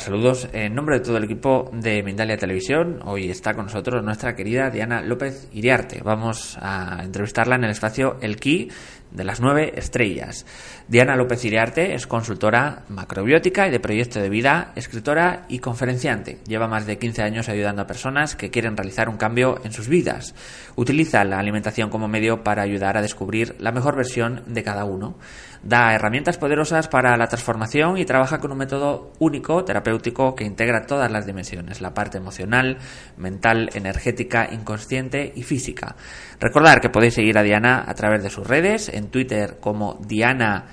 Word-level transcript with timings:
Saludos. 0.00 0.48
En 0.52 0.74
nombre 0.74 0.98
de 0.98 1.04
todo 1.04 1.16
el 1.16 1.24
equipo 1.24 1.70
de 1.72 2.02
Mindalia 2.02 2.36
Televisión, 2.36 3.00
hoy 3.04 3.30
está 3.30 3.54
con 3.54 3.66
nosotros 3.66 4.02
nuestra 4.02 4.34
querida 4.34 4.68
Diana 4.68 5.00
López 5.00 5.48
Iriarte. 5.52 6.02
Vamos 6.02 6.58
a 6.60 7.00
entrevistarla 7.02 7.54
en 7.54 7.64
el 7.64 7.70
espacio 7.70 8.16
El 8.20 8.36
Ki 8.36 8.70
de 9.12 9.24
las 9.24 9.40
nueve 9.40 9.72
estrellas. 9.76 10.44
Diana 10.88 11.14
López 11.14 11.44
Iriarte 11.44 11.94
es 11.94 12.08
consultora 12.08 12.82
macrobiótica 12.88 13.68
y 13.68 13.70
de 13.70 13.78
proyecto 13.78 14.20
de 14.20 14.28
vida, 14.28 14.72
escritora 14.74 15.46
y 15.48 15.60
conferenciante. 15.60 16.38
Lleva 16.46 16.66
más 16.66 16.86
de 16.86 16.98
15 16.98 17.22
años 17.22 17.48
ayudando 17.48 17.82
a 17.82 17.86
personas 17.86 18.34
que 18.34 18.50
quieren 18.50 18.76
realizar 18.76 19.08
un 19.08 19.16
cambio 19.16 19.60
en 19.64 19.72
sus 19.72 19.88
vidas. 19.88 20.34
Utiliza 20.74 21.22
la 21.24 21.38
alimentación 21.38 21.90
como 21.90 22.08
medio 22.08 22.42
para 22.42 22.62
ayudar 22.62 22.96
a 22.96 23.02
descubrir 23.02 23.54
la 23.60 23.70
mejor 23.70 23.94
versión 23.94 24.42
de 24.48 24.64
cada 24.64 24.84
uno 24.84 25.16
da 25.64 25.94
herramientas 25.94 26.36
poderosas 26.36 26.88
para 26.88 27.16
la 27.16 27.26
transformación 27.26 27.96
y 27.96 28.04
trabaja 28.04 28.38
con 28.38 28.52
un 28.52 28.58
método 28.58 29.12
único, 29.18 29.64
terapéutico, 29.64 30.34
que 30.34 30.44
integra 30.44 30.86
todas 30.86 31.10
las 31.10 31.26
dimensiones, 31.26 31.80
la 31.80 31.94
parte 31.94 32.18
emocional, 32.18 32.76
mental, 33.16 33.70
energética, 33.74 34.48
inconsciente 34.52 35.32
y 35.34 35.42
física. 35.42 35.96
Recordar 36.38 36.80
que 36.80 36.90
podéis 36.90 37.14
seguir 37.14 37.38
a 37.38 37.42
Diana 37.42 37.82
a 37.86 37.94
través 37.94 38.22
de 38.22 38.30
sus 38.30 38.46
redes, 38.46 38.90
en 38.90 39.08
Twitter 39.08 39.56
como 39.58 39.98
Diana 40.06 40.66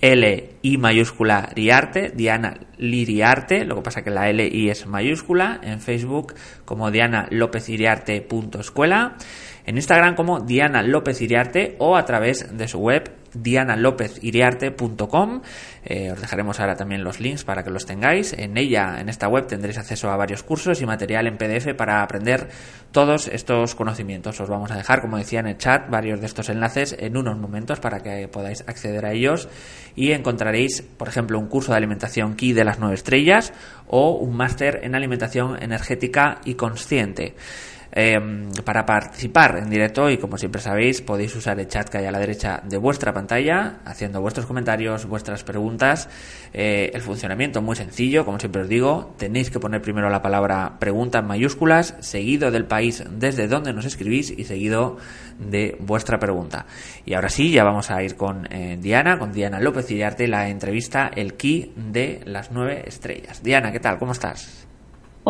L 0.00 0.58
I 0.62 0.76
mayúscula 0.76 1.48
Riarte, 1.56 2.12
Diana 2.14 2.54
Liriarte, 2.76 3.64
lo 3.64 3.74
que 3.74 3.82
pasa 3.82 4.02
que 4.02 4.10
la 4.10 4.28
L 4.28 4.46
I 4.46 4.70
es 4.70 4.86
mayúscula, 4.86 5.58
en 5.62 5.80
Facebook 5.80 6.34
como 6.64 6.92
Diana 6.92 7.26
López 7.30 7.68
Iriarte.escuela, 7.68 9.16
en 9.66 9.76
Instagram 9.76 10.14
como 10.14 10.38
Diana 10.38 10.82
López 10.82 11.20
Iriarte 11.20 11.74
o 11.80 11.96
a 11.96 12.04
través 12.04 12.56
de 12.56 12.68
su 12.68 12.78
web 12.78 13.10
dianalopeziriarte.com. 13.34 15.42
Eh, 15.84 16.12
os 16.12 16.20
dejaremos 16.20 16.60
ahora 16.60 16.76
también 16.76 17.04
los 17.04 17.20
links 17.20 17.44
para 17.44 17.62
que 17.62 17.70
los 17.70 17.86
tengáis. 17.86 18.32
En 18.32 18.56
ella, 18.56 19.00
en 19.00 19.08
esta 19.08 19.28
web, 19.28 19.46
tendréis 19.46 19.78
acceso 19.78 20.10
a 20.10 20.16
varios 20.16 20.42
cursos 20.42 20.82
y 20.82 20.86
material 20.86 21.26
en 21.26 21.36
PDF 21.36 21.74
para 21.76 22.02
aprender 22.02 22.48
todos 22.92 23.28
estos 23.28 23.74
conocimientos. 23.74 24.40
Os 24.40 24.48
vamos 24.48 24.70
a 24.70 24.76
dejar, 24.76 25.00
como 25.00 25.18
decía 25.18 25.40
en 25.40 25.48
el 25.48 25.58
chat, 25.58 25.90
varios 25.90 26.20
de 26.20 26.26
estos 26.26 26.48
enlaces 26.48 26.96
en 26.98 27.16
unos 27.16 27.38
momentos 27.38 27.80
para 27.80 28.00
que 28.00 28.28
podáis 28.28 28.64
acceder 28.66 29.06
a 29.06 29.12
ellos 29.12 29.48
y 29.94 30.12
encontraréis, 30.12 30.82
por 30.82 31.08
ejemplo, 31.08 31.38
un 31.38 31.48
curso 31.48 31.72
de 31.72 31.78
alimentación 31.78 32.34
Key 32.34 32.52
de 32.52 32.64
las 32.64 32.78
nueve 32.78 32.94
estrellas 32.94 33.52
o 33.86 34.12
un 34.12 34.36
máster 34.36 34.80
en 34.82 34.94
alimentación 34.94 35.62
energética 35.62 36.40
y 36.44 36.54
consciente. 36.54 37.34
Em, 37.90 38.50
para 38.64 38.84
participar 38.84 39.56
en 39.56 39.70
directo 39.70 40.10
y 40.10 40.18
como 40.18 40.36
siempre 40.36 40.60
sabéis 40.60 41.00
podéis 41.00 41.34
usar 41.34 41.58
el 41.58 41.68
chat 41.68 41.88
que 41.88 41.98
hay 41.98 42.04
a 42.04 42.10
la 42.10 42.18
derecha 42.18 42.60
de 42.62 42.76
vuestra 42.76 43.14
pantalla 43.14 43.80
haciendo 43.86 44.20
vuestros 44.20 44.46
comentarios, 44.46 45.06
vuestras 45.06 45.42
preguntas. 45.42 46.08
Eh, 46.52 46.90
el 46.92 47.00
funcionamiento 47.00 47.62
muy 47.62 47.76
sencillo, 47.76 48.24
como 48.26 48.38
siempre 48.38 48.62
os 48.62 48.68
digo, 48.68 49.14
tenéis 49.16 49.50
que 49.50 49.58
poner 49.58 49.80
primero 49.80 50.10
la 50.10 50.20
palabra 50.20 50.76
pregunta 50.78 51.20
en 51.20 51.26
mayúsculas, 51.26 51.94
seguido 52.00 52.50
del 52.50 52.66
país 52.66 53.04
desde 53.10 53.48
donde 53.48 53.72
nos 53.72 53.86
escribís 53.86 54.30
y 54.30 54.44
seguido 54.44 54.98
de 55.38 55.76
vuestra 55.80 56.18
pregunta. 56.18 56.66
Y 57.06 57.14
ahora 57.14 57.30
sí, 57.30 57.50
ya 57.50 57.64
vamos 57.64 57.90
a 57.90 58.02
ir 58.02 58.16
con 58.16 58.46
eh, 58.52 58.76
Diana, 58.78 59.18
con 59.18 59.32
Diana 59.32 59.60
López 59.60 59.90
y 59.90 60.02
arte 60.02 60.28
la 60.28 60.48
entrevista 60.48 61.10
El 61.14 61.34
Key 61.34 61.72
de 61.74 62.20
las 62.26 62.50
nueve 62.52 62.84
estrellas. 62.86 63.42
Diana, 63.42 63.72
¿qué 63.72 63.80
tal? 63.80 63.98
¿Cómo 63.98 64.12
estás? 64.12 64.67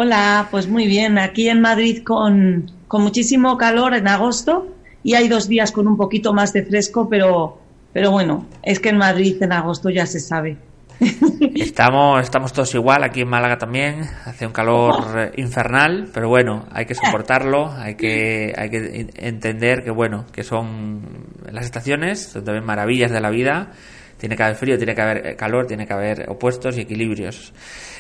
Hola, 0.01 0.47
pues 0.53 0.69
muy 0.69 0.87
bien. 0.87 1.19
Aquí 1.19 1.49
en 1.49 1.61
Madrid 1.61 2.05
con, 2.05 2.71
muchísimo 2.89 3.57
calor 3.59 3.95
en 3.95 4.07
agosto 4.07 4.69
y 5.03 5.15
hay 5.15 5.27
dos 5.27 5.49
días 5.49 5.73
con 5.73 5.89
un 5.89 5.97
poquito 5.97 6.33
más 6.33 6.53
de 6.53 6.65
fresco, 6.65 7.09
pero, 7.09 7.59
pero 7.93 8.13
bueno, 8.13 8.47
es 8.63 8.79
que 8.79 8.91
en 8.91 8.99
Madrid 8.99 9.43
en 9.43 9.51
agosto 9.51 9.91
ya 9.91 10.07
se 10.07 10.21
sabe. 10.21 10.57
Estamos, 11.57 12.23
estamos 12.23 12.53
todos 12.53 12.73
igual, 12.77 13.03
aquí 13.03 13.23
en 13.23 13.29
Málaga 13.29 13.59
también, 13.59 14.03
hace 14.25 14.47
un 14.47 14.53
calor 14.53 15.33
infernal, 15.37 16.09
pero 16.15 16.29
bueno, 16.29 16.67
hay 16.71 16.87
que 16.87 16.95
soportarlo, 16.95 17.73
hay 17.77 17.97
que, 17.97 18.55
hay 18.57 18.71
que 18.71 19.11
entender 19.17 19.83
que 19.83 19.91
bueno, 19.91 20.27
que 20.33 20.45
son 20.45 21.27
las 21.51 21.65
estaciones, 21.65 22.23
son 22.23 22.45
también 22.45 22.65
maravillas 22.65 23.11
de 23.11 23.21
la 23.21 23.31
vida, 23.31 23.73
tiene 24.19 24.37
que 24.37 24.43
haber 24.43 24.57
frío, 24.57 24.77
tiene 24.77 24.95
que 24.95 25.01
haber 25.01 25.37
calor, 25.37 25.67
tiene 25.67 25.87
que 25.87 25.93
haber 25.93 26.29
opuestos 26.29 26.77
y 26.77 26.83
equilibrios. 26.83 27.53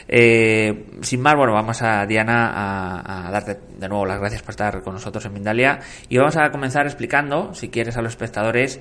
Eh, 0.09 0.87
sin 1.03 1.21
más, 1.21 1.37
bueno, 1.37 1.53
vamos 1.53 1.83
a 1.83 2.07
Diana 2.07 3.27
a, 3.27 3.31
darte 3.31 3.59
de 3.79 3.89
nuevo 3.89 4.07
las 4.07 4.19
gracias 4.19 4.43
por 4.43 4.51
estar 4.51 4.83
con 4.83 4.95
nosotros 4.95 5.25
en 5.27 5.35
Mindalia 5.35 5.81
y 6.09 6.17
vamos 6.17 6.37
a 6.37 6.51
comenzar 6.51 6.87
explicando, 6.87 7.55
si 7.55 7.69
quieres, 7.69 7.97
a 7.97 8.03
los 8.03 8.13
espectadores 8.13 8.81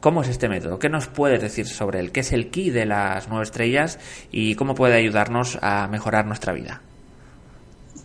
cómo 0.00 0.22
es 0.22 0.28
este 0.28 0.48
método, 0.48 0.78
qué 0.78 0.88
nos 0.88 1.08
puedes 1.08 1.42
decir 1.42 1.66
sobre 1.66 1.98
él, 1.98 2.12
qué 2.12 2.20
es 2.20 2.32
el 2.32 2.50
ki 2.50 2.70
de 2.70 2.86
las 2.86 3.28
nueve 3.28 3.42
estrellas 3.42 3.98
y 4.30 4.54
cómo 4.54 4.76
puede 4.76 4.94
ayudarnos 4.94 5.58
a 5.60 5.88
mejorar 5.88 6.24
nuestra 6.26 6.52
vida. 6.52 6.82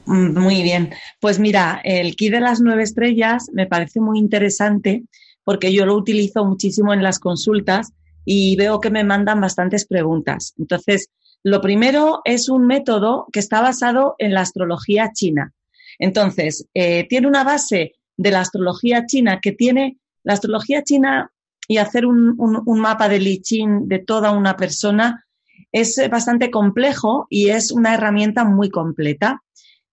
Mm, 0.06 0.38
muy 0.38 0.64
bien, 0.64 0.90
pues 1.20 1.40
mira, 1.40 1.80
el 1.84 2.16
ki 2.16 2.30
de 2.30 2.40
las 2.40 2.62
nueve 2.62 2.84
estrellas 2.84 3.46
me 3.54 3.68
parece 3.68 4.00
muy 4.00 4.18
interesante 4.18 5.04
porque 5.44 5.72
yo 5.72 5.86
lo 5.86 5.96
utilizo 5.96 6.44
muchísimo 6.46 6.94
en 6.94 7.04
las 7.04 7.20
consultas 7.20 7.94
y 8.26 8.56
veo 8.56 8.80
que 8.80 8.90
me 8.90 9.04
mandan 9.04 9.42
bastantes 9.42 9.86
preguntas. 9.86 10.54
Entonces, 10.58 11.10
lo 11.44 11.62
primero 11.62 12.22
es 12.24 12.50
un 12.50 12.66
método 12.66 13.28
que 13.32 13.40
está 13.40 13.62
basado 13.62 14.16
en 14.18 14.34
la 14.34 14.42
astrología 14.42 15.12
china. 15.14 15.54
Entonces, 16.00 16.68
eh, 16.74 17.06
tiene 17.08 17.28
una 17.28 17.44
base 17.44 17.94
de 18.18 18.32
la 18.32 18.42
astrología 18.42 19.06
china 19.06 19.40
que 19.42 19.52
tiene 19.52 19.98
la 20.24 20.34
astrología 20.34 20.84
china 20.84 21.32
y 21.68 21.78
hacer 21.78 22.06
un, 22.06 22.36
mapa 22.66 23.10
de 23.10 23.20
Li 23.20 23.42
de 23.82 24.00
toda 24.00 24.32
una 24.32 24.56
persona 24.56 25.26
es 25.72 26.00
bastante 26.10 26.52
complejo 26.52 27.26
y 27.30 27.50
es 27.50 27.72
una 27.72 27.94
herramienta 27.94 28.44
muy 28.44 28.70
completa. 28.70 29.42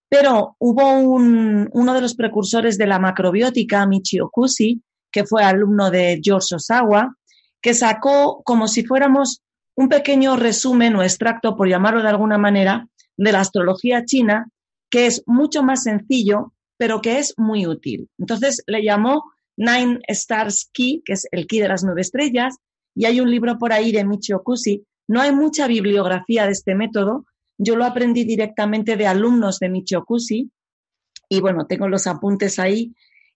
Pero 0.09 0.57
hubo 0.59 0.99
uno 0.99 1.95
de 1.95 2.01
los 2.01 2.15
precursores 2.15 2.77
de 2.77 2.87
la 2.87 2.99
macrobiótica, 2.99 3.87
Michio 3.87 4.29
Kusi, 4.31 4.83
que 5.11 5.25
fue 5.25 5.43
alumno 5.43 5.91
de 5.91 6.21
George 6.23 6.57
Osawa, 6.57 7.17
que 7.61 7.75
sacó 7.75 8.43
como 8.45 8.69
si 8.69 8.85
fuéramos 8.85 9.43
un 9.77 9.89
pequeño 9.89 10.37
resumen 10.37 10.97
o 10.97 11.03
extracto, 11.03 11.57
por 11.57 11.69
llamarlo 11.69 12.03
de 12.03 12.09
alguna 12.09 12.39
manera, 12.39 12.89
de 13.17 13.33
la 13.33 13.41
astrología 13.41 14.05
china, 14.05 14.49
que 14.91 15.07
es 15.07 15.23
mucho 15.27 15.63
más 15.63 15.85
sencillo, 15.85 16.53
pero 16.77 17.01
que 17.01 17.19
es 17.19 17.35
muy 17.37 17.67
útil. 17.67 18.09
Entonces 18.19 18.63
le 18.67 18.83
llamó 18.83 19.25
Nine 19.57 20.01
Stars 20.09 20.71
Key, 20.73 21.03
que 21.05 21.13
es 21.13 21.27
el 21.31 21.47
key 21.47 21.61
de 21.61 21.69
las 21.69 21.85
nueve 21.85 22.01
estrellas, 22.01 22.57
y 22.95 23.05
hay 23.05 23.21
un 23.21 23.31
libro 23.31 23.59
por 23.59 23.73
ahí 23.73 23.93
de 23.93 24.05
Michio 24.05 24.43
Kusi. 24.43 24.85
No 25.07 25.21
hay 25.21 25.33
mucha 25.33 25.67
bibliografía 25.67 26.47
de 26.47 26.53
este 26.53 26.75
método. 26.75 27.27
Yo 27.59 27.77
lo 27.77 27.85
aprendí 27.85 28.25
directamente 28.25 28.97
de 28.97 29.07
alumnos 29.07 29.59
de 29.59 29.69
Michio 29.69 30.05
Kusi, 30.05 30.51
y 31.29 31.41
bueno, 31.41 31.67
tengo 31.67 31.89
los 31.89 32.07
apuntes 32.07 32.59
ahí, 32.59 32.95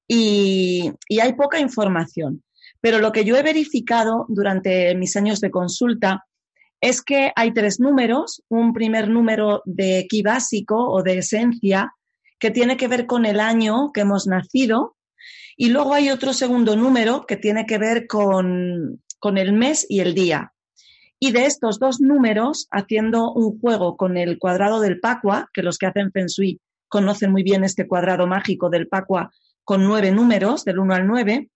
y, 0.09 0.91
y 1.09 1.21
hay 1.21 1.35
poca 1.35 1.61
información. 1.61 2.43
Pero 2.85 2.99
lo 2.99 3.13
que 3.13 3.25
yo 3.25 3.35
he 3.35 3.43
verificado 3.43 4.27
durante 4.29 4.95
mis 4.95 5.17
años 5.17 5.41
de 5.41 5.51
consulta 5.51 6.27
es 6.83 7.01
que 7.01 7.33
hay 7.35 7.55
tres 7.55 7.81
números. 7.81 8.43
Un 8.51 8.75
primer 8.75 9.09
número 9.09 9.63
de 9.65 10.07
ki 10.07 10.21
básico 10.21 10.91
o 10.91 11.03
de 11.03 11.17
esencia 11.17 11.95
que 12.39 12.51
tiene 12.51 12.77
que 12.77 12.87
ver 12.87 13.07
con 13.07 13.25
el 13.25 13.41
año 13.41 13.91
que 13.91 14.03
hemos 14.03 14.27
nacido. 14.27 14.99
Y 15.57 15.71
luego 15.71 15.95
hay 15.95 16.11
otro 16.11 16.35
segundo 16.35 16.77
número 16.77 17.25
que 17.25 17.39
tiene 17.39 17.65
que 17.65 17.79
ver 17.79 18.07
con, 18.07 19.03
con 19.19 19.39
el 19.39 19.55
mes 19.55 19.87
y 19.89 20.01
el 20.01 20.15
día. 20.15 20.53
Y 21.19 21.33
de 21.33 21.47
estos 21.47 21.79
dos 21.79 22.03
números, 22.03 22.69
haciendo 22.71 23.33
un 23.33 23.59
juego 23.61 23.97
con 23.97 24.19
el 24.19 24.39
cuadrado 24.39 24.81
del 24.81 25.01
Pacua, 25.01 25.49
que 25.55 25.63
los 25.63 25.79
que 25.79 25.87
hacen 25.87 26.13
Feng 26.13 26.27
Shui 26.27 26.61
conocen 26.89 27.33
muy 27.33 27.45
bien 27.45 27.65
este 27.65 27.89
cuadrado 27.89 28.27
mágico 28.27 28.69
del 28.69 28.89
Pacua 28.89 29.31
con 29.65 29.85
nueve 29.87 30.13
números, 30.13 30.67
del 30.67 30.81
1 30.81 30.95
al 30.95 31.07
9, 31.07 31.49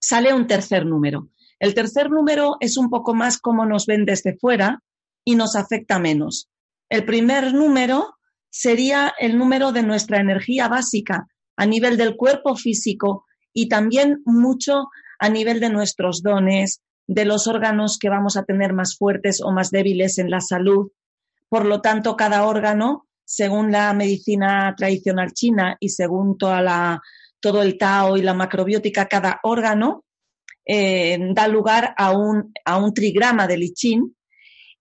sale 0.00 0.32
un 0.34 0.46
tercer 0.46 0.86
número. 0.86 1.28
El 1.58 1.74
tercer 1.74 2.10
número 2.10 2.56
es 2.60 2.76
un 2.76 2.88
poco 2.88 3.14
más 3.14 3.38
como 3.38 3.66
nos 3.66 3.86
ven 3.86 4.04
desde 4.04 4.36
fuera 4.36 4.82
y 5.24 5.34
nos 5.34 5.56
afecta 5.56 5.98
menos. 5.98 6.48
El 6.88 7.04
primer 7.04 7.52
número 7.52 8.14
sería 8.50 9.12
el 9.18 9.38
número 9.38 9.70
de 9.72 9.82
nuestra 9.82 10.20
energía 10.20 10.68
básica 10.68 11.28
a 11.56 11.66
nivel 11.66 11.96
del 11.96 12.16
cuerpo 12.16 12.56
físico 12.56 13.24
y 13.52 13.68
también 13.68 14.22
mucho 14.24 14.88
a 15.18 15.28
nivel 15.28 15.60
de 15.60 15.70
nuestros 15.70 16.22
dones, 16.22 16.80
de 17.06 17.24
los 17.24 17.46
órganos 17.46 17.98
que 17.98 18.08
vamos 18.08 18.36
a 18.36 18.44
tener 18.44 18.72
más 18.72 18.96
fuertes 18.96 19.40
o 19.42 19.52
más 19.52 19.70
débiles 19.70 20.18
en 20.18 20.30
la 20.30 20.40
salud. 20.40 20.90
Por 21.48 21.66
lo 21.66 21.80
tanto, 21.80 22.16
cada 22.16 22.44
órgano, 22.44 23.06
según 23.24 23.70
la 23.70 23.92
medicina 23.92 24.74
tradicional 24.76 25.32
china 25.32 25.76
y 25.78 25.90
según 25.90 26.38
toda 26.38 26.62
la 26.62 27.02
todo 27.40 27.62
el 27.62 27.78
Tao 27.78 28.16
y 28.16 28.22
la 28.22 28.34
macrobiótica, 28.34 29.06
cada 29.06 29.40
órgano 29.42 30.04
eh, 30.66 31.18
da 31.32 31.48
lugar 31.48 31.94
a 31.96 32.12
un, 32.12 32.52
a 32.64 32.76
un 32.76 32.94
trigrama 32.94 33.46
de 33.46 33.56
lichín 33.56 34.16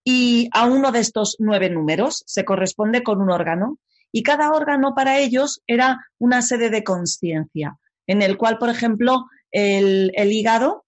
y 0.03 0.50
a 0.53 0.65
uno 0.65 0.91
de 0.91 1.00
estos 1.00 1.38
nueve 1.39 1.69
números 1.69 2.23
se 2.25 2.45
corresponde 2.45 3.03
con 3.03 3.21
un 3.21 3.31
órgano. 3.31 3.79
Y 4.11 4.23
cada 4.23 4.51
órgano 4.51 4.94
para 4.95 5.19
ellos 5.19 5.61
era 5.67 6.00
una 6.17 6.41
sede 6.41 6.69
de 6.69 6.83
conciencia, 6.83 7.77
en 8.07 8.21
el 8.21 8.38
cual, 8.38 8.57
por 8.57 8.69
ejemplo, 8.69 9.25
el, 9.51 10.11
hígado 10.15 10.85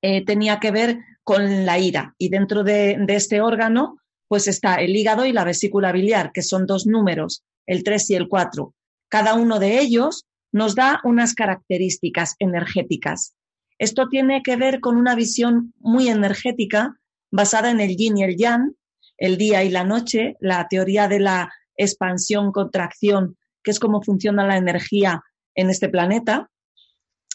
eh, 0.00 0.24
tenía 0.24 0.58
que 0.58 0.70
ver 0.70 0.98
con 1.22 1.66
la 1.66 1.78
ira 1.78 2.14
y 2.18 2.30
dentro 2.30 2.64
de, 2.64 2.96
de 2.98 3.14
este 3.14 3.40
órgano 3.40 4.00
pues 4.26 4.46
está 4.46 4.76
el 4.76 4.94
hígado 4.96 5.26
y 5.26 5.32
la 5.32 5.44
vesícula 5.44 5.90
biliar, 5.90 6.30
que 6.32 6.42
son 6.42 6.64
dos 6.64 6.86
números, 6.86 7.42
el 7.66 7.82
3 7.82 8.10
y 8.10 8.14
el 8.14 8.28
4. 8.28 8.72
Cada 9.08 9.34
uno 9.34 9.58
de 9.58 9.80
ellos 9.80 10.24
nos 10.52 10.74
da 10.74 11.00
unas 11.04 11.34
características 11.34 12.36
energéticas. 12.38 13.34
Esto 13.78 14.08
tiene 14.08 14.42
que 14.42 14.56
ver 14.56 14.80
con 14.80 14.96
una 14.96 15.14
visión 15.14 15.72
muy 15.78 16.08
energética 16.08 16.96
basada 17.30 17.70
en 17.70 17.80
el 17.80 17.96
yin 17.96 18.18
y 18.18 18.24
el 18.24 18.36
yang, 18.36 18.74
el 19.16 19.36
día 19.36 19.64
y 19.64 19.70
la 19.70 19.84
noche, 19.84 20.36
la 20.40 20.66
teoría 20.68 21.08
de 21.08 21.20
la 21.20 21.52
expansión, 21.76 22.52
contracción, 22.52 23.36
que 23.62 23.70
es 23.70 23.78
cómo 23.78 24.02
funciona 24.02 24.46
la 24.46 24.56
energía 24.56 25.22
en 25.54 25.70
este 25.70 25.88
planeta, 25.88 26.50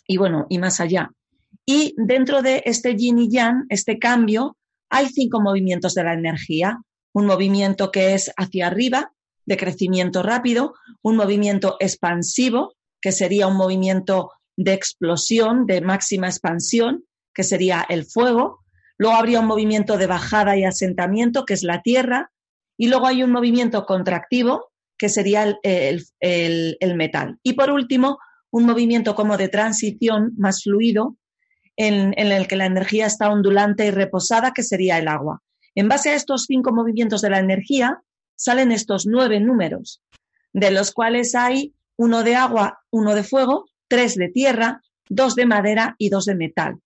y 0.08 0.18
bueno, 0.18 0.46
y 0.50 0.60
más 0.60 0.80
allá. 0.80 1.12
Y 1.66 1.96
dentro 1.98 2.42
de 2.42 2.62
este 2.66 2.96
yin 2.96 3.18
y 3.18 3.30
yang, 3.30 3.66
este 3.70 3.98
cambio, 3.98 4.58
hay 4.90 5.08
cinco 5.08 5.42
movimientos 5.42 5.96
de 5.96 6.04
la 6.04 6.14
energía. 6.14 6.80
Un 7.12 7.26
movimiento 7.26 7.92
que 7.92 8.14
es 8.14 8.32
hacia 8.38 8.68
arriba, 8.68 9.12
de 9.46 9.58
crecimiento 9.58 10.22
rápido, 10.22 10.76
un 11.02 11.16
movimiento 11.16 11.78
expansivo, 11.80 12.75
que 13.06 13.12
sería 13.12 13.46
un 13.46 13.56
movimiento 13.56 14.32
de 14.58 14.74
explosión, 14.74 15.68
de 15.68 15.80
máxima 15.80 16.26
expansión, 16.26 17.04
que 17.36 17.44
sería 17.44 17.86
el 17.88 18.04
fuego. 18.04 18.62
Luego 18.98 19.16
habría 19.16 19.42
un 19.42 19.46
movimiento 19.46 20.00
de 20.00 20.08
bajada 20.08 20.58
y 20.58 20.64
asentamiento, 20.64 21.46
que 21.46 21.54
es 21.54 21.62
la 21.62 21.84
tierra. 21.84 22.32
Y 22.80 22.88
luego 22.88 23.06
hay 23.06 23.22
un 23.22 23.32
movimiento 23.32 23.86
contractivo, 23.86 24.72
que 24.98 25.10
sería 25.10 25.56
el, 25.62 26.96
metal. 26.96 27.38
Y 27.44 27.54
por 27.54 27.70
último, 27.70 28.18
un 28.50 28.66
movimiento 28.66 29.14
como 29.14 29.38
de 29.38 29.50
transición 29.50 30.34
más 30.40 30.64
fluido, 30.64 31.16
en, 31.78 32.18
el 32.18 32.48
que 32.48 32.56
la 32.56 32.66
energía 32.66 33.06
está 33.06 33.30
ondulante 33.30 33.86
y 33.86 33.92
reposada, 33.92 34.52
que 34.52 34.64
sería 34.64 34.98
el 34.98 35.08
agua. 35.08 35.44
En 35.76 35.90
base 35.90 36.10
a 36.10 36.16
estos 36.16 36.46
cinco 36.48 36.74
movimientos 36.74 37.22
de 37.22 37.30
la 37.30 37.38
energía, 37.38 38.02
salen 38.36 38.72
estos 38.72 39.06
nueve 39.06 39.40
números, 39.40 40.02
de 40.54 40.72
los 40.72 40.92
cuales 40.92 41.36
hay 41.36 41.76
uno 41.98 42.24
de 42.24 42.36
agua, 42.36 42.80
uno 42.92 43.16
de 43.16 43.24
fuego, 43.24 43.66
tres 43.88 44.16
de 44.16 44.30
tierra, 44.30 44.82
dos 45.10 45.36
de 45.36 45.46
madera 45.46 45.96
y 45.98 46.10
dos 46.10 46.26
de 46.26 46.36
metal. 46.36 46.80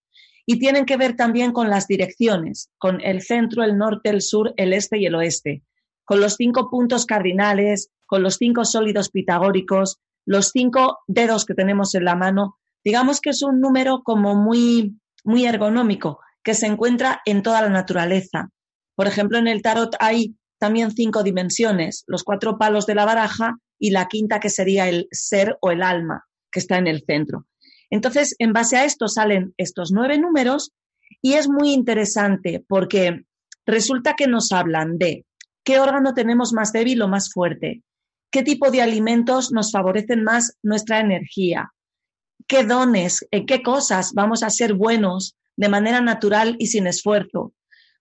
Y 0.46 0.60
tienen 0.60 0.86
que 0.86 0.98
ver 0.98 1.16
también 1.16 1.52
con 1.52 1.70
las 1.70 1.88
direcciones, 1.88 2.70
con 2.78 3.02
el 3.02 3.22
centro, 3.22 3.64
el 3.64 3.78
norte, 3.78 4.10
el 4.10 4.22
sur, 4.22 4.54
el 4.58 4.74
este 4.74 4.98
y 4.98 5.06
el 5.06 5.16
oeste, 5.16 5.64
con 6.06 6.20
los 6.20 6.36
cinco 6.36 6.70
puntos 6.70 7.06
cardinales, 7.06 7.90
con 8.06 8.24
los 8.24 8.36
cinco 8.36 8.66
sólidos 8.66 9.10
pitagóricos, 9.10 10.00
los 10.26 10.50
cinco 10.50 11.00
dedos 11.08 11.46
que 11.46 11.54
tenemos 11.54 11.94
en 11.96 12.06
la 12.06 12.16
mano 12.16 12.60
Digamos 12.84 13.20
que 13.20 13.32
es 13.32 13.42
un 13.42 13.60
número 13.60 14.04
como 14.04 14.36
muy, 14.36 15.00
muy 15.24 15.46
ergonómico, 15.46 16.20
que 16.44 16.54
se 16.54 16.68
encuentra 16.68 17.22
en 17.26 17.44
toda 17.44 17.62
la 17.62 17.70
naturaleza. 17.70 18.50
Por 18.96 19.08
ejemplo, 19.08 19.38
en 19.38 19.48
el 19.48 19.62
tarot 19.62 19.96
hay 20.00 20.36
también 20.60 20.92
cinco 20.92 21.24
dimensiones, 21.24 22.04
los 22.08 22.24
cuatro 22.24 22.58
palos 22.58 22.86
de 22.86 22.96
la 22.96 23.06
baraja 23.06 23.58
y 23.80 23.92
la 23.92 24.08
quinta 24.08 24.40
que 24.40 24.50
sería 24.50 24.88
el 24.90 25.08
ser 25.12 25.58
o 25.62 25.72
el 25.72 25.82
alma, 25.82 26.26
que 26.52 26.60
está 26.60 26.78
en 26.78 26.88
el 26.88 27.04
centro. 27.06 27.48
Entonces, 27.90 28.36
en 28.40 28.54
base 28.54 28.78
a 28.78 28.86
esto 28.86 29.08
salen 29.08 29.54
estos 29.58 29.92
nueve 29.92 30.20
números 30.20 30.74
y 31.22 31.34
es 31.34 31.50
muy 31.50 31.72
interesante 31.72 32.64
porque 32.68 33.24
resulta 33.66 34.16
que 34.16 34.28
nos 34.28 34.52
hablan 34.52 34.98
de 34.98 35.26
qué 35.64 35.80
órgano 35.80 36.14
tenemos 36.14 36.54
más 36.54 36.72
débil 36.72 37.02
o 37.02 37.08
más 37.08 37.32
fuerte, 37.32 37.84
qué 38.32 38.44
tipo 38.44 38.70
de 38.70 38.82
alimentos 38.82 39.52
nos 39.52 39.72
favorecen 39.72 40.24
más 40.24 40.58
nuestra 40.62 41.00
energía, 41.00 41.72
qué 42.48 42.64
dones, 42.64 43.28
en 43.32 43.46
qué 43.46 43.64
cosas 43.64 44.14
vamos 44.14 44.44
a 44.44 44.50
ser 44.50 44.74
buenos 44.74 45.36
de 45.56 45.70
manera 45.70 46.02
natural 46.02 46.56
y 46.60 46.68
sin 46.68 46.88
esfuerzo. 46.88 47.49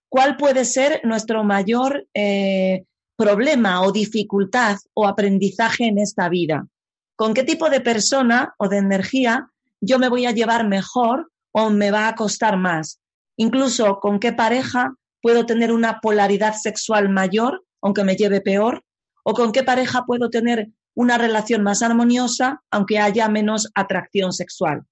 ¿Cuál 0.09 0.37
puede 0.37 0.65
ser 0.65 1.01
nuestro 1.03 1.43
mayor 1.43 2.07
eh, 2.15 2.83
problema 3.15 3.83
o 3.83 3.91
dificultad 3.91 4.77
o 4.93 5.07
aprendizaje 5.07 5.85
en 5.85 5.99
esta 5.99 6.29
vida? 6.29 6.67
¿Con 7.15 7.33
qué 7.33 7.43
tipo 7.43 7.69
de 7.69 7.79
persona 7.79 8.55
o 8.57 8.67
de 8.67 8.77
energía 8.77 9.49
yo 9.81 9.99
me 9.99 10.09
voy 10.09 10.25
a 10.25 10.31
llevar 10.31 10.67
mejor 10.67 11.31
o 11.51 11.69
me 11.69 11.91
va 11.91 12.07
a 12.07 12.15
costar 12.15 12.57
más? 12.57 12.99
Incluso 13.37 13.99
con 13.99 14.19
qué 14.19 14.33
pareja 14.33 14.95
puedo 15.21 15.45
tener 15.45 15.71
una 15.71 15.99
polaridad 16.01 16.55
sexual 16.55 17.09
mayor, 17.09 17.63
aunque 17.81 18.03
me 18.03 18.15
lleve 18.15 18.41
peor, 18.41 18.83
o 19.23 19.33
con 19.33 19.51
qué 19.51 19.63
pareja 19.63 20.05
puedo 20.05 20.29
tener 20.29 20.69
una 20.95 21.17
relación 21.17 21.61
más 21.61 21.81
armoniosa, 21.81 22.63
aunque 22.71 22.99
haya 22.99 23.29
menos 23.29 23.69
atracción 23.75 24.33
sexual. 24.33 24.83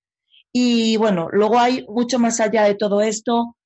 Y 0.54 0.98
bueno, 0.98 1.28
luego 1.32 1.60
hay 1.60 1.86
mucho 1.88 2.20
más 2.20 2.40
allá 2.40 2.64
de 2.64 2.76
todo 2.76 3.02
esto, 3.02 3.57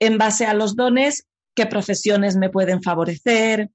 en 0.00 0.18
base 0.18 0.46
a 0.46 0.54
los 0.54 0.74
dones, 0.74 1.26
qué 1.54 1.66
profesiones 1.66 2.36
me 2.36 2.50
pueden 2.50 2.82
favorecer, 2.82 3.70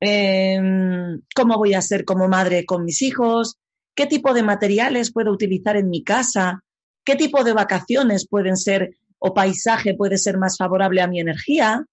em, 0.00 1.20
cómo 1.34 1.58
voy 1.58 1.74
a 1.74 1.82
ser 1.82 2.04
como 2.04 2.28
madre 2.28 2.64
con 2.64 2.84
mis 2.84 3.02
hijos, 3.02 3.58
qué 3.94 4.06
tipo 4.06 4.32
de 4.32 4.44
materiales 4.44 5.12
puedo 5.12 5.32
utilizar 5.32 5.76
en 5.76 5.90
mi 5.90 6.04
casa, 6.04 6.62
qué 7.04 7.16
tipo 7.16 7.42
de 7.42 7.52
vacaciones 7.52 8.28
pueden 8.28 8.56
ser 8.56 8.96
o 9.18 9.34
paisaje 9.34 9.94
puede 9.94 10.18
ser 10.18 10.38
más 10.38 10.56
favorable 10.56 11.00
a 11.00 11.08
mi 11.08 11.18
energía. 11.18 11.84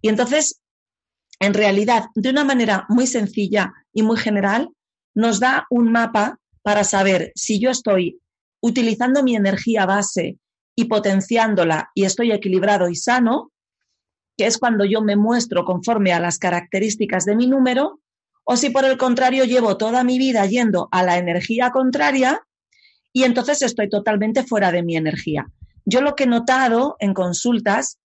Y 0.00 0.08
entonces, 0.08 0.60
en 1.40 1.54
realidad, 1.54 2.04
de 2.14 2.30
una 2.30 2.44
manera 2.44 2.86
muy 2.88 3.08
sencilla 3.08 3.72
y 3.92 4.02
muy 4.02 4.16
general, 4.16 4.68
nos 5.14 5.40
da 5.40 5.66
un 5.70 5.90
mapa 5.90 6.38
para 6.62 6.84
saber 6.84 7.32
si 7.34 7.58
yo 7.58 7.70
estoy 7.70 8.20
utilizando 8.60 9.22
mi 9.22 9.34
energía 9.34 9.86
base 9.86 10.38
y 10.74 10.84
potenciándola 10.84 11.90
y 11.94 12.04
estoy 12.04 12.32
equilibrado 12.32 12.88
y 12.88 12.96
sano, 12.96 13.52
que 14.36 14.46
es 14.46 14.58
cuando 14.58 14.84
yo 14.84 15.02
me 15.02 15.16
muestro 15.16 15.64
conforme 15.64 16.12
a 16.12 16.20
las 16.20 16.38
características 16.38 17.24
de 17.24 17.36
mi 17.36 17.46
número, 17.46 18.00
o 18.44 18.56
si 18.56 18.70
por 18.70 18.84
el 18.84 18.96
contrario 18.96 19.44
llevo 19.44 19.76
toda 19.76 20.02
mi 20.04 20.18
vida 20.18 20.44
yendo 20.46 20.88
a 20.90 21.02
la 21.02 21.18
energía 21.18 21.70
contraria 21.70 22.42
y 23.12 23.24
entonces 23.24 23.62
estoy 23.62 23.88
totalmente 23.88 24.44
fuera 24.44 24.72
de 24.72 24.82
mi 24.82 24.96
energía. 24.96 25.46
Yo 25.84 26.00
lo 26.00 26.14
que 26.14 26.24
he 26.24 26.26
notado 26.26 26.96
en 27.00 27.14
consultas 27.14 27.98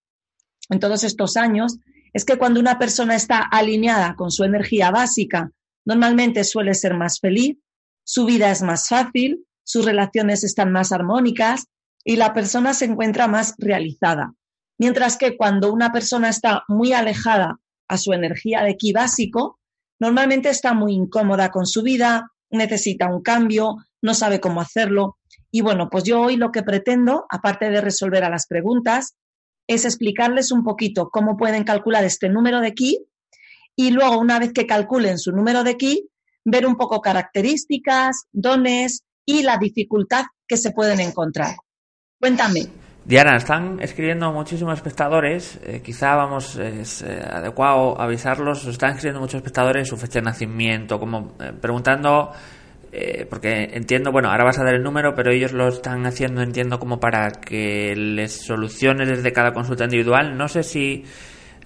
en 0.70 0.80
todos 0.80 1.04
estos 1.04 1.38
años 1.38 1.78
es 2.14 2.26
que 2.26 2.38
cuando 2.38 2.60
una 2.60 2.80
persona 2.80 3.16
está 3.16 3.40
alineada 3.40 4.16
con 4.16 4.32
su 4.32 4.44
energía 4.44 4.92
básica 4.92 5.52
normalmente 5.86 6.44
suele 6.44 6.74
ser 6.74 6.96
más 6.96 7.20
feliz, 7.20 7.58
su 8.04 8.26
vida 8.26 8.52
es 8.52 8.62
más 8.62 8.88
fácil, 8.88 9.46
sus 9.64 9.86
relaciones 9.86 10.44
están 10.44 10.72
más 10.72 10.92
armónicas 10.92 11.68
y 12.06 12.16
la 12.16 12.34
persona 12.34 12.74
se 12.74 12.86
encuentra 12.86 13.28
más 13.28 13.56
realizada. 13.58 14.34
Mientras 14.78 15.18
que 15.18 15.36
cuando 15.36 15.74
una 15.74 15.92
persona 15.92 16.30
está 16.30 16.64
muy 16.68 16.94
alejada 16.94 17.60
a 17.88 17.98
su 17.98 18.14
energía 18.14 18.64
de 18.64 18.78
ki 18.78 18.94
básico, 18.94 19.60
normalmente 20.00 20.50
está 20.50 20.74
muy 20.74 20.94
incómoda 20.94 21.50
con 21.50 21.66
su 21.66 21.82
vida, 21.82 22.32
necesita 22.52 23.08
un 23.08 23.22
cambio, 23.22 23.78
no 24.02 24.14
sabe 24.14 24.40
cómo 24.40 24.62
hacerlo. 24.62 25.18
Y 25.52 25.62
bueno, 25.62 25.90
pues 25.90 26.04
yo 26.04 26.22
hoy 26.22 26.38
lo 26.38 26.52
que 26.52 26.64
pretendo, 26.64 27.26
aparte 27.30 27.70
de 27.70 27.82
resolver 27.82 28.24
a 28.24 28.30
las 28.30 28.46
preguntas, 28.46 29.16
es 29.68 29.86
explicarles 29.86 30.52
un 30.52 30.64
poquito 30.64 31.10
cómo 31.10 31.38
pueden 31.38 31.64
calcular 31.64 32.04
este 32.04 32.30
número 32.30 32.60
de 32.60 32.74
ki 32.74 33.00
y 33.76 33.92
luego, 33.92 34.20
una 34.20 34.40
vez 34.40 34.54
que 34.54 34.68
calculen 34.68 35.18
su 35.18 35.32
número 35.32 35.64
de 35.64 35.76
ki, 35.76 36.08
ver 36.46 36.68
un 36.68 36.76
poco 36.76 37.02
características, 37.02 38.26
dones 38.32 39.04
y 39.26 39.42
la 39.42 39.58
dificultad 39.58 40.26
que 40.48 40.58
se 40.58 40.72
pueden 40.72 41.00
encontrar. 41.00 41.56
Cuéntame. 42.26 42.66
Diana, 43.06 43.38
están 43.38 43.80
escribiendo 43.80 44.32
muchísimos 44.32 44.74
espectadores, 44.74 45.60
eh, 45.64 45.84
quizá 45.86 46.16
vamos, 46.16 46.56
es 46.56 47.04
eh, 47.04 47.22
adecuado 47.24 48.02
avisarlos, 48.02 48.66
están 48.66 48.94
escribiendo 48.94 49.20
muchos 49.20 49.36
espectadores 49.36 49.88
su 49.88 49.96
fecha 49.96 50.18
de 50.18 50.26
nacimiento, 50.26 51.00
como 51.00 51.36
eh, 51.40 51.52
preguntando, 51.62 52.32
porque 53.30 53.70
entiendo, 53.74 54.12
bueno, 54.12 54.32
ahora 54.32 54.46
vas 54.46 54.58
a 54.58 54.64
dar 54.64 54.74
el 54.74 54.82
número, 54.82 55.14
pero 55.14 55.32
ellos 55.32 55.52
lo 55.52 55.68
están 55.68 56.04
haciendo, 56.08 56.42
entiendo, 56.42 56.80
como 56.80 57.00
para 57.00 57.30
que 57.30 57.94
les 57.96 58.44
soluciones 58.44 59.08
desde 59.08 59.32
cada 59.32 59.54
consulta 59.54 59.84
individual. 59.84 60.36
No 60.36 60.48
sé 60.48 60.64
si 60.64 61.04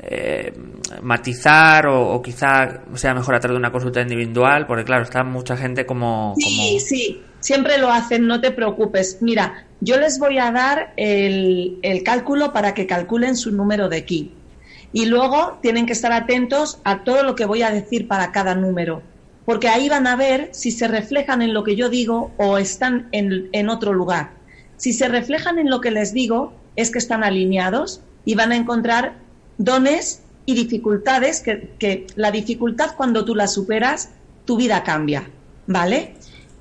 eh, 0.02 0.54
matizar 1.02 1.88
o, 1.88 2.22
quizá 2.22 2.84
sea 2.96 3.14
mejor 3.14 3.36
a 3.36 3.40
través 3.42 3.56
de 3.56 3.60
una 3.60 3.72
consulta 3.72 4.00
individual, 4.02 4.66
porque 4.66 4.86
claro, 4.86 5.04
está 5.04 5.26
mucha 5.26 5.58
gente 5.58 5.86
como... 5.86 6.34
Sí, 6.38 6.80
sí, 6.80 7.22
siempre 7.40 7.78
lo 7.78 7.92
hacen, 7.92 8.28
no 8.28 8.42
te 8.42 8.52
preocupes. 8.52 9.18
Mira, 9.22 9.66
yo 9.82 10.00
les 10.00 10.20
voy 10.20 10.38
a 10.38 10.52
dar 10.52 10.94
el, 10.98 11.80
el 11.82 12.04
cálculo 12.04 12.54
para 12.54 12.74
que 12.74 12.88
calculen 12.88 13.36
su 13.36 13.52
número 13.52 13.90
de 13.90 14.06
ki. 14.06 14.34
Y 14.92 15.06
luego 15.06 15.60
tienen 15.62 15.86
que 15.86 15.94
estar 15.94 16.12
atentos 16.12 16.80
a 16.84 17.04
todo 17.04 17.24
lo 17.24 17.36
que 17.36 17.46
voy 17.46 17.62
a 17.62 17.72
decir 17.72 18.08
para 18.08 18.32
cada 18.32 18.56
número, 18.56 19.04
porque 19.46 19.70
ahí 19.70 19.88
van 19.88 20.08
a 20.08 20.16
ver 20.16 20.50
si 20.52 20.72
se 20.72 20.88
reflejan 20.88 21.42
en 21.42 21.54
lo 21.54 21.64
que 21.64 21.76
yo 21.76 21.90
digo 21.90 22.32
o 22.38 22.58
están 22.58 23.08
en, 23.12 23.50
en 23.52 23.70
otro 23.70 23.94
lugar. 23.94 24.32
Si 24.78 24.94
se 24.94 25.08
reflejan 25.08 25.60
en 25.60 25.70
lo 25.70 25.80
que 25.80 25.92
les 25.92 26.14
digo, 26.14 26.54
es 26.76 26.92
que 26.92 26.98
están 26.98 27.24
alineados 27.24 28.02
y 28.26 28.36
van 28.36 28.52
a 28.52 28.56
encontrar 28.56 29.14
dones 29.58 30.24
y 30.46 30.56
dificultades, 30.56 31.42
que, 31.42 32.08
la 32.16 32.32
dificultad 32.32 32.96
cuando 32.98 33.24
tú 33.26 33.36
la 33.36 33.48
superas, 33.48 34.10
tu 34.46 34.58
vida 34.58 34.84
cambia, 34.84 35.30
¿vale? 35.68 36.16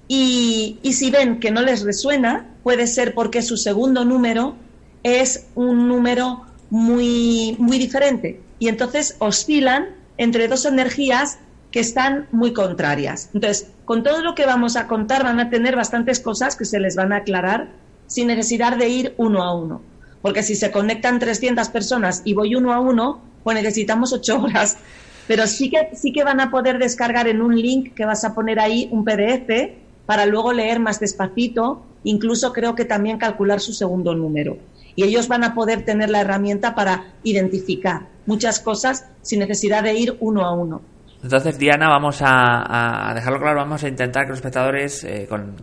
Y, 0.08 0.78
si 0.92 1.10
ven 1.10 1.38
que 1.38 1.50
no 1.50 1.60
les 1.60 1.82
resuena, 1.82 2.46
puede 2.62 2.86
ser 2.86 3.12
porque 3.14 3.42
su 3.42 3.58
segundo 3.58 4.06
número 4.06 4.56
es 5.02 5.46
un 5.54 5.86
número 5.86 6.46
muy, 6.70 7.54
muy 7.58 7.78
diferente. 7.78 8.40
Y 8.58 8.68
entonces 8.68 9.16
oscilan 9.18 9.90
entre 10.16 10.48
dos 10.48 10.64
energías 10.64 11.38
que 11.70 11.80
están 11.80 12.26
muy 12.32 12.54
contrarias. 12.54 13.28
Entonces, 13.34 13.70
con 13.84 14.02
todo 14.02 14.22
lo 14.22 14.34
que 14.34 14.46
vamos 14.46 14.76
a 14.76 14.86
contar 14.86 15.22
van 15.24 15.40
a 15.40 15.50
tener 15.50 15.76
bastantes 15.76 16.20
cosas 16.20 16.56
que 16.56 16.64
se 16.64 16.80
les 16.80 16.96
van 16.96 17.12
a 17.12 17.18
aclarar 17.18 17.68
sin 18.06 18.28
necesidad 18.28 18.78
de 18.78 18.88
ir 18.88 19.14
uno 19.18 19.42
a 19.42 19.54
uno. 19.54 19.82
Porque 20.22 20.42
si 20.42 20.56
se 20.56 20.70
conectan 20.70 21.18
300 21.18 21.68
personas 21.68 22.22
y 22.24 22.32
voy 22.32 22.54
uno 22.54 22.72
a 22.72 22.80
uno, 22.80 23.20
pues 23.44 23.56
necesitamos 23.56 24.14
ocho 24.14 24.40
horas. 24.42 24.78
Pero 25.26 25.46
sí 25.46 25.68
que, 25.68 25.90
sí 25.94 26.12
que 26.12 26.24
van 26.24 26.40
a 26.40 26.50
poder 26.50 26.78
descargar 26.78 27.28
en 27.28 27.42
un 27.42 27.54
link 27.54 27.92
que 27.92 28.06
vas 28.06 28.24
a 28.24 28.34
poner 28.34 28.58
ahí 28.58 28.88
un 28.90 29.04
PDF 29.04 29.87
para 30.08 30.24
luego 30.24 30.54
leer 30.54 30.80
más 30.80 31.00
despacito, 31.00 31.82
incluso 32.02 32.54
creo 32.54 32.74
que 32.74 32.86
también 32.86 33.18
calcular 33.18 33.60
su 33.60 33.74
segundo 33.74 34.14
número. 34.14 34.56
Y 34.96 35.02
ellos 35.02 35.28
van 35.28 35.44
a 35.44 35.54
poder 35.54 35.84
tener 35.84 36.08
la 36.08 36.22
herramienta 36.22 36.74
para 36.74 37.12
identificar 37.24 38.06
muchas 38.24 38.58
cosas 38.58 39.04
sin 39.20 39.40
necesidad 39.40 39.82
de 39.82 39.92
ir 39.92 40.16
uno 40.20 40.46
a 40.46 40.54
uno. 40.54 40.80
Entonces, 41.22 41.58
Diana, 41.58 41.90
vamos 41.90 42.20
a, 42.22 43.12
dejarlo 43.14 43.38
claro, 43.38 43.58
vamos 43.58 43.84
a 43.84 43.88
intentar 43.88 44.24
que 44.24 44.30
los 44.30 44.38
espectadores, 44.38 45.04
eh, 45.04 45.26
con, 45.28 45.56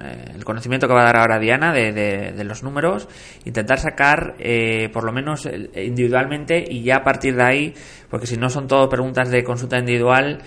eh, 0.00 0.32
el 0.36 0.44
conocimiento 0.44 0.86
que 0.86 0.94
va 0.94 1.00
a 1.00 1.04
dar 1.04 1.16
ahora 1.16 1.40
Diana 1.40 1.72
de, 1.72 2.44
los 2.44 2.62
números, 2.62 3.08
intentar 3.46 3.80
sacar 3.80 4.36
eh, 4.38 4.90
por 4.92 5.02
lo 5.02 5.12
menos 5.12 5.48
individualmente 5.74 6.62
y 6.68 6.84
ya 6.84 6.98
a 6.98 7.02
partir 7.04 7.34
de 7.34 7.42
ahí, 7.42 7.74
porque 8.10 8.28
si 8.28 8.36
no 8.36 8.48
son 8.48 8.68
todo 8.68 8.88
preguntas 8.88 9.28
de 9.30 9.42
consulta 9.42 9.76
individual 9.76 10.40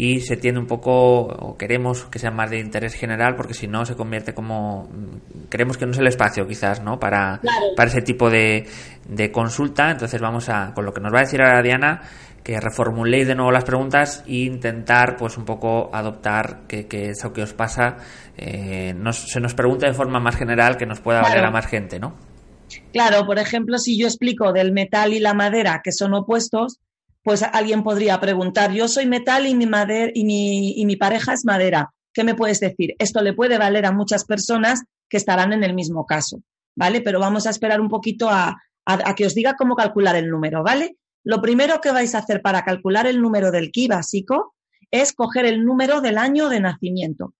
y 0.00 0.20
se 0.20 0.36
tiene 0.36 0.60
un 0.60 0.68
poco, 0.68 1.22
o 1.24 1.56
queremos 1.56 2.04
que 2.04 2.20
sean 2.20 2.36
más 2.36 2.50
de 2.50 2.60
interés 2.60 2.94
general, 2.94 3.34
porque 3.34 3.52
si 3.52 3.66
no 3.66 3.84
se 3.84 3.96
convierte 3.96 4.32
como, 4.32 4.88
queremos 5.50 5.76
que 5.76 5.86
no 5.86 5.90
es 5.90 5.98
el 5.98 6.06
espacio 6.06 6.46
quizás, 6.46 6.80
¿no? 6.80 7.00
Para, 7.00 7.40
para 7.74 7.90
ese 7.90 8.02
tipo 8.02 8.30
de, 8.30 8.64
de 9.08 9.32
consulta. 9.32 9.90
Entonces 9.90 10.20
vamos 10.20 10.48
a, 10.50 10.72
con 10.72 10.84
lo 10.84 10.92
que 10.92 11.00
nos 11.00 11.12
va 11.12 11.18
a 11.18 11.22
decir 11.22 11.42
ahora 11.42 11.62
Diana, 11.62 12.02
que 12.44 12.60
reformuléis 12.60 13.26
de 13.26 13.34
nuevo 13.34 13.50
las 13.50 13.64
preguntas 13.64 14.22
e 14.28 14.44
intentar 14.44 15.16
pues 15.16 15.36
un 15.36 15.44
poco 15.44 15.90
adoptar 15.92 16.60
que, 16.68 16.86
eso 17.10 17.32
que 17.32 17.42
os 17.42 17.52
pasa 17.52 17.96
eh, 18.36 18.94
se 19.10 19.40
nos 19.40 19.54
pregunte 19.54 19.86
de 19.86 19.94
forma 19.94 20.20
más 20.20 20.36
general 20.36 20.76
que 20.76 20.86
nos 20.86 21.00
pueda 21.00 21.22
valer 21.22 21.44
a 21.44 21.50
más 21.50 21.66
gente, 21.66 21.98
¿no? 21.98 22.14
Claro, 22.92 23.26
por 23.26 23.40
ejemplo, 23.40 23.78
si 23.78 23.98
yo 23.98 24.06
explico 24.06 24.52
del 24.52 24.70
metal 24.70 25.12
y 25.12 25.18
la 25.18 25.34
madera 25.34 25.80
que 25.82 25.90
son 25.90 26.14
opuestos, 26.14 26.78
pues 27.22 27.42
alguien 27.42 27.82
podría 27.82 28.20
preguntar, 28.20 28.72
yo 28.72 28.88
soy 28.88 29.06
metal 29.06 29.46
y 29.46 29.54
mi, 29.54 29.66
madera, 29.66 30.10
y 30.14 30.24
mi, 30.24 30.80
y 30.80 30.86
mi 30.86 30.96
pareja 30.96 31.32
es 31.32 31.44
madera. 31.44 31.92
¿Qué 32.12 32.24
me 32.24 32.34
puedes 32.34 32.60
decir? 32.60 32.94
Esto 32.98 33.20
le 33.22 33.34
puede 33.34 33.58
valer 33.58 33.86
a 33.86 33.92
muchas 33.92 34.24
personas 34.24 34.82
que 35.08 35.16
estarán 35.16 35.52
en 35.52 35.62
el 35.64 35.74
mismo 35.74 36.06
caso, 36.06 36.40
¿vale? 36.74 37.00
Pero 37.00 37.20
vamos 37.20 37.46
a 37.46 37.50
esperar 37.50 37.80
un 37.80 37.88
poquito 37.88 38.28
a, 38.30 38.56
a 38.86 39.14
que 39.14 39.26
os 39.26 39.34
diga 39.34 39.54
cómo 39.56 39.76
calcular 39.76 40.16
el 40.16 40.30
número, 40.30 40.62
¿vale? 40.62 40.96
Lo 41.24 41.42
primero 41.42 41.80
que 41.80 41.92
vais 41.92 42.14
a 42.14 42.18
hacer 42.18 42.40
para 42.40 42.64
calcular 42.64 43.06
el 43.06 43.20
número 43.20 43.50
del 43.50 43.70
ki 43.70 43.88
básico 43.88 44.54
es 44.90 45.12
coger 45.12 45.44
el 45.44 45.64
número 45.64 46.00
del 46.00 46.18
año 46.18 46.48
de 46.48 46.60
nacimiento. 46.60 47.34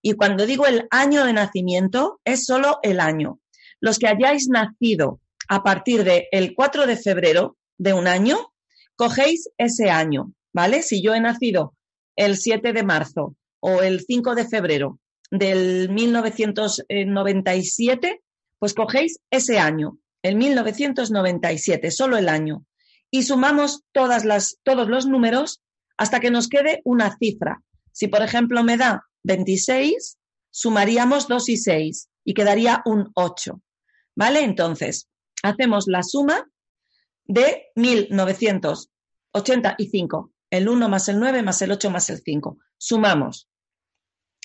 Y 0.00 0.14
cuando 0.14 0.46
digo 0.46 0.66
el 0.66 0.86
año 0.90 1.24
de 1.24 1.32
nacimiento, 1.32 2.20
es 2.24 2.44
solo 2.44 2.78
el 2.82 3.00
año. 3.00 3.40
Los 3.80 3.98
que 3.98 4.08
hayáis 4.08 4.48
nacido 4.48 5.20
a 5.48 5.62
partir 5.62 6.04
del 6.04 6.24
el 6.30 6.54
4 6.54 6.86
de 6.86 6.96
febrero 6.96 7.56
de 7.78 7.92
un 7.92 8.06
año, 8.06 8.52
cogéis 8.96 9.48
ese 9.58 9.90
año, 9.90 10.32
¿vale? 10.52 10.82
Si 10.82 11.02
yo 11.02 11.14
he 11.14 11.20
nacido 11.20 11.74
el 12.16 12.36
7 12.36 12.72
de 12.72 12.82
marzo 12.82 13.36
o 13.60 13.82
el 13.82 14.00
5 14.00 14.34
de 14.34 14.46
febrero 14.46 14.98
del 15.30 15.88
1997, 15.90 18.22
pues 18.58 18.74
cogéis 18.74 19.20
ese 19.30 19.58
año, 19.58 19.98
el 20.22 20.36
1997, 20.36 21.90
solo 21.90 22.16
el 22.16 22.28
año 22.28 22.64
y 23.14 23.22
sumamos 23.22 23.84
todas 23.92 24.24
las, 24.24 24.58
todos 24.64 24.88
los 24.88 25.06
números 25.06 25.62
hasta 25.96 26.18
que 26.18 26.32
nos 26.32 26.48
quede 26.48 26.82
una 26.84 27.16
cifra. 27.16 27.62
Si, 27.92 28.08
por 28.08 28.22
ejemplo, 28.22 28.64
me 28.64 28.76
da 28.76 29.04
26, 29.22 30.18
sumaríamos 30.50 31.28
2 31.28 31.48
y 31.48 31.56
6 31.56 32.08
y 32.24 32.34
quedaría 32.34 32.82
un 32.84 33.12
8. 33.14 33.62
¿Vale? 34.16 34.42
Entonces, 34.42 35.06
hacemos 35.44 35.84
la 35.86 36.02
suma 36.02 36.50
de 37.24 37.72
1985. 37.74 40.30
El 40.50 40.68
1 40.68 40.88
más 40.88 41.08
el 41.08 41.18
9 41.18 41.42
más 41.42 41.60
el 41.62 41.72
8 41.72 41.90
más 41.90 42.08
el 42.10 42.22
5. 42.22 42.58
Sumamos. 42.78 43.48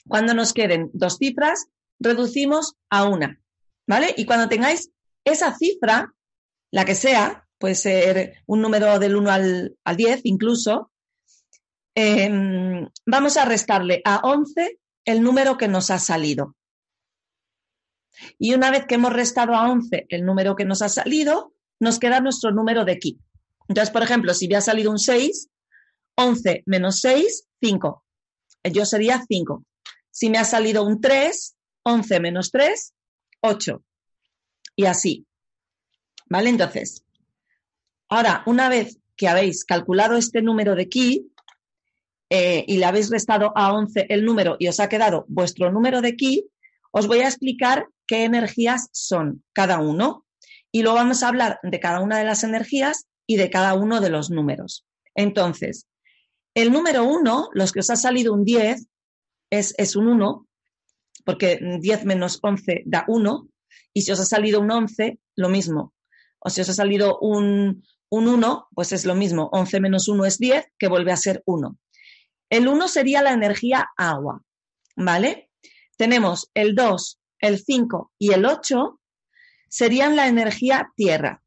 Cuando 0.07 0.33
nos 0.33 0.53
queden 0.53 0.89
dos 0.93 1.17
cifras, 1.17 1.67
reducimos 1.99 2.77
a 2.89 3.03
una. 3.05 3.39
¿Vale? 3.87 4.15
Y 4.17 4.25
cuando 4.25 4.49
tengáis 4.49 4.91
esa 5.23 5.55
cifra, 5.55 6.11
la 6.71 6.85
que 6.85 6.95
sea, 6.95 7.47
puede 7.57 7.75
ser 7.75 8.43
un 8.45 8.61
número 8.61 8.99
del 8.99 9.15
1 9.15 9.31
al, 9.31 9.77
10 9.95 10.21
incluso, 10.23 10.91
em, 11.95 12.87
vamos 13.05 13.37
a 13.37 13.45
restarle 13.45 14.01
a 14.05 14.21
11 14.23 14.79
el 15.05 15.21
número 15.21 15.57
que 15.57 15.67
nos 15.67 15.91
ha 15.91 15.99
salido. 15.99 16.55
Y 18.37 18.53
una 18.53 18.71
vez 18.71 18.85
que 18.85 18.95
hemos 18.95 19.13
restado 19.13 19.55
a 19.55 19.69
11 19.69 20.05
el 20.09 20.25
número 20.25 20.55
que 20.55 20.65
nos 20.65 20.81
ha 20.81 20.89
salido, 20.89 21.53
nos 21.79 21.99
queda 21.99 22.19
nuestro 22.19 22.51
número 22.51 22.85
de 22.85 22.99
kit. 22.99 23.19
Entonces, 23.67 23.91
por 23.91 24.03
ejemplo, 24.03 24.33
si 24.33 24.47
me 24.47 24.55
ha 24.55 24.61
salido 24.61 24.91
un 24.91 24.99
6, 24.99 25.49
11 26.15 26.63
menos 26.65 26.99
6, 27.01 27.47
5. 27.61 28.03
Yo 28.71 28.85
sería 28.85 29.23
5. 29.27 29.63
Si 30.11 30.29
me 30.29 30.37
ha 30.37 30.45
salido 30.45 30.83
un 30.83 30.99
3, 30.99 31.55
11 31.83 32.19
menos 32.19 32.51
3, 32.51 32.93
8. 33.41 33.83
Y 34.75 34.85
así. 34.85 35.25
¿Vale? 36.29 36.49
Entonces, 36.49 37.03
Ahora, 38.09 38.41
una 38.47 38.69
vez 38.69 38.97
que 39.15 39.27
habéis 39.27 39.63
calculado 39.63 40.17
este 40.17 40.41
número 40.41 40.75
de 40.75 40.89
ki 40.89 41.31
eh, 42.31 42.65
y 42.67 42.77
le 42.77 42.85
habéis 42.85 43.11
restado 43.11 43.51
a 43.55 43.71
11 43.71 44.07
el 44.09 44.25
número 44.25 44.55
y 44.59 44.67
os 44.67 44.79
ha 44.79 44.89
quedado 44.89 45.25
vuestro 45.27 45.71
número 45.71 46.01
de 46.01 46.15
ki, 46.15 46.49
os 46.91 47.05
voy 47.05 47.19
a 47.19 47.27
explicar 47.27 47.87
qué 48.07 48.23
energías 48.23 48.89
son 48.91 49.43
cada 49.53 49.79
uno 49.79 50.25
y 50.71 50.81
luego 50.83 50.97
vamos 50.97 51.23
a 51.23 51.29
hablar 51.29 51.59
de 51.63 51.79
cada 51.79 52.01
una 52.01 52.17
de 52.17 52.25
las 52.25 52.43
energías 52.43 53.07
y 53.27 53.37
de 53.37 53.49
cada 53.49 53.73
uno 53.73 54.01
de 54.01 54.09
los 54.09 54.29
números. 54.29 54.85
Entonces, 55.15 55.87
el 56.53 56.71
número 56.71 57.03
1, 57.03 57.49
los 57.53 57.71
que 57.71 57.79
os 57.79 57.89
ha 57.89 57.95
salido 57.95 58.33
un 58.33 58.43
10, 58.43 58.87
es, 59.51 59.73
es 59.77 59.95
un 59.95 60.07
1, 60.07 60.47
porque 61.25 61.59
10 61.79 62.05
menos 62.05 62.39
11 62.41 62.83
da 62.85 63.05
1, 63.07 63.47
y 63.93 64.01
si 64.01 64.11
os 64.11 64.19
ha 64.19 64.25
salido 64.25 64.59
un 64.59 64.71
11, 64.71 65.19
lo 65.35 65.49
mismo. 65.49 65.93
O 66.39 66.49
si 66.49 66.61
os 66.61 66.69
ha 66.69 66.73
salido 66.73 67.19
un, 67.19 67.83
un 68.09 68.27
1, 68.27 68.67
pues 68.73 68.91
es 68.91 69.05
lo 69.05 69.15
mismo, 69.15 69.49
11 69.51 69.79
menos 69.79 70.07
1 70.07 70.25
es 70.25 70.37
10, 70.37 70.65
que 70.77 70.87
vuelve 70.87 71.11
a 71.11 71.17
ser 71.17 71.43
1. 71.45 71.77
El 72.49 72.67
1 72.67 72.87
sería 72.87 73.21
la 73.21 73.33
energía 73.33 73.89
agua, 73.97 74.41
¿vale? 74.95 75.49
Tenemos 75.97 76.49
el 76.53 76.75
2, 76.75 77.19
el 77.39 77.59
5 77.59 78.11
y 78.17 78.33
el 78.33 78.45
8 78.45 78.98
serían 79.69 80.15
la 80.15 80.27
energía 80.27 80.91
tierra. 80.95 81.41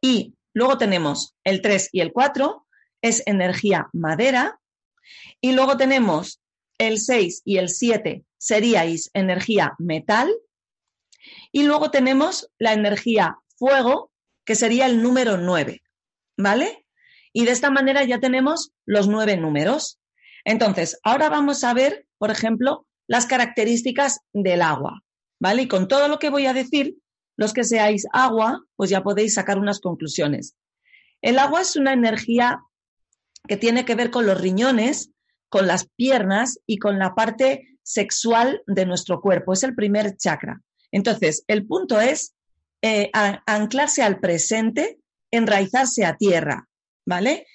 Y 0.00 0.34
luego 0.52 0.78
tenemos 0.78 1.34
el 1.44 1.62
3 1.62 1.90
y 1.92 2.00
el 2.00 2.12
4, 2.12 2.66
es 3.02 3.22
energía 3.26 3.88
madera. 3.92 4.60
Y 5.40 5.52
luego 5.52 5.76
tenemos 5.76 6.40
el 6.78 6.98
6 6.98 7.42
y 7.44 7.58
el 7.58 7.68
7, 7.68 8.24
seríais 8.38 9.10
energía 9.14 9.74
metal. 9.78 10.34
Y 11.52 11.64
luego 11.64 11.90
tenemos 11.90 12.50
la 12.58 12.72
energía 12.72 13.38
fuego, 13.56 14.10
que 14.44 14.54
sería 14.54 14.86
el 14.86 15.02
número 15.02 15.36
9, 15.36 15.82
¿vale? 16.36 16.84
Y 17.32 17.44
de 17.44 17.52
esta 17.52 17.70
manera 17.70 18.04
ya 18.04 18.20
tenemos 18.20 18.72
los 18.86 19.08
nueve 19.08 19.36
números. 19.36 19.98
Entonces, 20.44 21.00
ahora 21.02 21.28
vamos 21.28 21.64
a 21.64 21.74
ver, 21.74 22.06
por 22.18 22.30
ejemplo, 22.30 22.86
las 23.06 23.26
características 23.26 24.20
del 24.32 24.62
agua, 24.62 25.02
¿vale? 25.44 25.64
Y 25.64 25.68
con 25.68 25.88
todo 25.88 26.08
lo 26.08 26.18
que 26.18 26.30
voy 26.30 26.46
a 26.46 26.54
decir, 26.54 26.96
los 27.36 27.52
que 27.52 27.64
seáis 27.64 28.06
agua, 28.14 28.64
pues 28.76 28.88
ya 28.88 29.02
podéis 29.02 29.34
sacar 29.34 29.58
unas 29.58 29.78
conclusiones. 29.78 30.56
El 31.20 31.38
agua 31.38 31.60
es 31.60 31.76
una 31.76 31.92
energía 31.92 32.62
que 33.46 33.58
tiene 33.58 33.84
que 33.84 33.94
ver 33.94 34.10
con 34.10 34.24
los 34.24 34.40
riñones, 34.40 35.10
con 35.50 35.66
las 35.66 35.86
piernas 35.96 36.60
y 36.66 36.78
con 36.78 36.98
la 36.98 37.14
parte 37.14 37.76
sexual 37.82 38.62
de 38.66 38.86
nuestro 38.86 39.20
cuerpo. 39.20 39.52
Es 39.52 39.62
el 39.64 39.74
primer 39.74 40.16
chakra. 40.16 40.62
Entonces, 40.90 41.44
el 41.46 41.66
punto 41.66 42.00
es 42.00 42.34
eh, 42.80 43.10
anclarse 43.12 44.02
al 44.02 44.20
presente, 44.20 44.98
enraizarse 45.30 46.06
a 46.06 46.16
tierra, 46.16 46.66
¿vale? 47.04 47.46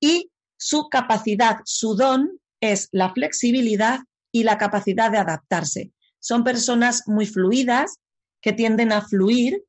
Y 0.00 0.32
su 0.58 0.88
capacidad, 0.88 1.58
su 1.64 1.94
don 1.94 2.40
es 2.60 2.88
la 2.90 3.14
flexibilidad 3.14 4.00
y 4.32 4.42
la 4.42 4.58
capacidad 4.58 5.12
de 5.12 5.18
adaptarse. 5.18 5.92
Son 6.26 6.42
personas 6.42 7.04
muy 7.06 7.24
fluidas 7.24 8.00
que 8.42 8.52
tienden 8.52 8.90
a 8.90 9.00
fluir 9.00 9.62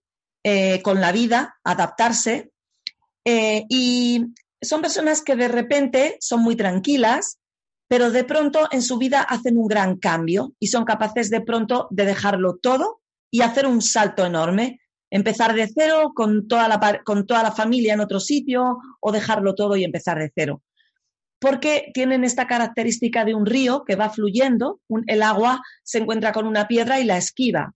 eh, 0.44 0.82
con 0.82 1.00
la 1.00 1.12
vida, 1.12 1.56
adaptarse, 1.64 2.52
eh, 3.24 3.66
y 3.70 4.26
son 4.60 4.82
personas 4.82 5.22
que 5.22 5.36
de 5.36 5.50
repente 5.50 6.18
son 6.20 6.42
muy 6.42 6.56
tranquilas, 6.56 7.38
pero 7.88 8.10
de 8.10 8.24
pronto 8.24 8.68
en 8.72 8.82
su 8.82 8.98
vida 8.98 9.22
hacen 9.22 9.56
un 9.56 9.68
gran 9.68 9.98
cambio 9.98 10.56
y 10.60 10.68
son 10.68 10.84
capaces 10.84 11.30
de 11.30 11.42
pronto 11.42 11.90
de 11.92 12.06
dejarlo 12.06 12.58
todo 12.58 13.02
y 13.30 13.42
hacer 13.42 13.68
un 13.68 13.84
salto 13.84 14.26
enorme. 14.26 14.82
Empezar 15.12 15.54
de 15.54 15.68
cero 15.68 16.12
con 16.16 16.48
toda 16.48 16.68
la, 16.68 17.02
con 17.06 17.28
toda 17.28 17.44
la 17.44 17.52
familia 17.52 17.94
en 17.94 18.00
otro 18.00 18.20
sitio 18.20 18.80
o 19.00 19.12
dejarlo 19.12 19.54
todo 19.54 19.76
y 19.76 19.84
empezar 19.84 20.18
de 20.18 20.32
cero. 20.34 20.64
Porque 21.39 21.91
tienen 21.94 22.24
esta 22.24 22.48
característica 22.48 23.24
de 23.24 23.36
un 23.36 23.46
río 23.46 23.84
que 23.86 23.96
va 23.96 24.10
fluyendo, 24.10 24.79
el 25.06 25.22
agua 25.22 25.62
se 25.84 26.00
encuentra 26.00 26.32
con 26.32 26.48
una 26.48 26.67
piedra 26.67 27.00
y 27.00 27.03
la 27.03 27.17
esquiva. 27.17 27.74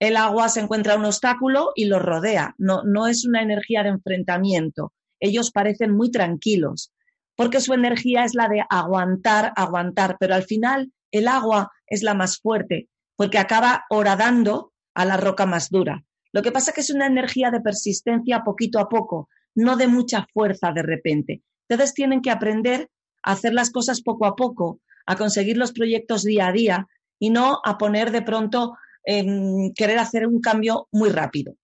El 0.00 0.16
agua 0.16 0.48
se 0.48 0.60
encuentra 0.60 0.96
un 0.96 1.04
obstáculo 1.04 1.72
y 1.74 1.84
lo 1.84 1.98
rodea. 1.98 2.54
No, 2.58 2.82
no 2.84 3.06
es 3.06 3.24
una 3.24 3.42
energía 3.42 3.82
de 3.82 3.90
enfrentamiento. 3.90 4.92
Ellos 5.20 5.50
parecen 5.50 5.96
muy 5.96 6.10
tranquilos 6.10 6.92
porque 7.38 7.60
su 7.60 7.72
energía 7.72 8.24
es 8.24 8.34
la 8.34 8.48
de 8.48 8.64
aguantar, 8.68 9.52
aguantar, 9.54 10.16
pero 10.18 10.34
al 10.34 10.42
final 10.42 10.92
el 11.12 11.28
agua 11.28 11.70
es 11.86 12.02
la 12.02 12.12
más 12.12 12.38
fuerte, 12.38 12.88
porque 13.14 13.38
acaba 13.38 13.84
horadando 13.90 14.72
a 14.92 15.04
la 15.04 15.16
roca 15.16 15.46
más 15.46 15.70
dura. 15.70 16.02
Lo 16.32 16.42
que 16.42 16.50
pasa 16.50 16.72
es 16.72 16.74
que 16.74 16.80
es 16.80 16.90
una 16.90 17.06
energía 17.06 17.52
de 17.52 17.60
persistencia 17.60 18.42
poquito 18.42 18.80
a 18.80 18.88
poco, 18.88 19.28
no 19.54 19.76
de 19.76 19.86
mucha 19.86 20.26
fuerza 20.34 20.72
de 20.72 20.82
repente. 20.82 21.42
Entonces 21.68 21.94
tienen 21.94 22.22
que 22.22 22.30
aprender 22.30 22.88
a 23.22 23.32
hacer 23.32 23.52
las 23.52 23.70
cosas 23.70 24.00
poco 24.00 24.26
a 24.26 24.36
poco, 24.36 24.80
a 25.06 25.16
conseguir 25.16 25.56
los 25.56 25.72
proyectos 25.72 26.22
día 26.22 26.48
a 26.48 26.52
día 26.52 26.88
y 27.18 27.30
no 27.30 27.60
a 27.64 27.78
poner 27.78 28.10
de 28.10 28.22
pronto 28.22 28.76
en 29.04 29.72
querer 29.74 29.98
hacer 29.98 30.26
un 30.26 30.40
cambio 30.40 30.88
muy 30.92 31.10
rápido. 31.10 31.54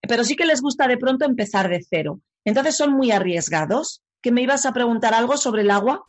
Pero 0.00 0.24
sí 0.24 0.36
que 0.36 0.46
les 0.46 0.60
gusta 0.60 0.88
de 0.88 0.96
pronto 0.96 1.24
empezar 1.24 1.68
de 1.68 1.84
cero. 1.88 2.20
Entonces 2.44 2.76
son 2.76 2.92
muy 2.92 3.12
arriesgados, 3.12 4.02
que 4.20 4.32
me 4.32 4.42
ibas 4.42 4.66
a 4.66 4.72
preguntar 4.72 5.14
algo 5.14 5.36
sobre 5.36 5.62
el 5.62 5.70
agua. 5.70 6.04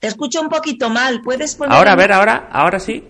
Te 0.00 0.08
escucho 0.08 0.40
un 0.40 0.48
poquito 0.48 0.90
mal, 0.90 1.22
¿puedes 1.22 1.54
poner...? 1.54 1.76
Ahora, 1.76 1.92
a 1.92 1.96
ver, 1.96 2.10
ahora, 2.10 2.48
ahora 2.50 2.80
sí. 2.80 3.06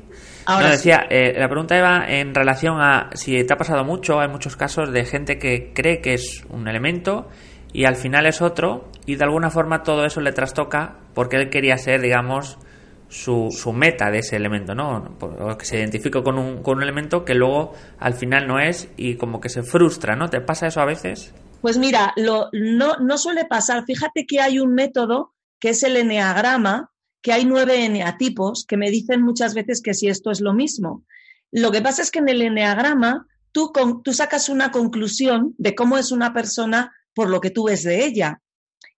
Ahora 0.46 0.70
decía, 0.70 1.06
eh, 1.08 1.34
la 1.38 1.48
pregunta 1.48 1.76
iba 1.76 2.04
en 2.06 2.34
relación 2.34 2.80
a 2.80 3.10
si 3.14 3.42
te 3.44 3.52
ha 3.52 3.56
pasado 3.56 3.84
mucho, 3.84 4.20
hay 4.20 4.28
muchos 4.28 4.56
casos 4.56 4.92
de 4.92 5.04
gente 5.04 5.38
que 5.38 5.72
cree 5.74 6.00
que 6.00 6.14
es 6.14 6.44
un 6.50 6.68
elemento 6.68 7.28
y 7.72 7.84
al 7.84 7.96
final 7.96 8.26
es 8.26 8.42
otro 8.42 8.90
y 9.06 9.16
de 9.16 9.24
alguna 9.24 9.50
forma 9.50 9.82
todo 9.82 10.04
eso 10.04 10.20
le 10.20 10.32
trastoca 10.32 10.98
porque 11.14 11.36
él 11.36 11.50
quería 11.50 11.76
ser, 11.78 12.00
digamos, 12.00 12.58
su, 13.08 13.48
su 13.50 13.72
meta 13.72 14.10
de 14.10 14.18
ese 14.18 14.36
elemento, 14.36 14.74
¿no? 14.74 15.16
que 15.58 15.64
se 15.66 15.78
identifica 15.78 16.22
con 16.22 16.38
un, 16.38 16.62
con 16.62 16.78
un 16.78 16.82
elemento 16.82 17.24
que 17.24 17.34
luego 17.34 17.74
al 17.98 18.14
final 18.14 18.46
no 18.46 18.58
es 18.58 18.90
y 18.96 19.16
como 19.16 19.40
que 19.40 19.50
se 19.50 19.62
frustra, 19.62 20.16
¿no? 20.16 20.30
¿Te 20.30 20.40
pasa 20.40 20.66
eso 20.66 20.80
a 20.80 20.86
veces? 20.86 21.34
Pues 21.60 21.76
mira, 21.78 22.12
lo, 22.16 22.48
no, 22.52 22.96
no 22.96 23.18
suele 23.18 23.44
pasar. 23.44 23.84
Fíjate 23.84 24.26
que 24.26 24.40
hay 24.40 24.58
un 24.58 24.74
método 24.74 25.34
que 25.60 25.70
es 25.70 25.82
el 25.82 25.96
eneagrama, 25.96 26.90
que 27.22 27.32
hay 27.32 27.44
nueve 27.44 27.84
eneatipos 27.84 28.66
que 28.66 28.76
me 28.76 28.90
dicen 28.90 29.22
muchas 29.22 29.54
veces 29.54 29.80
que 29.80 29.94
si 29.94 30.08
esto 30.08 30.30
es 30.30 30.40
lo 30.40 30.52
mismo. 30.52 31.04
Lo 31.50 31.70
que 31.70 31.80
pasa 31.80 32.02
es 32.02 32.10
que 32.10 32.18
en 32.18 32.28
el 32.28 32.42
eneagrama 32.42 33.26
tú, 33.52 33.72
tú 34.04 34.12
sacas 34.12 34.48
una 34.48 34.70
conclusión 34.72 35.54
de 35.58 35.74
cómo 35.74 35.98
es 35.98 36.10
una 36.10 36.32
persona 36.32 36.92
por 37.14 37.30
lo 37.30 37.40
que 37.40 37.50
tú 37.50 37.64
ves 37.64 37.84
de 37.84 38.04
ella 38.04 38.42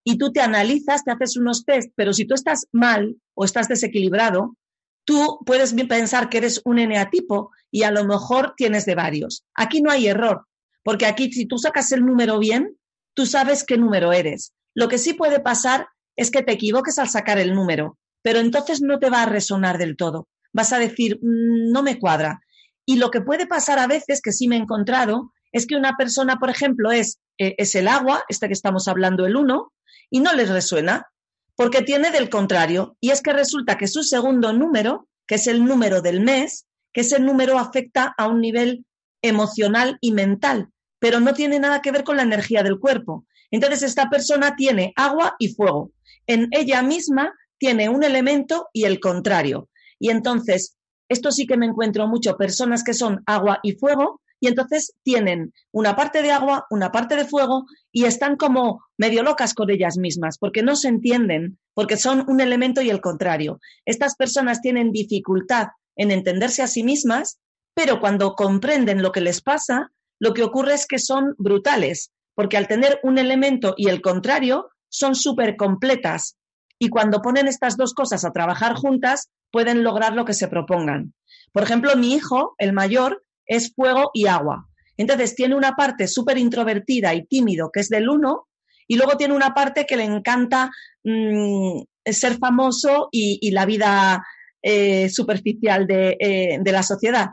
y 0.04 0.18
tú 0.18 0.32
te 0.32 0.40
analizas, 0.40 1.04
te 1.04 1.10
haces 1.10 1.36
unos 1.36 1.64
test, 1.64 1.90
pero 1.96 2.12
si 2.12 2.24
tú 2.26 2.34
estás 2.34 2.66
mal 2.72 3.16
o 3.34 3.44
estás 3.44 3.68
desequilibrado, 3.68 4.56
tú 5.04 5.40
puedes 5.44 5.74
pensar 5.88 6.28
que 6.28 6.38
eres 6.38 6.60
un 6.64 6.78
eneatipo 6.78 7.50
y 7.70 7.82
a 7.82 7.90
lo 7.90 8.04
mejor 8.04 8.54
tienes 8.56 8.86
de 8.86 8.94
varios. 8.94 9.44
Aquí 9.54 9.80
no 9.80 9.90
hay 9.90 10.06
error, 10.06 10.46
porque 10.82 11.06
aquí 11.06 11.32
si 11.32 11.46
tú 11.46 11.58
sacas 11.58 11.90
el 11.92 12.04
número 12.04 12.38
bien, 12.38 12.76
tú 13.14 13.26
sabes 13.26 13.64
qué 13.64 13.78
número 13.78 14.12
eres. 14.12 14.52
Lo 14.74 14.88
que 14.88 14.98
sí 14.98 15.14
puede 15.14 15.40
pasar 15.40 15.88
es 16.16 16.30
que 16.30 16.42
te 16.42 16.52
equivoques 16.52 16.98
al 16.98 17.08
sacar 17.08 17.38
el 17.38 17.54
número, 17.54 17.98
pero 18.24 18.40
entonces 18.40 18.80
no 18.80 18.98
te 18.98 19.10
va 19.10 19.22
a 19.22 19.26
resonar 19.26 19.76
del 19.76 19.96
todo. 19.96 20.28
Vas 20.54 20.72
a 20.72 20.78
decir, 20.78 21.18
mm, 21.20 21.70
no 21.70 21.82
me 21.82 21.98
cuadra. 21.98 22.40
Y 22.86 22.96
lo 22.96 23.10
que 23.10 23.20
puede 23.20 23.46
pasar 23.46 23.78
a 23.78 23.86
veces, 23.86 24.22
que 24.22 24.32
sí 24.32 24.48
me 24.48 24.56
he 24.56 24.60
encontrado, 24.60 25.30
es 25.52 25.66
que 25.66 25.76
una 25.76 25.96
persona, 25.98 26.36
por 26.36 26.48
ejemplo, 26.48 26.90
es, 26.90 27.18
eh, 27.38 27.54
es 27.58 27.74
el 27.74 27.86
agua, 27.86 28.24
este 28.28 28.46
que 28.46 28.54
estamos 28.54 28.88
hablando, 28.88 29.26
el 29.26 29.36
uno, 29.36 29.72
y 30.08 30.20
no 30.20 30.32
les 30.32 30.48
resuena, 30.48 31.06
porque 31.54 31.82
tiene 31.82 32.10
del 32.10 32.30
contrario, 32.30 32.96
y 32.98 33.10
es 33.10 33.20
que 33.20 33.34
resulta 33.34 33.76
que 33.76 33.88
su 33.88 34.02
segundo 34.02 34.54
número, 34.54 35.06
que 35.26 35.34
es 35.34 35.46
el 35.46 35.62
número 35.62 36.00
del 36.00 36.20
mes, 36.20 36.66
que 36.94 37.02
ese 37.02 37.20
número 37.20 37.58
afecta 37.58 38.14
a 38.16 38.26
un 38.26 38.40
nivel 38.40 38.86
emocional 39.20 39.98
y 40.00 40.12
mental, 40.12 40.70
pero 40.98 41.20
no 41.20 41.34
tiene 41.34 41.58
nada 41.58 41.82
que 41.82 41.92
ver 41.92 42.04
con 42.04 42.16
la 42.16 42.22
energía 42.22 42.62
del 42.62 42.78
cuerpo. 42.78 43.26
Entonces 43.50 43.82
esta 43.82 44.08
persona 44.08 44.56
tiene 44.56 44.94
agua 44.96 45.36
y 45.38 45.54
fuego. 45.54 45.90
En 46.26 46.48
ella 46.52 46.82
misma 46.82 47.34
tiene 47.64 47.88
un 47.88 48.04
elemento 48.04 48.68
y 48.74 48.84
el 48.84 49.00
contrario. 49.00 49.70
Y 49.98 50.10
entonces, 50.10 50.76
esto 51.08 51.30
sí 51.30 51.46
que 51.46 51.56
me 51.56 51.64
encuentro 51.64 52.06
mucho, 52.06 52.36
personas 52.36 52.84
que 52.84 52.92
son 52.92 53.22
agua 53.24 53.60
y 53.62 53.72
fuego, 53.72 54.20
y 54.38 54.48
entonces 54.48 54.92
tienen 55.02 55.54
una 55.72 55.96
parte 55.96 56.20
de 56.20 56.30
agua, 56.30 56.66
una 56.68 56.92
parte 56.92 57.16
de 57.16 57.24
fuego 57.24 57.64
y 57.90 58.04
están 58.04 58.36
como 58.36 58.84
medio 58.98 59.22
locas 59.22 59.54
con 59.54 59.70
ellas 59.70 59.96
mismas 59.96 60.36
porque 60.36 60.62
no 60.62 60.76
se 60.76 60.88
entienden, 60.88 61.58
porque 61.72 61.96
son 61.96 62.26
un 62.28 62.42
elemento 62.42 62.82
y 62.82 62.90
el 62.90 63.00
contrario. 63.00 63.60
Estas 63.86 64.14
personas 64.14 64.60
tienen 64.60 64.92
dificultad 64.92 65.68
en 65.96 66.10
entenderse 66.10 66.60
a 66.60 66.66
sí 66.66 66.82
mismas, 66.82 67.38
pero 67.72 67.98
cuando 67.98 68.34
comprenden 68.34 69.00
lo 69.00 69.10
que 69.10 69.22
les 69.22 69.40
pasa, 69.40 69.90
lo 70.20 70.34
que 70.34 70.42
ocurre 70.42 70.74
es 70.74 70.86
que 70.86 70.98
son 70.98 71.34
brutales, 71.38 72.12
porque 72.34 72.58
al 72.58 72.68
tener 72.68 73.00
un 73.02 73.16
elemento 73.16 73.72
y 73.78 73.88
el 73.88 74.02
contrario, 74.02 74.68
son 74.90 75.14
súper 75.14 75.56
completas. 75.56 76.36
Y 76.78 76.88
cuando 76.88 77.22
ponen 77.22 77.48
estas 77.48 77.76
dos 77.76 77.94
cosas 77.94 78.24
a 78.24 78.32
trabajar 78.32 78.74
juntas, 78.74 79.30
pueden 79.50 79.84
lograr 79.84 80.14
lo 80.14 80.24
que 80.24 80.34
se 80.34 80.48
propongan. 80.48 81.14
Por 81.52 81.62
ejemplo, 81.62 81.94
mi 81.96 82.14
hijo, 82.14 82.54
el 82.58 82.72
mayor, 82.72 83.22
es 83.46 83.72
fuego 83.74 84.10
y 84.12 84.26
agua. 84.26 84.68
Entonces 84.96 85.34
tiene 85.34 85.54
una 85.54 85.72
parte 85.72 86.08
súper 86.08 86.38
introvertida 86.38 87.14
y 87.14 87.26
tímido, 87.26 87.70
que 87.72 87.80
es 87.80 87.88
del 87.88 88.08
uno, 88.08 88.48
y 88.86 88.96
luego 88.96 89.16
tiene 89.16 89.34
una 89.34 89.54
parte 89.54 89.86
que 89.86 89.96
le 89.96 90.04
encanta 90.04 90.70
mm, 91.04 91.82
ser 92.04 92.36
famoso 92.38 93.08
y, 93.10 93.50
la 93.50 93.66
vida 93.66 94.24
eh, 94.62 95.08
superficial 95.08 95.86
eh, 95.88 96.58
de, 96.60 96.72
la 96.72 96.82
sociedad. 96.82 97.28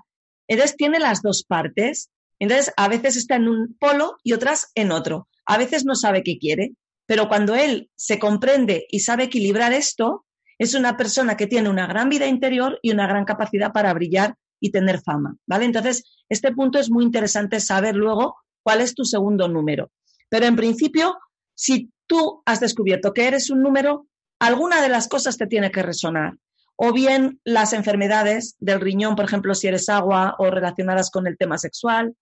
Entonces 0.47 0.77
tiene 0.77 0.99
las 0.99 1.21
dos 1.21 1.43
partes. 1.47 2.09
Entonces 2.39 2.73
a 2.77 2.87
veces 2.87 3.17
está 3.17 3.35
en 3.35 3.47
un 3.47 3.77
polo 3.79 4.17
y 4.23 4.33
otras 4.33 4.71
en 4.75 4.91
otro. 4.91 5.27
A 5.45 5.57
veces 5.57 5.85
no 5.85 5.95
sabe 5.95 6.23
qué 6.23 6.37
quiere, 6.37 6.73
pero 7.11 7.27
cuando 7.27 7.55
él 7.55 7.91
se 7.93 8.17
comprende 8.19 8.87
y 8.89 9.01
sabe 9.01 9.25
equilibrar 9.25 9.73
esto, 9.73 10.25
es 10.57 10.75
una 10.75 10.95
persona 10.95 11.35
que 11.35 11.45
tiene 11.45 11.67
una 11.67 11.85
gran 11.85 12.07
vida 12.07 12.25
interior 12.25 12.79
y 12.81 12.91
una 12.91 13.05
gran 13.05 13.25
capacidad 13.25 13.73
para 13.73 13.93
brillar 13.93 14.35
y 14.61 14.71
tener 14.71 15.01
fama, 15.01 15.35
¿vale? 15.45 15.65
Entonces, 15.65 16.05
este 16.29 16.53
punto 16.53 16.79
es 16.79 16.89
muy 16.89 17.03
interesante 17.03 17.59
saber 17.59 17.97
luego 17.97 18.37
cuál 18.63 18.79
es 18.79 18.95
tu 18.95 19.03
segundo 19.03 19.49
número. 19.49 19.91
Pero 20.29 20.45
en 20.45 20.55
principio, 20.55 21.19
si 21.53 21.91
tú 22.07 22.43
has 22.45 22.61
descubierto 22.61 23.11
que 23.11 23.27
eres 23.27 23.49
un 23.49 23.61
número, 23.61 24.07
alguna 24.39 24.81
de 24.81 24.87
las 24.87 25.09
cosas 25.09 25.37
te 25.37 25.47
tiene 25.47 25.69
que 25.69 25.83
resonar. 25.83 26.37
O 26.77 26.93
bien 26.93 27.41
las 27.43 27.73
enfermedades 27.73 28.55
del 28.59 28.79
riñón, 28.79 29.17
por 29.17 29.25
ejemplo, 29.25 29.53
si 29.53 29.67
eres 29.67 29.89
agua 29.89 30.35
o 30.39 30.49
relacionadas 30.49 31.11
con 31.11 31.27
el 31.27 31.37
tema 31.37 31.57
sexual, 31.57 32.15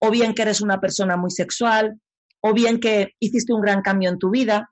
o 0.00 0.10
bien 0.10 0.34
que 0.34 0.42
eres 0.42 0.60
una 0.60 0.82
persona 0.82 1.16
muy 1.16 1.30
sexual, 1.30 1.98
o 2.46 2.52
bien 2.52 2.78
que 2.78 3.14
hiciste 3.20 3.54
un 3.54 3.62
gran 3.62 3.80
cambio 3.80 4.10
en 4.10 4.18
tu 4.18 4.28
vida. 4.28 4.70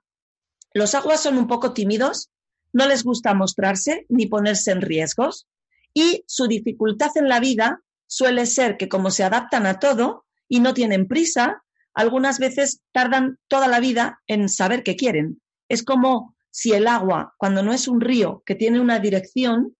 Los 0.75 0.93
aguas 0.93 1.23
son 1.23 1.39
un 1.39 1.47
poco 1.47 1.73
tímidos, 1.73 2.29
no 2.71 2.87
les 2.87 3.03
gusta 3.03 3.33
mostrarse 3.33 4.05
ni 4.09 4.27
ponerse 4.27 4.69
en 4.69 4.81
riesgos, 4.81 5.47
y 5.91 6.23
su 6.27 6.45
dificultad 6.45 7.09
en 7.15 7.27
la 7.27 7.39
vida 7.39 7.81
suele 8.05 8.45
ser 8.45 8.77
que 8.77 8.89
como 8.89 9.09
se 9.09 9.23
adaptan 9.23 9.65
a 9.65 9.79
todo 9.79 10.23
y 10.47 10.59
no 10.59 10.75
tienen 10.75 11.07
prisa, 11.07 11.63
algunas 11.95 12.37
veces 12.37 12.83
tardan 12.91 13.39
toda 13.47 13.67
la 13.67 13.79
vida 13.79 14.21
en 14.27 14.49
saber 14.49 14.83
qué 14.83 14.95
quieren. 14.95 15.41
Es 15.67 15.81
como 15.81 16.35
si 16.51 16.73
el 16.73 16.85
agua, 16.85 17.33
cuando 17.37 17.63
no 17.63 17.73
es 17.73 17.87
un 17.87 18.01
río 18.01 18.43
que 18.45 18.53
tiene 18.53 18.81
una 18.81 18.99
dirección, 18.99 19.75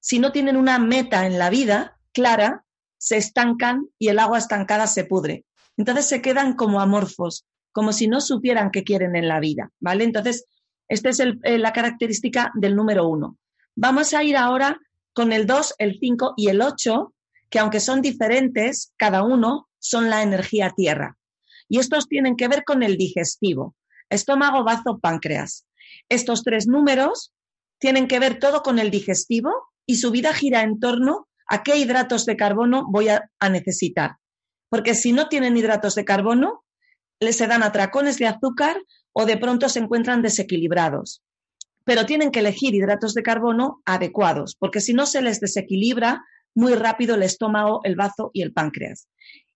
si 0.00 0.20
no 0.20 0.30
tienen 0.30 0.56
una 0.56 0.78
meta 0.78 1.26
en 1.26 1.40
la 1.40 1.50
vida 1.50 1.98
clara, 2.12 2.64
se 2.98 3.16
estancan 3.16 3.88
y 3.98 4.08
el 4.08 4.20
agua 4.20 4.38
estancada 4.38 4.86
se 4.86 5.04
pudre. 5.04 5.44
Entonces 5.76 6.06
se 6.08 6.22
quedan 6.22 6.54
como 6.54 6.80
amorfos, 6.80 7.46
como 7.72 7.92
si 7.92 8.06
no 8.06 8.20
supieran 8.20 8.70
qué 8.70 8.84
quieren 8.84 9.16
en 9.16 9.28
la 9.28 9.40
vida, 9.40 9.70
¿vale? 9.80 10.04
Entonces, 10.04 10.46
esta 10.88 11.08
es 11.08 11.20
eh, 11.20 11.58
la 11.58 11.72
característica 11.72 12.52
del 12.54 12.76
número 12.76 13.08
uno. 13.08 13.38
Vamos 13.74 14.12
a 14.12 14.22
ir 14.22 14.36
ahora 14.36 14.78
con 15.14 15.32
el 15.32 15.46
2, 15.46 15.74
el 15.78 15.98
5 15.98 16.34
y 16.36 16.48
el 16.48 16.60
8, 16.60 17.14
que 17.48 17.58
aunque 17.58 17.80
son 17.80 18.02
diferentes, 18.02 18.92
cada 18.96 19.22
uno 19.22 19.68
son 19.78 20.10
la 20.10 20.22
energía 20.22 20.70
tierra. 20.70 21.16
Y 21.68 21.78
estos 21.78 22.08
tienen 22.08 22.36
que 22.36 22.48
ver 22.48 22.64
con 22.64 22.82
el 22.82 22.96
digestivo, 22.96 23.74
estómago, 24.10 24.64
bazo, 24.64 24.98
páncreas. 24.98 25.66
Estos 26.08 26.42
tres 26.44 26.66
números 26.66 27.32
tienen 27.78 28.08
que 28.08 28.18
ver 28.18 28.38
todo 28.38 28.62
con 28.62 28.78
el 28.78 28.90
digestivo 28.90 29.50
y 29.86 29.96
su 29.96 30.10
vida 30.10 30.32
gira 30.32 30.62
en 30.62 30.78
torno 30.78 31.28
a 31.46 31.62
qué 31.62 31.76
hidratos 31.76 32.24
de 32.26 32.36
carbono 32.36 32.86
voy 32.88 33.08
a, 33.08 33.28
necesitar. 33.50 34.16
Porque 34.72 34.94
si 34.94 35.12
no 35.12 35.28
tienen 35.28 35.54
hidratos 35.54 35.94
de 35.96 36.06
carbono, 36.06 36.64
les 37.20 37.36
se 37.36 37.46
dan 37.46 37.62
atracones 37.62 38.16
de 38.16 38.26
azúcar 38.26 38.82
o 39.12 39.26
de 39.26 39.36
pronto 39.36 39.68
se 39.68 39.80
encuentran 39.80 40.22
desequilibrados. 40.22 41.22
Pero 41.84 42.06
tienen 42.06 42.30
que 42.30 42.38
elegir 42.38 42.74
hidratos 42.74 43.12
de 43.12 43.22
carbono 43.22 43.82
adecuados, 43.84 44.56
porque 44.58 44.80
si 44.80 44.94
no 44.94 45.04
se 45.04 45.20
les 45.20 45.40
desequilibra 45.40 46.24
muy 46.54 46.72
rápido 46.72 47.16
el 47.16 47.22
estómago, 47.22 47.82
el 47.84 47.96
bazo 47.96 48.30
y 48.32 48.40
el 48.40 48.54
páncreas. 48.54 49.08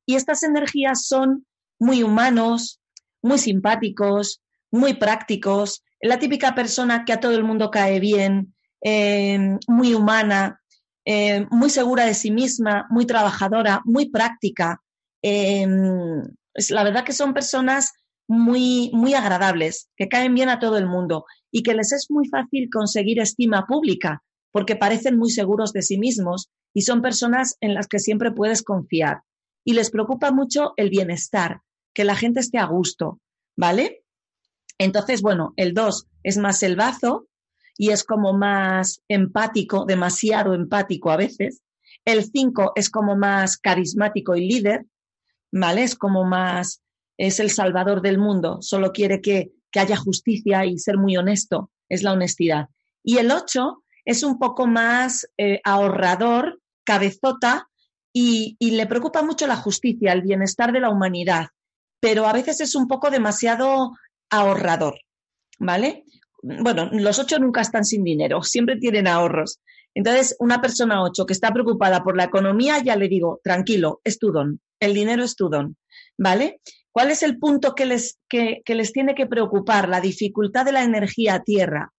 Y 0.04 0.16
estas 0.16 0.42
energías 0.42 1.06
son 1.06 1.46
muy 1.78 2.02
humanos, 2.02 2.82
muy 3.22 3.38
simpáticos, 3.38 4.42
muy 4.70 4.92
prácticos, 4.98 5.82
la 6.02 6.18
típica 6.18 6.54
persona 6.54 7.06
que 7.06 7.14
a 7.14 7.20
todo 7.20 7.34
el 7.36 7.42
mundo 7.42 7.70
cae 7.70 8.00
bien, 8.00 8.54
eh, 8.82 9.56
muy 9.66 9.94
humana, 9.94 10.60
eh, 11.06 11.46
muy 11.50 11.70
segura 11.70 12.04
de 12.04 12.12
sí 12.12 12.30
misma, 12.30 12.86
muy 12.90 13.06
trabajadora, 13.06 13.80
muy 13.86 14.10
práctica. 14.10 14.82
Eh, 15.22 15.66
la 16.70 16.84
verdad 16.84 17.04
que 17.04 17.12
son 17.12 17.34
personas 17.34 17.92
muy, 18.28 18.90
muy 18.92 19.14
agradables, 19.14 19.88
que 19.96 20.08
caen 20.08 20.34
bien 20.34 20.48
a 20.48 20.58
todo 20.58 20.78
el 20.78 20.86
mundo 20.86 21.24
y 21.50 21.62
que 21.62 21.74
les 21.74 21.92
es 21.92 22.06
muy 22.10 22.28
fácil 22.28 22.68
conseguir 22.70 23.20
estima 23.20 23.66
pública 23.66 24.22
porque 24.56 24.74
parecen 24.74 25.18
muy 25.18 25.30
seguros 25.30 25.74
de 25.74 25.82
sí 25.82 25.98
mismos 25.98 26.50
y 26.72 26.80
son 26.80 27.02
personas 27.02 27.58
en 27.60 27.74
las 27.74 27.88
que 27.88 27.98
siempre 27.98 28.32
puedes 28.32 28.62
confiar. 28.62 29.20
Y 29.66 29.74
les 29.74 29.90
preocupa 29.90 30.30
mucho 30.30 30.72
el 30.78 30.88
bienestar, 30.88 31.60
que 31.92 32.04
la 32.04 32.16
gente 32.16 32.40
esté 32.40 32.56
a 32.56 32.64
gusto, 32.64 33.20
¿vale? 33.54 34.02
Entonces, 34.78 35.20
bueno, 35.20 35.52
el 35.56 35.74
2 35.74 36.06
es 36.22 36.38
más 36.38 36.62
el 36.62 36.74
bazo 36.74 37.28
y 37.76 37.90
es 37.90 38.02
como 38.02 38.32
más 38.32 39.02
empático, 39.08 39.84
demasiado 39.84 40.54
empático 40.54 41.10
a 41.10 41.18
veces. 41.18 41.60
El 42.06 42.24
5 42.24 42.72
es 42.76 42.88
como 42.88 43.14
más 43.14 43.58
carismático 43.58 44.36
y 44.36 44.48
líder, 44.48 44.86
¿vale? 45.56 45.82
Es 45.82 45.94
como 45.94 46.24
más, 46.24 46.82
es 47.16 47.40
el 47.40 47.50
salvador 47.50 48.02
del 48.02 48.18
mundo, 48.18 48.58
solo 48.60 48.92
quiere 48.92 49.20
que, 49.20 49.52
haya 49.78 49.96
justicia 49.98 50.64
y 50.64 50.78
ser 50.78 50.96
muy 50.96 51.18
honesto, 51.18 51.70
es 51.90 52.02
la 52.02 52.14
honestidad. 52.14 52.70
Y 53.04 53.18
el 53.18 53.30
8 53.30 53.82
es 54.06 54.22
un 54.22 54.38
poco 54.38 54.66
más 54.66 55.28
eh, 55.36 55.60
ahorrador, 55.64 56.62
cabezota, 56.82 57.68
y, 58.10 58.56
y 58.58 58.70
le 58.70 58.86
preocupa 58.86 59.22
mucho 59.22 59.46
la 59.46 59.56
justicia, 59.56 60.14
el 60.14 60.22
bienestar 60.22 60.72
de 60.72 60.80
la 60.80 60.88
humanidad, 60.88 61.48
pero 62.00 62.26
a 62.26 62.32
veces 62.32 62.62
es 62.62 62.74
un 62.74 62.88
poco 62.88 63.10
demasiado 63.10 63.92
ahorrador, 64.30 64.98
¿vale? 65.58 66.04
Bueno, 66.40 66.88
los 66.92 67.18
ocho 67.18 67.38
nunca 67.38 67.60
están 67.60 67.84
sin 67.84 68.02
dinero, 68.02 68.42
siempre 68.42 68.76
tienen 68.76 69.06
ahorros. 69.06 69.60
Entonces, 69.92 70.36
una 70.38 70.62
persona 70.62 71.02
ocho 71.02 71.26
que 71.26 71.34
está 71.34 71.52
preocupada 71.52 72.02
por 72.02 72.16
la 72.16 72.24
economía, 72.24 72.82
ya 72.82 72.96
le 72.96 73.08
digo, 73.08 73.42
tranquilo, 73.44 74.00
es 74.04 74.18
tu 74.18 74.32
don, 74.32 74.58
el 74.80 74.94
dinero 74.94 75.24
es 75.24 75.36
tu 75.36 75.48
don, 75.48 75.76
¿vale? 76.18 76.60
¿Cuál 76.90 77.10
es 77.10 77.22
el 77.22 77.38
punto 77.38 77.74
que 77.74 77.86
les, 77.86 78.18
que, 78.28 78.62
les 78.66 78.92
tiene 78.92 79.14
que 79.14 79.26
preocupar? 79.26 79.88
La 79.88 80.00
dificultad 80.00 80.64
de 80.64 80.72
la 80.72 80.82
energía 80.82 81.42
tierra. 81.44 81.92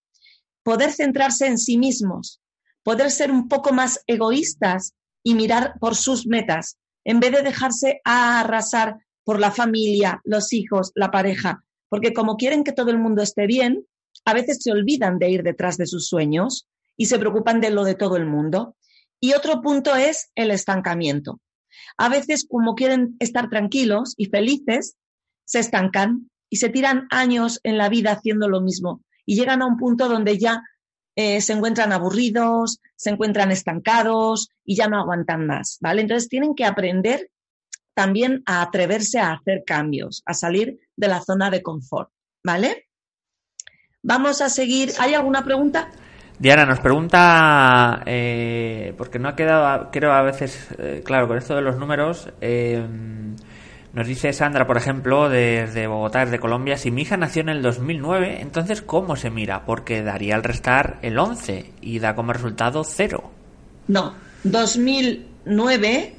Poder 0.63 0.91
centrarse 0.91 1.47
en 1.47 1.57
sí 1.57 1.77
mismos, 1.77 2.41
poder 2.83 3.11
ser 3.11 3.31
un 3.31 3.47
poco 3.47 3.73
más 3.73 4.03
egoístas 4.07 4.93
y 5.23 5.35
mirar 5.35 5.75
por 5.79 5.95
sus 5.95 6.25
metas, 6.25 6.77
en 7.05 7.19
vez 7.19 7.31
de 7.31 7.41
dejarse 7.41 8.01
arrasar 8.03 8.97
por 9.23 9.39
la 9.39 9.51
familia, 9.51 10.21
los 10.23 10.51
hijos, 10.53 10.91
la 10.95 11.11
pareja 11.11 11.63
porque 11.89 12.13
como 12.13 12.37
quieren 12.37 12.63
que 12.63 12.73
todo 12.73 12.91
el 12.91 12.99
mundo 12.99 13.21
esté 13.21 13.47
bien, 13.47 13.85
a 14.25 14.33
veces 14.33 14.59
se 14.61 14.71
olvidan 14.71 15.19
de 15.19 15.29
ir 15.29 15.43
detrás 15.43 15.77
de 15.77 15.85
sus 15.85 16.07
sueños 16.07 16.67
y 16.97 17.05
se 17.05 17.19
preocupan 17.19 17.61
de 17.61 17.69
lo 17.69 17.83
de 17.83 17.95
todo 17.95 18.17
el 18.17 18.25
mundo. 18.25 18.75
Y 19.19 19.33
otro 19.33 19.61
punto 19.61 19.95
es 19.95 20.31
el 20.35 20.51
estancamiento. 20.51 21.39
A 21.97 22.09
veces, 22.09 22.45
como 22.49 22.75
quieren 22.75 23.15
estar 23.19 23.49
tranquilos 23.49 24.13
y 24.17 24.25
felices, 24.25 24.95
se 25.45 25.59
estancan 25.59 26.29
y 26.49 26.57
se 26.57 26.69
tiran 26.69 27.07
años 27.09 27.59
en 27.63 27.77
la 27.77 27.89
vida 27.89 28.11
haciendo 28.11 28.47
lo 28.47 28.61
mismo 28.61 29.01
y 29.25 29.35
llegan 29.35 29.61
a 29.61 29.65
un 29.65 29.77
punto 29.77 30.07
donde 30.07 30.37
ya 30.37 30.63
eh, 31.15 31.41
se 31.41 31.53
encuentran 31.53 31.91
aburridos, 31.91 32.79
se 32.95 33.09
encuentran 33.09 33.51
estancados 33.51 34.49
y 34.63 34.75
ya 34.75 34.87
no 34.87 34.99
aguantan 34.99 35.45
más, 35.45 35.77
¿vale? 35.81 36.01
Entonces 36.01 36.29
tienen 36.29 36.55
que 36.55 36.65
aprender 36.65 37.29
también 37.93 38.43
a 38.45 38.61
atreverse 38.61 39.19
a 39.19 39.33
hacer 39.33 39.63
cambios, 39.65 40.21
a 40.25 40.33
salir 40.33 40.79
de 40.95 41.07
la 41.07 41.21
zona 41.21 41.49
de 41.49 41.63
confort, 41.63 42.11
¿vale? 42.43 42.87
Vamos 44.03 44.41
a 44.41 44.49
seguir. 44.49 44.91
¿Hay 44.99 45.15
alguna 45.15 45.43
pregunta? 45.43 45.91
Diana 46.39 46.65
nos 46.65 46.79
pregunta, 46.79 48.03
eh, 48.05 48.93
porque 48.95 49.17
no 49.17 49.29
ha 49.29 49.35
quedado, 49.35 49.89
creo 49.91 50.11
a 50.11 50.21
veces, 50.21 50.67
eh, 50.77 51.01
claro, 51.03 51.27
con 51.27 51.37
esto 51.37 51.55
de 51.55 51.61
los 51.61 51.77
números, 51.77 52.29
eh, 52.41 52.85
nos 53.93 54.05
dice 54.05 54.31
Sandra, 54.33 54.67
por 54.67 54.77
ejemplo, 54.77 55.29
desde 55.29 55.87
Bogotá, 55.87 56.19
desde 56.25 56.39
Colombia, 56.39 56.77
si 56.77 56.91
mi 56.91 57.01
hija 57.01 57.17
nació 57.17 57.41
en 57.41 57.49
el 57.49 57.63
2009, 57.63 58.41
entonces 58.41 58.83
¿cómo 58.83 59.15
se 59.15 59.31
mira? 59.31 59.65
Porque 59.65 60.03
daría 60.03 60.35
al 60.35 60.43
restar 60.43 60.99
el 61.01 61.17
11 61.17 61.73
y 61.81 61.97
da 61.97 62.13
como 62.13 62.33
resultado 62.33 62.83
0. 62.83 63.31
No, 63.87 64.13
2009, 64.43 66.15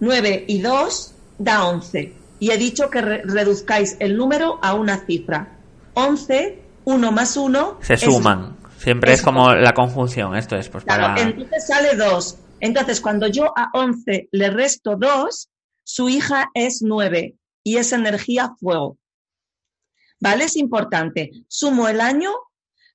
9 0.00 0.44
y 0.46 0.60
2 0.60 1.14
da 1.38 1.66
11. 1.66 2.12
Y 2.40 2.50
he 2.50 2.58
dicho 2.58 2.90
que 2.90 3.00
reduzcáis 3.00 3.96
el 4.00 4.18
número 4.18 4.58
a 4.60 4.74
una 4.74 4.98
cifra. 5.06 5.56
11, 5.94 6.58
1 6.84 7.12
más 7.12 7.36
1. 7.38 7.78
Se 7.80 7.96
suman. 7.96 8.56
Siempre 8.84 9.14
es, 9.14 9.22
como 9.22 9.54
la 9.54 9.72
conjunción. 9.72 10.36
Esto 10.36 10.56
es, 10.56 10.68
pues 10.68 10.84
claro, 10.84 11.18
Entonces 11.18 11.66
sale 11.66 11.96
2. 11.96 12.38
Entonces, 12.60 13.00
cuando 13.00 13.26
yo 13.28 13.46
a 13.56 13.70
11 13.72 14.28
le 14.30 14.50
resto 14.50 14.96
2, 14.96 15.48
su 15.82 16.10
hija 16.10 16.50
es 16.52 16.82
9 16.82 17.34
y 17.62 17.76
es 17.78 17.92
energía 17.92 18.54
fuego. 18.60 18.98
¿Vale? 20.20 20.44
Es 20.44 20.56
importante. 20.56 21.30
Sumo 21.48 21.88
el 21.88 22.02
año, 22.02 22.30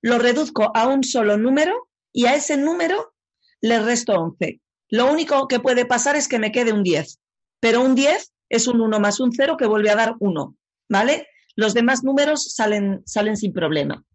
lo 0.03 0.19
reduzco 0.19 0.71
a 0.75 0.87
un 0.87 1.03
solo 1.03 1.37
número 1.37 1.89
y 2.13 2.27
a 2.27 2.35
ese 2.35 2.55
número 2.55 3.15
le 3.59 3.79
resto 3.79 4.13
11. 4.13 4.61
Lo 4.89 5.11
único 5.11 5.47
que 5.47 5.59
puede 5.59 5.85
pasar 5.85 6.15
es 6.15 6.27
que 6.27 6.37
me 6.37 6.51
quede 6.51 6.71
un 6.71 6.83
10. 6.83 7.19
Pero 7.59 7.81
un 7.81 7.95
10 7.95 8.31
es 8.49 8.67
un 8.67 8.79
1 8.79 8.99
más 8.99 9.19
un 9.19 9.31
0 9.31 9.57
que 9.57 9.65
vuelve 9.65 9.89
a 9.89 9.95
dar 9.95 10.15
1, 10.19 10.55
¿vale? 10.87 11.27
Los 11.55 11.73
demás 11.73 12.03
números 12.03 12.53
salen, 12.53 13.01
salen 13.05 13.37
sin 13.37 13.53
problema. 13.53 14.05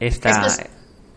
Esta... 0.00 0.48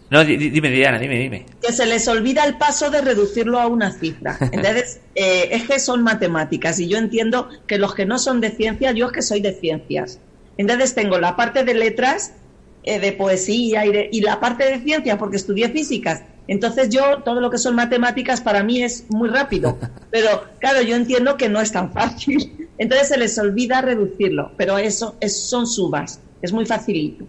No, 0.10 0.24
dime, 0.24 0.69
Diana, 0.69 1.00
dime, 1.00 1.17
dime. 1.17 1.46
Que 1.60 1.72
se 1.72 1.88
les 1.88 2.08
olvida 2.08 2.43
el 2.43 2.58
paso 2.58 2.91
de 2.91 3.02
reducirlo 3.02 3.60
a 3.60 3.65
una 3.65 3.91
cifra. 3.91 4.38
Entonces, 4.52 5.00
eh, 5.15 5.50
es 5.52 5.63
que 5.63 5.80
son 5.80 6.04
matemáticas 6.04 6.80
y 6.80 6.88
yo 6.88 7.00
entiendo 7.00 7.50
que 7.65 7.80
los 7.80 7.96
que 7.96 8.06
no 8.06 8.19
son 8.19 8.39
de 8.39 8.52
ciencias, 8.52 8.93
yo 8.93 9.08
es 9.08 9.12
que 9.12 9.22
soy 9.24 9.41
de 9.41 9.54
ciencias. 9.54 10.19
Entonces 10.58 10.93
tengo 10.93 11.17
la 11.17 11.36
parte 11.36 11.63
de 11.63 11.74
letras, 11.74 12.34
eh, 12.84 13.00
de 13.00 13.12
poesía 13.13 13.88
y, 13.88 14.10
y 14.12 14.22
la 14.22 14.39
parte 14.39 14.65
de 14.65 14.84
ciencias 14.84 15.17
porque 15.17 15.38
estudié 15.38 15.69
físicas 15.69 16.22
entonces 16.48 16.89
yo, 16.89 17.24
todo 17.24 17.39
lo 17.39 17.50
que 17.50 17.58
son 17.58 17.76
matemáticas 17.76 18.41
para 18.41 18.63
mí 18.63 18.84
es 18.84 19.06
muy 19.10 19.30
rápido, 19.30 19.78
pero 20.12 20.43
claro, 20.60 20.82
yo 20.82 20.96
entiendo 20.96 21.38
que 21.38 21.50
no 21.50 21.62
es 21.62 21.72
tan 21.72 21.91
fácil. 21.91 22.67
Entonces 22.80 23.10
se 23.10 23.17
les 23.17 23.38
olvida 23.38 23.82
reducirlo, 23.82 24.52
pero 24.58 24.80
eso 24.80 25.15
es, 25.19 25.39
son 25.48 25.67
subas, 25.67 26.19
es 26.41 26.52
muy 26.52 26.65
facilito. 26.65 27.24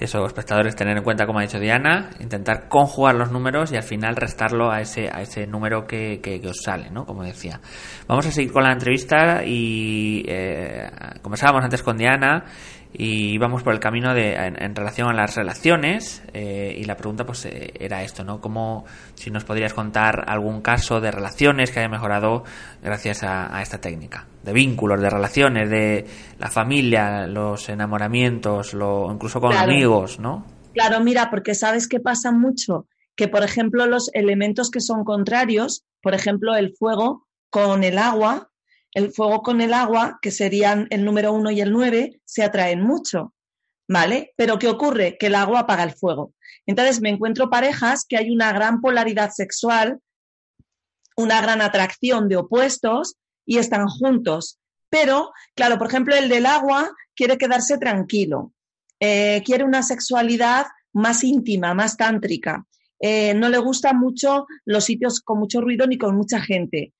Eso, 0.00 0.24
espectadores, 0.24 0.74
tener 0.74 0.96
en 0.96 1.04
cuenta, 1.04 1.26
como 1.26 1.40
ha 1.40 1.42
dicho 1.42 1.60
Diana, 1.60 2.08
intentar 2.20 2.68
conjugar 2.68 3.14
los 3.16 3.30
números 3.30 3.70
y 3.70 3.76
al 3.76 3.82
final 3.82 4.16
restarlo 4.16 4.70
a 4.70 4.80
ese, 4.80 5.10
a 5.12 5.20
ese 5.20 5.46
número 5.46 5.86
que, 5.86 6.20
que, 6.22 6.40
os 6.48 6.62
sale, 6.62 6.90
¿no? 6.90 7.04
Como 7.04 7.22
decía. 7.22 7.60
Vamos 8.08 8.26
a 8.26 8.30
seguir 8.30 8.50
con 8.50 8.64
la 8.64 8.72
entrevista 8.72 9.44
y 9.44 10.24
eh, 10.26 10.90
conversábamos 11.20 11.64
antes 11.64 11.82
con 11.82 11.98
Diana 11.98 12.46
y 12.92 13.38
vamos 13.38 13.62
por 13.62 13.72
el 13.72 13.80
camino 13.80 14.14
de 14.14 14.34
en, 14.34 14.74
relación 14.74 15.08
a 15.08 15.12
las 15.12 15.36
relaciones 15.36 16.22
eh, 16.32 16.76
y 16.76 16.84
la 16.84 16.96
pregunta 16.96 17.24
pues 17.24 17.44
eh, 17.44 17.72
era 17.78 18.02
esto 18.02 18.24
no 18.24 18.40
como 18.40 18.84
si 19.14 19.30
nos 19.30 19.44
podrías 19.44 19.74
contar 19.74 20.24
algún 20.26 20.60
caso 20.60 21.00
de 21.00 21.10
relaciones 21.10 21.70
que 21.70 21.80
haya 21.80 21.88
mejorado 21.88 22.42
gracias 22.82 23.22
a, 23.22 23.62
esta 23.62 23.80
técnica 23.80 24.26
de 24.42 24.52
vínculos 24.52 25.00
de 25.00 25.10
relaciones 25.10 25.70
de 25.70 26.06
la 26.38 26.48
familia 26.48 27.26
los 27.26 27.68
enamoramientos 27.68 28.74
lo 28.74 29.10
incluso 29.12 29.40
con 29.40 29.52
amigos 29.52 30.18
no 30.18 30.44
claro 30.74 31.00
mira 31.00 31.30
porque 31.30 31.54
sabes 31.54 31.86
que 31.86 32.00
pasa 32.00 32.32
mucho 32.32 32.86
que 33.14 33.28
por 33.28 33.44
ejemplo 33.44 33.86
los 33.86 34.10
elementos 34.14 34.70
que 34.70 34.80
son 34.80 35.04
contrarios 35.04 35.84
por 36.02 36.14
ejemplo 36.14 36.56
el 36.56 36.74
fuego 36.76 37.28
con 37.50 37.84
el 37.84 37.98
agua 37.98 38.49
el 38.92 39.12
fuego 39.12 39.42
con 39.42 39.60
el 39.60 39.72
agua, 39.72 40.18
que 40.20 40.30
serían 40.30 40.86
el 40.90 41.04
número 41.04 41.32
uno 41.32 41.50
y 41.50 41.60
el 41.60 41.72
nueve, 41.72 42.20
se 42.24 42.42
atraen 42.42 42.80
mucho, 42.82 43.34
¿vale? 43.88 44.32
Pero 44.36 44.58
¿qué 44.58 44.68
ocurre? 44.68 45.16
Que 45.18 45.26
el 45.26 45.34
agua 45.34 45.60
apaga 45.60 45.84
el 45.84 45.92
fuego. 45.92 46.34
Entonces 46.66 47.00
me 47.00 47.10
encuentro 47.10 47.50
parejas 47.50 48.04
que 48.08 48.16
hay 48.16 48.30
una 48.30 48.52
gran 48.52 48.80
polaridad 48.80 49.30
sexual, 49.30 50.00
una 51.16 51.40
gran 51.40 51.60
atracción 51.60 52.28
de 52.28 52.36
opuestos 52.36 53.16
y 53.44 53.58
están 53.58 53.86
juntos. 53.86 54.58
Pero, 54.88 55.32
claro, 55.54 55.78
por 55.78 55.86
ejemplo, 55.86 56.14
el 56.14 56.28
del 56.28 56.46
agua 56.46 56.90
quiere 57.14 57.38
quedarse 57.38 57.78
tranquilo, 57.78 58.52
eh, 58.98 59.42
quiere 59.44 59.64
una 59.64 59.82
sexualidad 59.82 60.66
más 60.92 61.22
íntima, 61.22 61.74
más 61.74 61.96
tántrica. 61.96 62.66
eh, 63.02 63.32
no 63.34 63.48
le 63.48 63.58
gustan 63.58 63.98
mucho 63.98 64.46
los 64.66 64.84
sitios 64.84 65.20
con 65.20 65.38
mucho 65.38 65.60
ruido 65.60 65.86
ni 65.86 65.96
con 65.96 66.16
mucha 66.16 66.40
gente. 66.40 66.92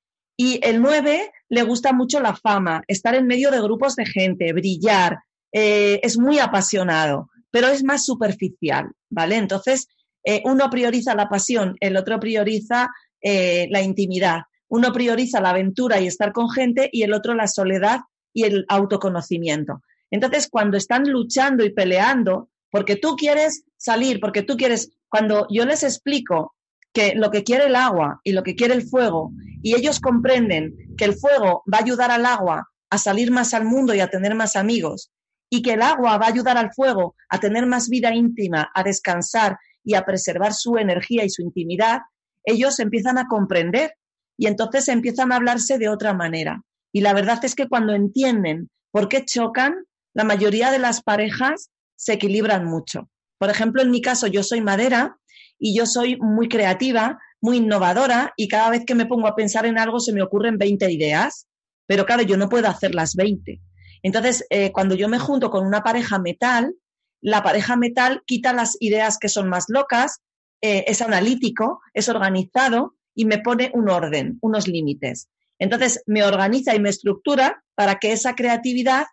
Y 0.42 0.58
el 0.62 0.80
9 0.80 1.30
le 1.50 1.62
gusta 1.64 1.92
mucho 1.92 2.18
la 2.18 2.34
fama, 2.34 2.82
estar 2.88 3.14
en 3.14 3.26
medio 3.26 3.50
de 3.50 3.60
grupos 3.60 3.94
de 3.94 4.06
gente, 4.06 4.54
brillar, 4.54 5.18
eh, 5.52 6.00
es 6.02 6.16
muy 6.16 6.38
apasionado, 6.38 7.28
pero 7.50 7.68
es 7.68 7.84
más 7.84 8.06
superficial, 8.06 8.90
¿vale? 9.10 9.36
Entonces, 9.36 9.86
eh, 10.24 10.40
uno 10.46 10.70
prioriza 10.70 11.14
la 11.14 11.28
pasión, 11.28 11.76
el 11.80 11.94
otro 11.94 12.18
prioriza 12.18 12.88
eh, 13.20 13.68
la 13.70 13.82
intimidad, 13.82 14.44
uno 14.68 14.94
prioriza 14.94 15.42
la 15.42 15.50
aventura 15.50 16.00
y 16.00 16.06
estar 16.06 16.32
con 16.32 16.48
gente 16.48 16.88
y 16.90 17.02
el 17.02 17.12
otro 17.12 17.34
la 17.34 17.46
soledad 17.46 18.00
y 18.32 18.44
el 18.44 18.64
autoconocimiento. 18.70 19.82
Entonces, 20.10 20.48
cuando 20.50 20.78
están 20.78 21.02
luchando 21.06 21.66
y 21.66 21.74
peleando, 21.74 22.48
porque 22.70 22.96
tú 22.96 23.14
quieres 23.14 23.64
salir, 23.76 24.20
porque 24.20 24.42
tú 24.42 24.56
quieres, 24.56 24.90
cuando 25.10 25.46
yo 25.50 25.66
les 25.66 25.82
explico 25.82 26.54
que 26.92 27.14
lo 27.14 27.30
que 27.30 27.44
quiere 27.44 27.66
el 27.66 27.76
agua 27.76 28.20
y 28.24 28.32
lo 28.32 28.42
que 28.42 28.54
quiere 28.54 28.74
el 28.74 28.88
fuego, 28.88 29.32
y 29.62 29.74
ellos 29.74 30.00
comprenden 30.00 30.74
que 30.96 31.04
el 31.04 31.14
fuego 31.14 31.62
va 31.72 31.78
a 31.78 31.82
ayudar 31.82 32.10
al 32.10 32.26
agua 32.26 32.68
a 32.90 32.98
salir 32.98 33.30
más 33.30 33.54
al 33.54 33.64
mundo 33.64 33.94
y 33.94 34.00
a 34.00 34.10
tener 34.10 34.34
más 34.34 34.56
amigos, 34.56 35.10
y 35.50 35.62
que 35.62 35.74
el 35.74 35.82
agua 35.82 36.18
va 36.18 36.26
a 36.26 36.30
ayudar 36.30 36.56
al 36.56 36.72
fuego 36.72 37.14
a 37.28 37.38
tener 37.38 37.66
más 37.66 37.88
vida 37.88 38.14
íntima, 38.14 38.70
a 38.74 38.82
descansar 38.82 39.58
y 39.84 39.94
a 39.94 40.04
preservar 40.04 40.54
su 40.54 40.76
energía 40.76 41.24
y 41.24 41.30
su 41.30 41.42
intimidad, 41.42 42.00
ellos 42.44 42.78
empiezan 42.78 43.18
a 43.18 43.26
comprender 43.26 43.94
y 44.36 44.46
entonces 44.46 44.88
empiezan 44.88 45.32
a 45.32 45.36
hablarse 45.36 45.78
de 45.78 45.88
otra 45.88 46.14
manera. 46.14 46.62
Y 46.92 47.02
la 47.02 47.12
verdad 47.12 47.44
es 47.44 47.54
que 47.54 47.68
cuando 47.68 47.92
entienden 47.94 48.70
por 48.90 49.08
qué 49.08 49.24
chocan, 49.24 49.74
la 50.14 50.24
mayoría 50.24 50.70
de 50.70 50.78
las 50.78 51.02
parejas 51.02 51.70
se 51.96 52.14
equilibran 52.14 52.64
mucho. 52.64 53.08
Por 53.38 53.50
ejemplo, 53.50 53.82
en 53.82 53.90
mi 53.90 54.00
caso, 54.00 54.26
yo 54.26 54.42
soy 54.42 54.60
madera 54.60 55.16
y 55.60 55.76
yo 55.76 55.86
soy 55.86 56.16
muy 56.16 56.48
creativa, 56.48 57.20
muy 57.40 57.58
innovadora 57.58 58.32
y 58.36 58.48
cada 58.48 58.70
vez 58.70 58.84
que 58.84 58.94
me 58.94 59.06
pongo 59.06 59.28
a 59.28 59.36
pensar 59.36 59.66
en 59.66 59.78
algo 59.78 60.00
se 60.00 60.12
me 60.12 60.22
ocurren 60.22 60.58
20 60.58 60.90
ideas, 60.90 61.46
pero 61.86 62.06
claro, 62.06 62.22
yo 62.22 62.36
no 62.36 62.48
puedo 62.48 62.66
hacer 62.66 62.94
las 62.94 63.14
20. 63.14 63.60
Entonces, 64.02 64.46
eh, 64.50 64.72
cuando 64.72 64.94
yo 64.94 65.08
me 65.08 65.18
junto 65.18 65.50
con 65.50 65.66
una 65.66 65.82
pareja 65.82 66.18
metal, 66.18 66.74
la 67.20 67.42
pareja 67.42 67.76
metal 67.76 68.22
quita 68.26 68.54
las 68.54 68.76
ideas 68.80 69.18
que 69.18 69.28
son 69.28 69.48
más 69.48 69.66
locas, 69.68 70.20
eh, 70.62 70.84
es 70.88 71.02
analítico, 71.02 71.80
es 71.92 72.08
organizado 72.08 72.96
y 73.14 73.26
me 73.26 73.38
pone 73.38 73.70
un 73.74 73.90
orden, 73.90 74.38
unos 74.40 74.66
límites. 74.66 75.28
Entonces, 75.58 76.02
me 76.06 76.24
organiza 76.24 76.74
y 76.74 76.80
me 76.80 76.88
estructura 76.88 77.62
para 77.74 77.96
que 77.98 78.12
esa 78.12 78.34
creatividad 78.34 79.06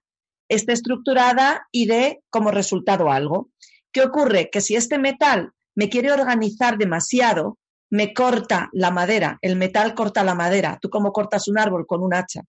esté 0.47 0.71
estructurada 0.71 1.67
y 1.71 1.87
dé 1.87 2.23
como 2.29 2.51
resultado 2.51 3.11
algo. 3.11 3.49
¿Qué 3.91 4.01
ocurre? 4.01 4.49
Que 4.49 4.61
si 4.61 4.75
este 4.75 4.97
metal 4.97 5.51
me 5.77 5.89
quiere 5.89 6.11
organizar 6.11 6.79
demasiado, 6.79 7.59
me 7.91 8.11
corta 8.11 8.67
la 8.73 8.89
madera, 8.89 9.37
el 9.43 9.55
metal 9.55 9.93
corta 9.93 10.23
la 10.23 10.33
madera, 10.33 10.79
tú 10.81 10.89
como 10.89 11.13
cortas 11.13 11.47
un 11.47 11.59
árbol 11.59 11.85
con 11.85 12.01
un 12.01 12.15
hacha. 12.15 12.41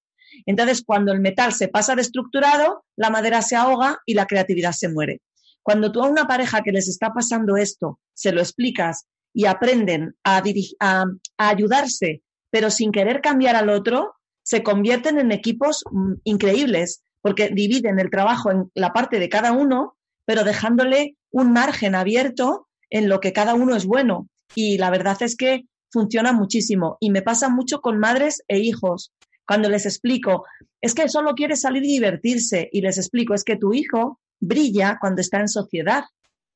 Entonces, 0.46 0.82
cuando 0.82 1.12
el 1.12 1.20
metal 1.20 1.52
se 1.52 1.68
pasa 1.68 1.94
de 1.94 2.00
estructurado, 2.00 2.84
la 2.96 3.10
madera 3.10 3.42
se 3.42 3.54
ahoga 3.54 3.98
y 4.06 4.14
la 4.14 4.26
creatividad 4.26 4.72
se 4.72 4.88
muere. 4.88 5.20
Cuando 5.62 5.92
tú 5.92 6.02
a 6.02 6.08
una 6.08 6.26
pareja 6.26 6.62
que 6.62 6.72
les 6.72 6.88
está 6.88 7.12
pasando 7.12 7.58
esto, 7.58 8.00
se 8.14 8.32
lo 8.32 8.40
explicas 8.40 9.04
y 9.34 9.44
aprenden 9.44 10.16
a, 10.24 10.42
a, 10.80 11.04
ayudarse, 11.36 12.22
pero 12.50 12.70
sin 12.70 12.92
querer 12.92 13.20
cambiar 13.20 13.56
al 13.56 13.68
otro, 13.68 14.14
se 14.42 14.62
convierten 14.62 15.18
en 15.18 15.32
equipos 15.32 15.84
mm, 15.90 16.12
increíbles, 16.24 17.02
porque 17.20 17.50
dividen 17.50 17.98
el 17.98 18.08
trabajo 18.08 18.50
en 18.50 18.70
la 18.72 18.94
parte 18.94 19.18
de 19.18 19.28
cada 19.28 19.52
uno, 19.52 19.98
pero 20.24 20.44
dejándole 20.44 21.18
un 21.30 21.52
margen 21.52 21.94
abierto 21.94 22.67
en 22.90 23.08
lo 23.08 23.20
que 23.20 23.32
cada 23.32 23.54
uno 23.54 23.76
es 23.76 23.86
bueno. 23.86 24.28
Y 24.54 24.78
la 24.78 24.90
verdad 24.90 25.16
es 25.20 25.36
que 25.36 25.64
funciona 25.90 26.32
muchísimo. 26.32 26.96
Y 27.00 27.10
me 27.10 27.22
pasa 27.22 27.48
mucho 27.48 27.80
con 27.80 27.98
madres 27.98 28.42
e 28.48 28.58
hijos. 28.58 29.12
Cuando 29.46 29.68
les 29.68 29.86
explico, 29.86 30.44
es 30.80 30.94
que 30.94 31.08
solo 31.08 31.34
quiere 31.34 31.56
salir 31.56 31.84
y 31.84 31.88
divertirse, 31.88 32.68
y 32.70 32.82
les 32.82 32.98
explico, 32.98 33.34
es 33.34 33.44
que 33.44 33.56
tu 33.56 33.72
hijo 33.72 34.20
brilla 34.40 34.98
cuando 35.00 35.20
está 35.20 35.40
en 35.40 35.48
sociedad, 35.48 36.04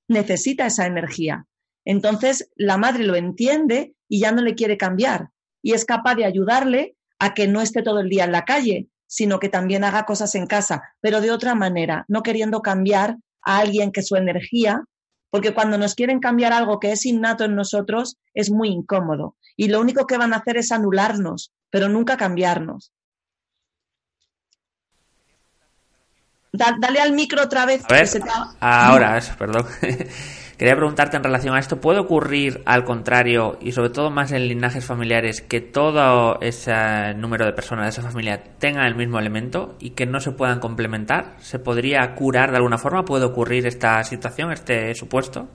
necesita 0.09 0.67
esa 0.67 0.87
energía. 0.87 1.47
Entonces, 1.85 2.51
la 2.55 2.77
madre 2.77 3.05
lo 3.05 3.17
entiende 3.17 3.95
y 4.09 4.21
ya 4.21 4.33
no 4.33 4.43
le 4.43 4.55
quiere 4.55 4.77
cambiar, 4.77 5.31
y 5.63 5.73
es 5.73 5.85
capaz 5.85 6.15
de 6.15 6.25
ayudarle 6.25 6.97
a 7.19 7.35
que 7.35 7.49
no 7.49 7.61
esté 7.61 7.83
todo 7.83 8.01
el 8.01 8.09
día 8.09 8.25
en 8.25 8.33
la 8.33 8.45
calle, 8.45 8.89
sino 9.07 9.39
que 9.39 9.49
también 9.49 9.85
haga 9.85 10.05
cosas 10.05 10.35
en 10.35 10.47
casa, 10.47 10.83
pero 11.01 11.21
de 11.21 11.31
otra 11.31 11.55
manera, 11.55 12.05
no 12.09 12.23
queriendo 12.23 12.63
cambiar 12.63 13.17
a 13.43 13.59
alguien 13.59 13.91
que 13.93 14.03
su 14.03 14.17
energía, 14.17 14.85
porque 15.33 15.55
cuando 15.55 15.79
nos 15.79 15.95
quieren 15.95 16.21
cambiar 16.21 16.53
algo 16.53 16.79
que 16.79 16.93
es 16.93 17.07
innato 17.07 17.45
en 17.45 17.55
nosotros, 17.55 18.19
es 18.35 18.51
muy 18.51 18.69
incómodo. 18.69 19.35
Y 19.57 19.69
lo 19.69 19.81
único 19.81 20.07
que 20.07 20.19
van 20.19 20.35
a 20.35 20.37
hacer 20.37 20.59
es 20.59 20.71
anularnos, 20.71 21.55
pero 21.71 21.89
nunca 21.89 22.19
cambiarnos. 22.19 22.93
dale 26.53 27.01
al 27.01 27.13
micro 27.13 27.43
otra 27.43 27.65
vez. 27.65 27.83
Ahora, 28.61 29.17
eso, 29.17 29.33
perdón. 29.39 29.65
Quería 30.63 30.77
preguntarte 30.77 31.17
en 31.17 31.25
relación 31.25 31.57
a 31.57 31.59
esto, 31.59 31.81
¿puede 31.81 31.99
ocurrir 31.99 32.63
al 32.67 32.85
contrario 32.85 33.59
y 33.61 33.73
sobre 33.73 33.91
todo 33.91 34.13
más 34.13 34.31
en 34.31 34.47
linajes 34.47 34.85
familiares 34.85 35.43
que 35.43 35.61
todo 35.61 36.41
ese 36.41 37.15
número 37.17 37.45
de 37.45 37.53
personas 37.53 37.87
de 37.87 38.01
esa 38.01 38.09
familia 38.09 38.45
tengan 38.61 38.87
el 38.87 38.95
mismo 38.95 39.19
elemento 39.19 39.77
y 39.81 39.91
que 39.91 40.07
no 40.07 40.21
se 40.21 40.31
puedan 40.31 40.61
complementar? 40.61 41.35
¿Se 41.41 41.59
podría 41.59 42.15
curar 42.15 42.53
de 42.53 42.59
alguna 42.59 42.79
forma? 42.79 43.05
¿Puede 43.05 43.25
ocurrir 43.25 43.67
esta 43.67 44.05
situación, 44.05 44.53
este 44.53 44.95
supuesto? 44.95 45.49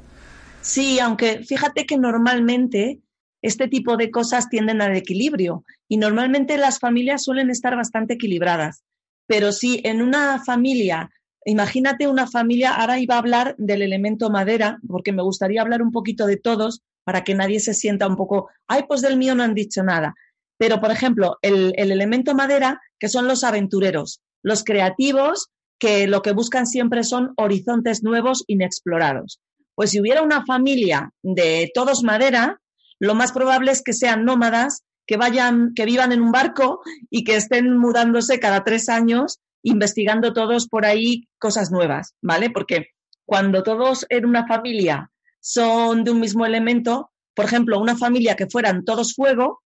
Sí, 0.59 0.99
aunque 0.99 1.41
fíjate 1.45 1.85
que 1.85 1.97
normalmente 1.97 2.99
este 3.41 3.69
tipo 3.69 3.95
de 3.95 4.11
cosas 4.11 4.49
tienden 4.49 4.81
al 4.81 4.97
equilibrio 4.97 5.63
y 5.87 5.95
normalmente 5.95 6.57
las 6.57 6.79
familias 6.79 7.23
suelen 7.23 7.49
estar 7.49 7.77
bastante 7.77 8.15
equilibradas. 8.15 8.83
Pero 9.25 9.53
si 9.53 9.79
en 9.85 10.01
una 10.01 10.43
familia, 10.43 11.09
imagínate 11.47 12.07
una 12.07 12.27
familia, 12.27 12.73
ahora 12.73 12.99
iba 12.99 13.15
a 13.15 13.19
hablar 13.19 13.55
del 13.57 13.81
elemento 13.81 14.29
madera, 14.29 14.79
porque 14.87 15.13
me 15.13 15.23
gustaría 15.23 15.61
hablar 15.61 15.81
un 15.81 15.91
poquito 15.91 16.27
de 16.27 16.37
todos 16.37 16.81
para 17.05 17.23
que 17.23 17.35
nadie 17.35 17.61
se 17.61 17.73
sienta 17.73 18.05
un 18.05 18.17
poco, 18.17 18.49
ay, 18.67 18.83
pues 18.87 19.01
del 19.01 19.17
mío 19.17 19.33
no 19.33 19.43
han 19.43 19.53
dicho 19.53 19.81
nada. 19.81 20.13
Pero, 20.57 20.81
por 20.81 20.91
ejemplo, 20.91 21.37
el, 21.41 21.73
el 21.77 21.91
elemento 21.91 22.35
madera, 22.35 22.81
que 22.99 23.07
son 23.07 23.27
los 23.27 23.43
aventureros, 23.45 24.21
los 24.43 24.63
creativos, 24.63 25.47
que 25.79 26.07
lo 26.07 26.21
que 26.21 26.33
buscan 26.33 26.67
siempre 26.67 27.03
son 27.03 27.33
horizontes 27.37 28.03
nuevos 28.03 28.43
inexplorados. 28.47 29.39
Pues 29.73 29.91
si 29.91 30.01
hubiera 30.01 30.23
una 30.23 30.45
familia 30.45 31.11
de 31.21 31.71
todos 31.73 32.03
madera, 32.03 32.59
lo 32.99 33.15
más 33.15 33.31
probable 33.31 33.71
es 33.71 33.83
que 33.83 33.93
sean 33.93 34.25
nómadas, 34.25 34.83
que 35.05 35.15
vayan, 35.15 35.73
que 35.75 35.85
vivan 35.85 36.11
en 36.11 36.21
un 36.21 36.31
barco 36.31 36.81
y 37.09 37.23
que 37.23 37.37
estén 37.37 37.77
mudándose 37.77 38.39
cada 38.39 38.63
tres 38.63 38.89
años, 38.89 39.39
investigando 39.63 40.33
todos 40.33 40.67
por 40.67 40.85
ahí 40.85 41.27
cosas 41.37 41.71
nuevas, 41.71 42.15
¿vale? 42.21 42.49
Porque 42.49 42.89
cuando 43.25 43.63
todos 43.63 44.05
en 44.09 44.25
una 44.25 44.47
familia 44.47 45.11
son 45.39 46.03
de 46.03 46.11
un 46.11 46.19
mismo 46.19 46.45
elemento, 46.45 47.11
por 47.33 47.45
ejemplo, 47.45 47.79
una 47.79 47.97
familia 47.97 48.35
que 48.35 48.47
fueran 48.47 48.85
todos 48.85 49.13
fuego, 49.13 49.61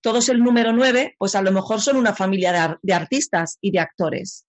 todos 0.00 0.28
el 0.28 0.42
número 0.42 0.72
nueve, 0.72 1.14
pues 1.18 1.34
a 1.34 1.42
lo 1.42 1.52
mejor 1.52 1.80
son 1.80 1.96
una 1.96 2.14
familia 2.14 2.52
de, 2.52 2.76
de 2.82 2.92
artistas 2.92 3.58
y 3.60 3.70
de 3.70 3.80
actores, 3.80 4.46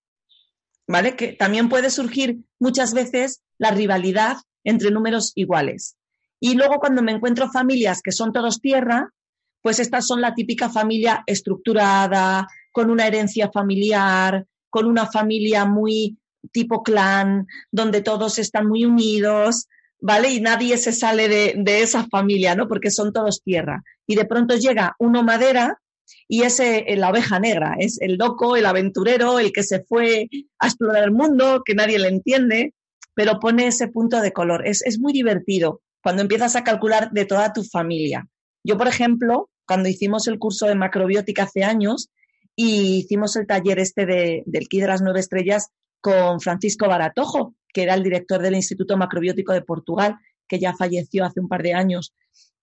¿vale? 0.87 1.15
Que 1.15 1.33
también 1.33 1.69
puede 1.69 1.89
surgir 1.89 2.39
muchas 2.59 2.93
veces 2.93 3.41
la 3.57 3.71
rivalidad 3.71 4.37
entre 4.63 4.91
números 4.91 5.31
iguales. 5.35 5.95
Y 6.39 6.55
luego 6.55 6.79
cuando 6.79 7.01
me 7.01 7.13
encuentro 7.13 7.49
familias 7.49 8.01
que 8.01 8.11
son 8.11 8.33
todos 8.33 8.59
tierra, 8.59 9.13
pues 9.61 9.79
estas 9.79 10.05
son 10.05 10.21
la 10.21 10.35
típica 10.35 10.69
familia 10.69 11.23
estructurada, 11.25 12.47
con 12.71 12.91
una 12.91 13.07
herencia 13.07 13.49
familiar, 13.51 14.45
con 14.75 14.87
una 14.87 15.05
familia 15.09 15.63
muy 15.63 16.17
tipo 16.51 16.83
clan, 16.83 17.47
donde 17.71 18.01
todos 18.01 18.37
están 18.39 18.67
muy 18.67 18.83
unidos, 18.83 19.69
¿vale? 20.01 20.31
Y 20.31 20.41
nadie 20.41 20.77
se 20.77 20.91
sale 20.91 21.29
de, 21.29 21.81
esa 21.81 22.05
familia, 22.09 22.55
¿no? 22.55 22.67
Porque 22.67 22.91
son 22.91 23.13
todos 23.13 23.41
tierra. 23.41 23.85
Y 24.05 24.17
de 24.17 24.25
pronto 24.25 24.57
llega 24.57 24.93
uno 24.99 25.23
madera 25.23 25.79
y 26.27 26.41
es 26.41 26.59
eh, 26.59 26.83
la 26.97 27.09
oveja 27.09 27.39
negra, 27.39 27.77
es 27.79 28.01
el 28.01 28.17
loco, 28.17 28.57
el 28.57 28.65
aventurero, 28.65 29.39
el 29.39 29.53
que 29.53 29.63
se 29.63 29.81
fue 29.85 30.27
a 30.59 30.67
explorar 30.67 31.05
el 31.05 31.11
mundo, 31.11 31.61
que 31.63 31.73
nadie 31.73 31.97
le 31.97 32.09
entiende, 32.09 32.73
pero 33.13 33.39
pone 33.39 33.67
ese 33.67 33.87
punto 33.87 34.19
de 34.19 34.33
color. 34.33 34.67
Es, 34.67 34.81
es 34.81 34.99
muy 34.99 35.13
divertido 35.13 35.79
cuando 36.03 36.21
empiezas 36.21 36.57
a 36.57 36.65
calcular 36.65 37.11
de 37.11 37.23
toda 37.23 37.53
tu 37.53 37.63
familia. 37.63 38.27
Yo, 38.61 38.77
por 38.77 38.89
ejemplo, 38.89 39.49
cuando 39.65 39.87
hicimos 39.87 40.27
el 40.27 40.37
curso 40.37 40.65
de 40.65 40.75
macrobiótica 40.75 41.43
hace 41.43 41.63
años 41.63 42.09
y 42.55 42.97
hicimos 42.99 43.35
el 43.35 43.47
taller 43.47 43.79
este 43.79 44.05
de, 44.05 44.43
del 44.45 44.67
Ki 44.67 44.79
de 44.79 44.87
las 44.87 45.01
Nueve 45.01 45.19
Estrellas 45.19 45.71
con 45.99 46.39
Francisco 46.39 46.87
Baratojo, 46.87 47.55
que 47.73 47.83
era 47.83 47.93
el 47.93 48.03
director 48.03 48.41
del 48.41 48.55
Instituto 48.55 48.95
Macrobiótico 48.97 49.53
de 49.53 49.61
Portugal, 49.61 50.17
que 50.47 50.59
ya 50.59 50.75
falleció 50.75 51.25
hace 51.25 51.39
un 51.39 51.47
par 51.47 51.63
de 51.63 51.73
años. 51.73 52.13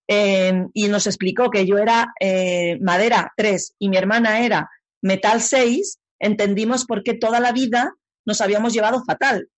Em, 0.07 0.69
y 0.73 0.87
nos 0.87 1.07
explicó 1.07 1.49
que 1.49 1.65
yo 1.65 1.77
era 1.77 2.13
eh, 2.19 2.77
madera 2.81 3.31
3 3.37 3.75
y 3.79 3.89
mi 3.89 3.97
hermana 3.97 4.41
era 4.45 4.69
metal 5.01 5.41
6, 5.41 5.99
entendimos 6.19 6.85
por 6.85 7.03
qué 7.03 7.13
toda 7.13 7.39
la 7.39 7.51
vida 7.51 7.93
nos 8.25 8.41
habíamos 8.41 8.73
llevado 8.73 9.03
fatal 9.05 9.49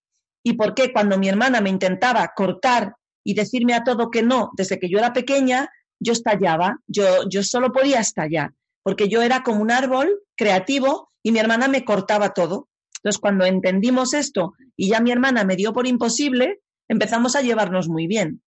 y 0.44 0.54
por 0.54 0.76
qué 0.76 0.92
cuando 0.94 1.18
mi 1.18 1.30
hermana 1.30 1.62
me 1.62 1.70
intentaba 1.70 2.32
cortar 2.36 2.96
y 3.24 3.34
decirme 3.34 3.74
a 3.74 3.84
todo 3.84 4.12
que 4.12 4.22
no 4.22 4.52
desde 4.56 4.80
que 4.80 4.90
yo 4.90 5.00
era 5.00 5.14
pequeña, 5.14 5.70
yo 6.00 6.14
estallaba, 6.14 6.78
yo, 6.88 7.28
yo 7.28 7.42
solo 7.42 7.72
podía 7.72 8.00
estallar, 8.00 8.52
porque 8.86 9.10
yo 9.10 9.24
era 9.24 9.42
como 9.42 9.62
un 9.62 9.72
árbol 9.72 10.22
creativo 10.38 11.10
y 11.24 11.32
mi 11.32 11.40
hermana 11.40 11.68
me 11.68 11.84
cortaba 11.84 12.34
todo. 12.34 12.70
Entonces, 12.98 13.20
cuando 13.20 13.44
entendimos 13.44 14.14
esto 14.14 14.54
y 14.78 14.90
ya 14.90 15.02
mi 15.02 15.12
hermana 15.12 15.44
me 15.44 15.56
dio 15.56 15.74
por 15.74 15.88
imposible, 15.88 16.60
empezamos 16.88 17.36
a 17.36 17.42
llevarnos 17.42 17.90
muy 17.90 18.06
bien. 18.06 18.44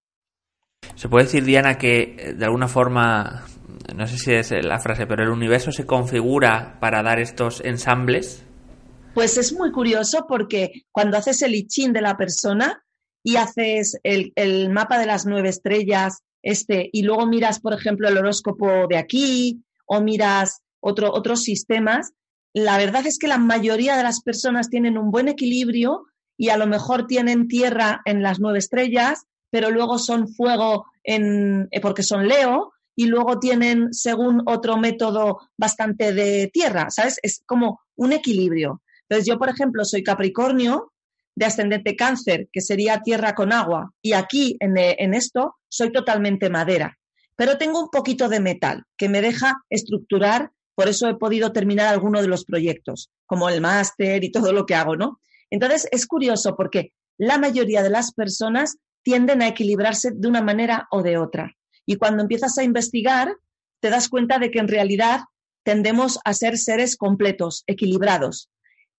Se 0.94 1.08
puede 1.08 1.24
decir, 1.24 1.44
Diana, 1.44 1.76
que 1.76 2.14
eh, 2.16 2.34
de 2.34 2.44
alguna 2.44 2.68
forma, 2.68 3.46
no 3.96 4.06
sé 4.06 4.16
si 4.16 4.32
es 4.32 4.52
la 4.64 4.78
frase, 4.78 5.08
pero 5.08 5.24
el 5.24 5.30
universo 5.30 5.72
se 5.72 5.86
configura 5.86 6.78
para 6.78 7.02
dar 7.02 7.18
estos 7.18 7.60
ensambles. 7.64 8.44
Pues 9.14 9.38
es 9.38 9.52
muy 9.52 9.72
curioso 9.72 10.26
porque 10.28 10.84
cuando 10.92 11.16
haces 11.16 11.42
el 11.42 11.56
ichín 11.56 11.92
de 11.92 12.02
la 12.02 12.16
persona 12.16 12.84
y 13.24 13.36
haces 13.36 13.98
el, 14.04 14.32
el, 14.36 14.70
mapa 14.70 15.00
de 15.00 15.06
las 15.06 15.26
nueve 15.26 15.48
estrellas, 15.48 16.22
este, 16.44 16.90
y 16.92 17.02
luego 17.02 17.26
miras, 17.26 17.58
por 17.58 17.74
ejemplo, 17.74 18.08
el 18.08 18.18
horóscopo 18.18 18.86
de 18.88 18.98
aquí, 18.98 19.64
o 19.88 20.00
miras 20.00 20.62
otro, 20.80 21.12
otros 21.12 21.42
sistemas, 21.42 22.12
la 22.54 22.78
verdad 22.78 23.06
es 23.06 23.18
que 23.18 23.28
la 23.28 23.38
mayoría 23.38 23.96
de 23.96 24.02
las 24.02 24.22
personas 24.22 24.70
tienen 24.70 24.96
un 24.96 25.10
buen 25.10 25.28
equilibrio 25.28 26.04
y 26.36 26.50
a 26.50 26.56
lo 26.56 26.66
mejor 26.66 27.06
tienen 27.06 27.48
tierra 27.48 28.00
en 28.04 28.22
las 28.22 28.38
nueve 28.38 28.58
estrellas, 28.58 29.24
pero 29.50 29.70
luego 29.70 29.98
son 29.98 30.28
fuego 30.28 30.86
en, 31.02 31.68
eh, 31.70 31.80
porque 31.80 32.02
son 32.02 32.28
Leo, 32.28 32.72
y 32.94 33.06
luego 33.06 33.38
tienen, 33.38 33.94
según 33.94 34.42
otro 34.46 34.76
método, 34.76 35.38
bastante 35.56 36.12
de 36.12 36.50
tierra, 36.52 36.90
¿sabes? 36.90 37.20
Es 37.22 37.42
como 37.46 37.80
un 37.94 38.12
equilibrio. 38.12 38.82
Entonces, 39.08 39.28
yo, 39.28 39.38
por 39.38 39.48
ejemplo, 39.48 39.84
soy 39.84 40.02
Capricornio, 40.02 40.92
de 41.36 41.46
ascendente 41.46 41.94
cáncer, 41.94 42.48
que 42.52 42.60
sería 42.60 43.00
tierra 43.00 43.36
con 43.36 43.52
agua, 43.52 43.92
y 44.02 44.14
aquí 44.14 44.56
en, 44.58 44.76
eh, 44.76 44.96
en, 44.98 45.14
esto 45.14 45.54
soy 45.68 45.92
totalmente 45.92 46.50
madera. 46.50 46.97
Pero 47.38 47.56
tengo 47.56 47.80
un 47.80 47.88
poquito 47.88 48.28
de 48.28 48.40
metal 48.40 48.82
que 48.96 49.08
me 49.08 49.22
deja 49.22 49.62
estructurar, 49.70 50.50
por 50.74 50.88
eso 50.88 51.08
he 51.08 51.14
podido 51.14 51.52
terminar 51.52 51.86
alguno 51.86 52.20
de 52.20 52.26
los 52.26 52.44
proyectos, 52.44 53.12
como 53.26 53.48
el 53.48 53.60
máster 53.60 54.24
y 54.24 54.32
todo 54.32 54.52
lo 54.52 54.66
que 54.66 54.74
hago, 54.74 54.96
¿no? 54.96 55.20
Entonces 55.48 55.86
es 55.92 56.08
curioso 56.08 56.56
porque 56.56 56.92
la 57.16 57.38
mayoría 57.38 57.84
de 57.84 57.90
las 57.90 58.12
personas 58.12 58.78
tienden 59.04 59.40
a 59.40 59.46
equilibrarse 59.46 60.10
de 60.12 60.26
una 60.26 60.42
manera 60.42 60.88
o 60.90 61.04
de 61.04 61.16
otra. 61.16 61.54
Y 61.86 61.94
cuando 61.94 62.22
empiezas 62.22 62.58
a 62.58 62.64
investigar, 62.64 63.32
te 63.80 63.88
das 63.88 64.08
cuenta 64.08 64.40
de 64.40 64.50
que 64.50 64.58
en 64.58 64.66
realidad 64.66 65.20
tendemos 65.62 66.18
a 66.24 66.34
ser 66.34 66.58
seres 66.58 66.96
completos, 66.96 67.62
equilibrados. 67.68 68.50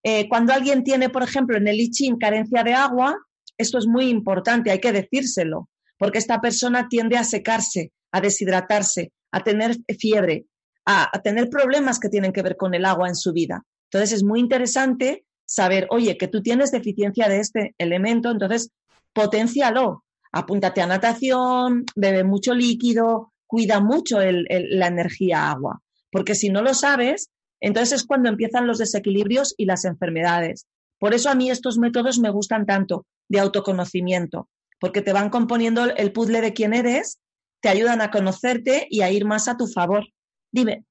Eh, 0.03 0.29
cuando 0.29 0.53
alguien 0.53 0.85
tiene, 0.85 1.09
por 1.09 1.23
ejemplo, 1.23 1.57
en 1.57 1.67
el 1.67 1.77
I 1.81 1.91
carencia 2.17 2.63
de 2.63 2.73
agua, 2.73 3.17
esto 3.57 3.77
es 3.77 3.85
muy 3.85 4.07
importante, 4.07 4.71
hay 4.71 4.79
que 4.79 4.93
decírselo, 4.93 5.67
porque 5.99 6.17
esta 6.17 6.41
persona 6.41 6.87
tiende 6.89 7.17
a 7.17 7.23
secarse, 7.23 7.91
a 8.11 8.21
deshidratarse, 8.21 9.11
a 9.31 9.43
tener 9.43 9.75
fiebre, 9.99 10.45
a, 10.85 11.11
tener 11.21 11.49
problemas 11.49 11.99
que 11.99 12.09
tienen 12.09 12.33
que 12.33 12.41
ver 12.41 12.55
con 12.55 12.73
el 12.73 12.85
agua 12.85 13.07
en 13.07 13.15
su 13.15 13.33
vida. 13.33 13.63
Entonces 13.91 14.17
es 14.17 14.23
muy 14.23 14.39
interesante 14.39 15.25
saber, 15.45 15.87
oye, 15.91 16.17
que 16.17 16.27
tú 16.27 16.41
tienes 16.41 16.71
deficiencia 16.71 17.27
de 17.27 17.39
este 17.39 17.75
elemento, 17.77 18.31
entonces 18.31 18.71
potencialo. 19.13 20.03
Apúntate 20.31 20.81
a 20.81 20.87
natación, 20.87 21.85
bebe 21.95 22.23
mucho 22.23 22.53
líquido, 22.53 23.33
cuida 23.45 23.79
mucho 23.79 24.19
la 24.19 24.87
energía 24.87 25.49
agua, 25.49 25.81
porque 26.11 26.35
si 26.35 26.49
no 26.49 26.61
lo 26.61 26.75
sabes, 26.75 27.29
entonces 27.59 28.01
es 28.01 28.05
cuando 28.05 28.29
empiezan 28.29 28.67
los 28.67 28.77
desequilibrios 28.77 29.55
y 29.57 29.65
las 29.65 29.85
enfermedades. 29.85 30.67
Por 30.99 31.13
eso 31.13 31.29
a 31.29 31.35
mí 31.35 31.49
estos 31.49 31.79
métodos 31.79 32.19
me 32.19 32.29
gustan 32.29 32.67
tanto 32.67 33.05
de 33.27 33.39
autoconocimiento, 33.39 34.49
porque 34.79 35.01
te 35.01 35.13
van 35.13 35.29
componiendo 35.29 35.85
el 35.85 36.11
puzzle 36.11 36.41
de 36.41 36.53
quién 36.53 36.73
eres, 36.73 37.19
te 37.61 37.69
ayudan 37.69 38.01
a 38.01 38.11
conocerte 38.11 38.87
y 38.89 39.01
a 39.01 39.11
ir 39.11 39.25
más 39.25 39.47
a 39.47 39.57
tu 39.57 39.67
favor. 39.67 40.05
Dime. 40.51 40.85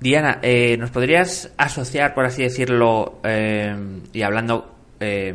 Diana, 0.00 0.38
eh, 0.42 0.76
¿nos 0.78 0.90
podrías 0.90 1.52
asociar, 1.56 2.14
por 2.14 2.24
así 2.24 2.42
decirlo, 2.42 3.18
eh, 3.24 3.74
y 4.12 4.22
hablando, 4.22 4.76
eh, 5.00 5.34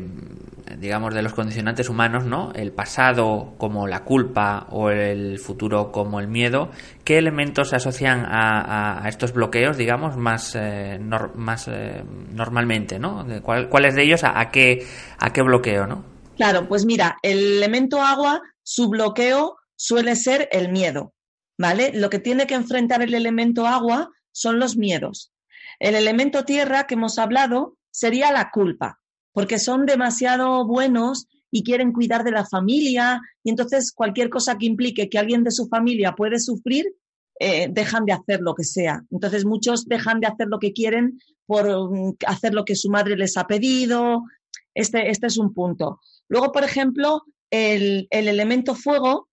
digamos, 0.78 1.14
de 1.14 1.22
los 1.22 1.34
condicionantes 1.34 1.90
humanos, 1.90 2.26
¿no? 2.26 2.54
El 2.54 2.72
pasado 2.72 3.56
como 3.58 3.88
la 3.88 4.06
culpa 4.06 4.68
o 4.70 4.90
el 4.90 5.38
futuro 5.40 5.92
como 5.92 6.22
el 6.22 6.30
miedo. 6.30 6.72
¿Qué 7.04 7.18
elementos 7.18 7.70
se 7.70 7.76
asocian 7.76 8.26
a, 8.26 9.04
estos 9.08 9.34
bloqueos, 9.34 9.76
digamos, 9.76 10.16
más, 10.16 10.58
más 11.36 11.70
normalmente, 12.32 13.00
¿no? 13.00 13.26
¿Cuáles 13.44 13.96
de 13.96 14.04
ellos 14.04 14.24
a, 14.24 14.50
qué, 14.50 14.86
a 15.20 15.34
qué 15.34 15.42
bloqueo, 15.42 15.88
no? 15.88 16.13
Claro, 16.36 16.68
pues 16.68 16.86
mira, 16.86 17.18
el 17.22 17.38
elemento 17.38 18.02
agua, 18.02 18.42
su 18.64 18.90
bloqueo 18.90 19.58
suele 19.76 20.16
ser 20.16 20.50
el 20.52 20.70
miedo, 20.70 21.14
¿vale? 21.58 21.92
Lo 21.94 22.10
que 22.10 22.20
tiene 22.20 22.48
que 22.48 22.56
enfrentar 22.56 23.02
el 23.02 23.14
elemento 23.14 23.68
agua 23.68 24.10
son 24.32 24.60
los 24.60 24.76
miedos. 24.78 25.32
El 25.80 25.96
elemento 25.96 26.44
tierra 26.44 26.88
que 26.88 26.96
hemos 26.96 27.20
hablado 27.20 27.78
sería 27.92 28.32
la 28.32 28.50
culpa, 28.52 29.00
porque 29.32 29.60
son 29.60 29.86
demasiado 29.86 30.66
buenos 30.66 31.28
y 31.52 31.64
quieren 31.64 31.92
cuidar 31.92 32.24
de 32.24 32.32
la 32.32 32.46
familia 32.46 33.22
y 33.44 33.52
entonces 33.52 33.92
cualquier 33.92 34.30
cosa 34.30 34.58
que 34.58 34.66
implique 34.66 35.10
que 35.10 35.20
alguien 35.20 35.44
de 35.44 35.52
su 35.52 35.68
familia 35.68 36.14
puede 36.14 36.40
sufrir, 36.40 36.86
eh, 37.40 37.68
dejan 37.70 38.06
de 38.06 38.14
hacer 38.14 38.42
lo 38.42 38.56
que 38.56 38.64
sea. 38.64 39.04
Entonces 39.12 39.46
muchos 39.46 39.86
dejan 39.86 40.20
de 40.20 40.28
hacer 40.28 40.48
lo 40.48 40.60
que 40.60 40.74
quieren 40.74 41.20
por 41.46 41.68
um, 41.68 42.16
hacer 42.26 42.54
lo 42.54 42.66
que 42.66 42.76
su 42.76 42.90
madre 42.90 43.16
les 43.16 43.38
ha 43.38 43.46
pedido. 43.46 44.24
Este, 44.74 45.10
este 45.10 45.28
es 45.28 45.38
un 45.38 45.54
punto. 45.54 46.00
Luego, 46.28 46.52
por 46.52 46.64
ejemplo, 46.64 47.24
el, 47.52 48.08
el 48.10 48.28
elemento 48.28 48.76
fuego, 48.76 49.30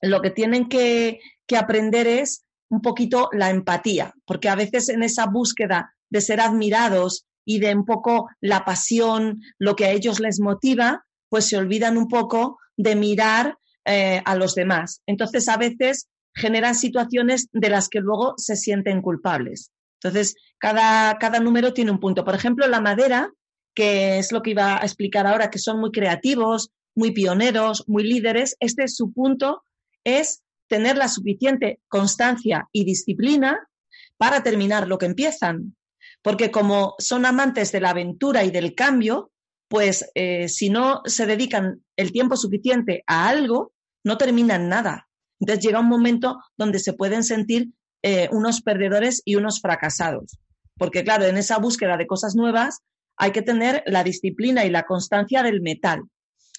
lo 0.00 0.20
que 0.20 0.30
tienen 0.30 0.68
que, 0.68 1.20
que 1.46 1.56
aprender 1.56 2.06
es 2.06 2.44
un 2.70 2.80
poquito 2.80 3.28
la 3.32 3.50
empatía, 3.50 4.14
porque 4.24 4.48
a 4.48 4.54
veces 4.54 4.88
en 4.88 5.02
esa 5.02 5.26
búsqueda 5.26 5.94
de 6.08 6.20
ser 6.20 6.40
admirados 6.40 7.26
y 7.44 7.58
de 7.58 7.74
un 7.74 7.84
poco 7.84 8.28
la 8.40 8.64
pasión, 8.64 9.40
lo 9.58 9.76
que 9.76 9.84
a 9.84 9.90
ellos 9.90 10.20
les 10.20 10.40
motiva, 10.40 11.04
pues 11.28 11.48
se 11.48 11.56
olvidan 11.56 11.96
un 11.96 12.08
poco 12.08 12.58
de 12.76 12.96
mirar 12.96 13.58
eh, 13.84 14.22
a 14.24 14.36
los 14.36 14.54
demás. 14.54 15.02
Entonces, 15.06 15.48
a 15.48 15.56
veces 15.56 16.08
generan 16.34 16.74
situaciones 16.74 17.48
de 17.52 17.68
las 17.68 17.88
que 17.88 18.00
luego 18.00 18.34
se 18.36 18.56
sienten 18.56 19.02
culpables. 19.02 19.70
Entonces, 20.02 20.34
cada, 20.58 21.18
cada 21.18 21.40
número 21.40 21.72
tiene 21.72 21.90
un 21.90 22.00
punto. 22.00 22.24
Por 22.24 22.34
ejemplo, 22.34 22.66
la 22.68 22.80
madera, 22.80 23.30
que 23.74 24.18
es 24.18 24.32
lo 24.32 24.42
que 24.42 24.50
iba 24.50 24.80
a 24.80 24.84
explicar 24.84 25.26
ahora, 25.26 25.50
que 25.50 25.58
son 25.58 25.80
muy 25.80 25.90
creativos, 25.90 26.70
muy 26.94 27.12
pioneros, 27.12 27.84
muy 27.86 28.04
líderes, 28.04 28.56
este 28.60 28.84
es 28.84 28.96
su 28.96 29.12
punto, 29.12 29.64
es 30.04 30.42
tener 30.68 30.96
la 30.96 31.08
suficiente 31.08 31.80
constancia 31.88 32.68
y 32.72 32.84
disciplina 32.84 33.68
para 34.16 34.42
terminar 34.42 34.88
lo 34.88 34.98
que 34.98 35.06
empiezan. 35.06 35.76
Porque 36.22 36.50
como 36.50 36.94
son 36.98 37.26
amantes 37.26 37.72
de 37.72 37.80
la 37.80 37.90
aventura 37.90 38.44
y 38.44 38.50
del 38.50 38.74
cambio, 38.74 39.32
pues 39.68 40.10
eh, 40.14 40.48
si 40.48 40.70
no 40.70 41.02
se 41.06 41.26
dedican 41.26 41.82
el 41.96 42.12
tiempo 42.12 42.36
suficiente 42.36 43.02
a 43.06 43.28
algo, 43.28 43.72
no 44.04 44.18
terminan 44.18 44.68
nada. 44.68 45.08
Entonces 45.40 45.64
llega 45.64 45.80
un 45.80 45.88
momento 45.88 46.38
donde 46.56 46.78
se 46.78 46.92
pueden 46.92 47.24
sentir 47.24 47.70
eh, 48.02 48.28
unos 48.32 48.62
perdedores 48.62 49.22
y 49.24 49.36
unos 49.36 49.60
fracasados. 49.60 50.38
Porque 50.78 51.04
claro, 51.04 51.24
en 51.24 51.36
esa 51.36 51.58
búsqueda 51.58 51.96
de 51.96 52.06
cosas 52.06 52.34
nuevas 52.34 52.80
hay 53.22 53.30
que 53.30 53.42
tener 53.42 53.84
la 53.86 54.02
disciplina 54.02 54.64
y 54.64 54.70
la 54.70 54.82
constancia 54.82 55.44
del 55.44 55.60
metal. 55.60 56.02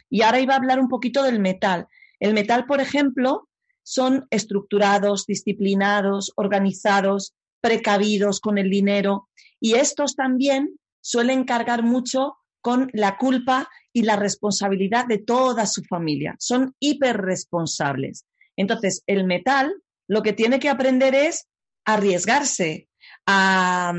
Y 0.09 0.21
ahora 0.21 0.39
iba 0.39 0.53
a 0.53 0.57
hablar 0.57 0.79
un 0.79 0.87
poquito 0.87 1.21
del 1.21 1.41
metal. 1.41 1.87
El 2.21 2.33
metal, 2.33 2.65
por 2.65 2.79
ejemplo, 2.79 3.49
son 3.83 4.27
estructurados, 4.29 5.25
disciplinados, 5.25 6.31
organizados, 6.37 7.33
precavidos 7.59 8.39
con 8.39 8.57
el 8.57 8.69
dinero 8.69 9.27
y 9.59 9.73
estos 9.73 10.15
también 10.15 10.79
suelen 11.01 11.43
cargar 11.43 11.83
mucho 11.83 12.37
con 12.61 12.89
la 12.93 13.17
culpa 13.17 13.69
y 13.91 14.03
la 14.03 14.15
responsabilidad 14.15 15.05
de 15.05 15.17
toda 15.17 15.65
su 15.65 15.83
familia. 15.83 16.37
Son 16.39 16.73
hiperresponsables. 16.79 18.25
Entonces, 18.55 19.03
el 19.05 19.25
metal 19.25 19.75
lo 20.07 20.21
que 20.21 20.31
tiene 20.31 20.61
que 20.61 20.69
aprender 20.69 21.13
es 21.13 21.45
arriesgarse, 21.83 22.87
a, 23.25 23.93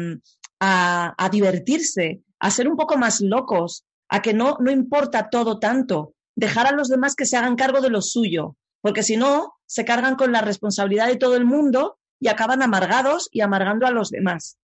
divertirse, 1.31 2.23
a 2.39 2.51
ser 2.51 2.69
un 2.69 2.77
poco 2.77 2.97
más 2.97 3.21
locos, 3.21 3.85
a 4.09 4.23
que 4.23 4.35
no, 4.35 4.57
no 4.61 4.71
importa 4.71 5.31
todo 5.31 5.59
tanto, 5.59 6.15
dejar 6.37 6.67
a 6.67 6.73
los 6.73 6.89
demás 6.89 7.15
que 7.15 7.27
se 7.27 7.37
hagan 7.37 7.57
cargo 7.57 7.81
de 7.81 7.91
lo 7.91 8.03
suyo, 8.03 8.57
porque 8.81 9.03
si 9.03 9.17
no, 9.17 9.55
se 9.67 9.85
cargan 9.85 10.17
con 10.17 10.33
la 10.33 10.41
responsabilidad 10.41 11.07
de 11.07 11.17
todo 11.17 11.37
el 11.37 11.45
mundo 11.45 11.99
y 12.21 12.29
acaban 12.29 12.63
amargados 12.63 13.29
y 13.33 13.41
amargando 13.41 13.87
a 13.87 13.91
los 13.91 14.11
demás. 14.11 14.59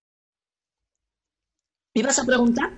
¿Me 1.95 2.03
ibas 2.03 2.19
a 2.19 2.25
preguntar? 2.25 2.71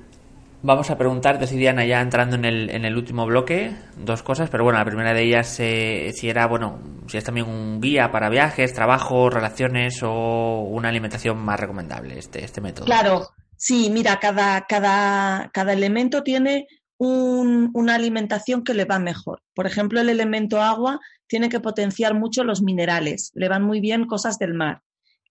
Vamos 0.65 0.91
a 0.91 0.97
preguntar, 0.97 1.45
Diana, 1.45 1.85
ya 1.85 2.01
entrando 2.01 2.37
en 2.37 2.45
el, 2.45 2.71
en 2.71 2.85
el 2.85 2.97
último 2.97 3.27
bloque, 3.27 3.75
dos 3.97 4.23
cosas, 4.23 4.49
pero 4.49 4.63
bueno, 4.63 4.79
la 4.79 4.85
primera 4.85 5.13
de 5.13 5.25
ellas, 5.25 5.59
eh, 5.59 6.13
si 6.15 6.29
era, 6.29 6.47
bueno, 6.47 6.79
si 7.09 7.19
es 7.19 7.25
también 7.25 7.49
un 7.49 7.81
guía 7.81 8.13
para 8.13 8.29
viajes, 8.29 8.73
trabajo, 8.73 9.29
relaciones 9.29 10.01
o 10.05 10.61
una 10.61 10.89
alimentación 10.89 11.39
más 11.39 11.59
recomendable, 11.59 12.17
este, 12.17 12.45
este 12.45 12.61
método. 12.61 12.87
Claro, 12.87 13.31
sí, 13.63 13.91
mira, 13.91 14.19
cada, 14.19 14.67
cada, 14.67 15.49
cada 15.53 15.73
elemento 15.73 16.25
tiene 16.25 16.67
una 16.99 17.95
alimentación 17.95 18.65
que 18.65 18.75
le 18.75 18.85
va 18.85 18.99
mejor. 18.99 19.41
Por 19.55 19.67
ejemplo, 19.67 20.01
el 20.01 20.09
elemento 20.09 20.61
agua 20.61 21.01
tiene 21.29 21.49
que 21.49 21.61
potenciar 21.61 22.15
mucho 22.15 22.43
los 22.43 22.61
minerales, 22.61 23.31
le 23.35 23.49
van 23.49 23.63
muy 23.63 23.81
bien 23.81 24.07
cosas 24.07 24.39
del 24.39 24.55
mar. 24.55 24.83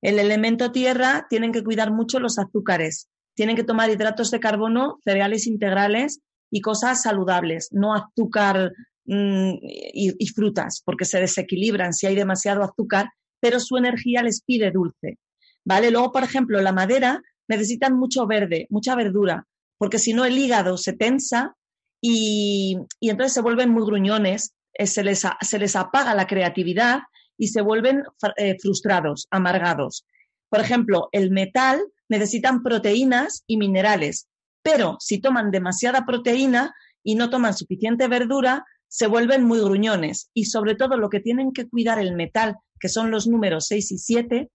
El 0.01 0.17
elemento 0.17 0.71
tierra 0.71 1.27
tienen 1.29 1.51
que 1.51 1.63
cuidar 1.63 1.91
mucho 1.91 2.19
los 2.19 2.39
azúcares, 2.39 3.09
tienen 3.35 3.57
que 3.57 3.65
tomar 3.65 3.89
hidratos 3.89 4.31
de 4.31 4.39
carbono, 4.39 4.99
cereales 5.03 5.45
integrales 5.45 6.21
y 6.49 6.61
cosas 6.61 7.01
saludables, 7.01 7.67
no 7.71 7.93
azúcar 7.93 8.71
mm, 9.05 9.53
y, 9.61 10.27
frutas, 10.29 10.81
porque 10.85 11.05
se 11.05 11.19
desequilibran 11.19 11.93
si 11.93 12.07
hay 12.07 12.15
demasiado 12.15 12.63
azúcar, 12.63 13.09
pero 13.41 13.59
su 13.59 13.75
energía 13.77 14.23
les 14.23 14.41
pide 14.41 14.71
dulce. 14.71 15.17
¿Vale? 15.63 15.91
Luego, 15.91 16.11
por 16.11 16.23
ejemplo, 16.23 16.59
la 16.61 16.71
madera 16.71 17.21
necesitan 17.51 17.97
mucho 17.97 18.25
verde, 18.25 18.65
mucha 18.69 18.95
verdura, 18.95 19.45
porque 19.77 19.99
si 19.99 20.13
no 20.13 20.23
el 20.23 20.37
hígado 20.37 20.77
se 20.77 20.93
tensa 20.93 21.55
y, 22.01 22.77
entonces 23.01 23.33
se 23.33 23.41
vuelven 23.41 23.69
muy 23.69 23.85
gruñones, 23.85 24.53
eh, 24.73 24.87
se 24.87 25.03
les, 25.03 25.23
se 25.41 25.59
les 25.59 25.75
apaga 25.75 26.15
la 26.15 26.27
creatividad 26.27 27.01
y 27.37 27.49
se 27.49 27.61
vuelven 27.61 28.03
eh, 28.37 28.57
frustrados, 28.59 29.27
amargados. 29.31 30.05
Por 30.49 30.61
ejemplo, 30.61 31.09
el 31.11 31.29
metal 31.29 31.81
necesitan 32.07 32.63
proteínas 32.63 33.43
y 33.47 33.57
minerales, 33.57 34.27
pero 34.63 34.95
si 34.99 35.19
toman 35.19 35.51
demasiada 35.51 36.05
proteína 36.05 36.73
y 37.03 37.15
no 37.15 37.29
toman 37.29 37.53
suficiente 37.53 38.07
verdura, 38.07 38.63
se 38.87 39.07
vuelven 39.07 39.43
muy 39.43 39.59
gruñones. 39.59 40.29
Y 40.33 40.45
sobre 40.45 40.75
todo 40.75 40.95
lo 40.97 41.09
que 41.09 41.19
tienen 41.19 41.51
que 41.51 41.67
cuidar 41.67 41.99
el 41.99 42.15
metal, 42.15 42.55
que 42.79 42.87
son 42.87 43.11
los 43.11 43.27
números 43.27 43.65
6 43.67 43.91
y 43.91 43.97
7, 43.97 44.51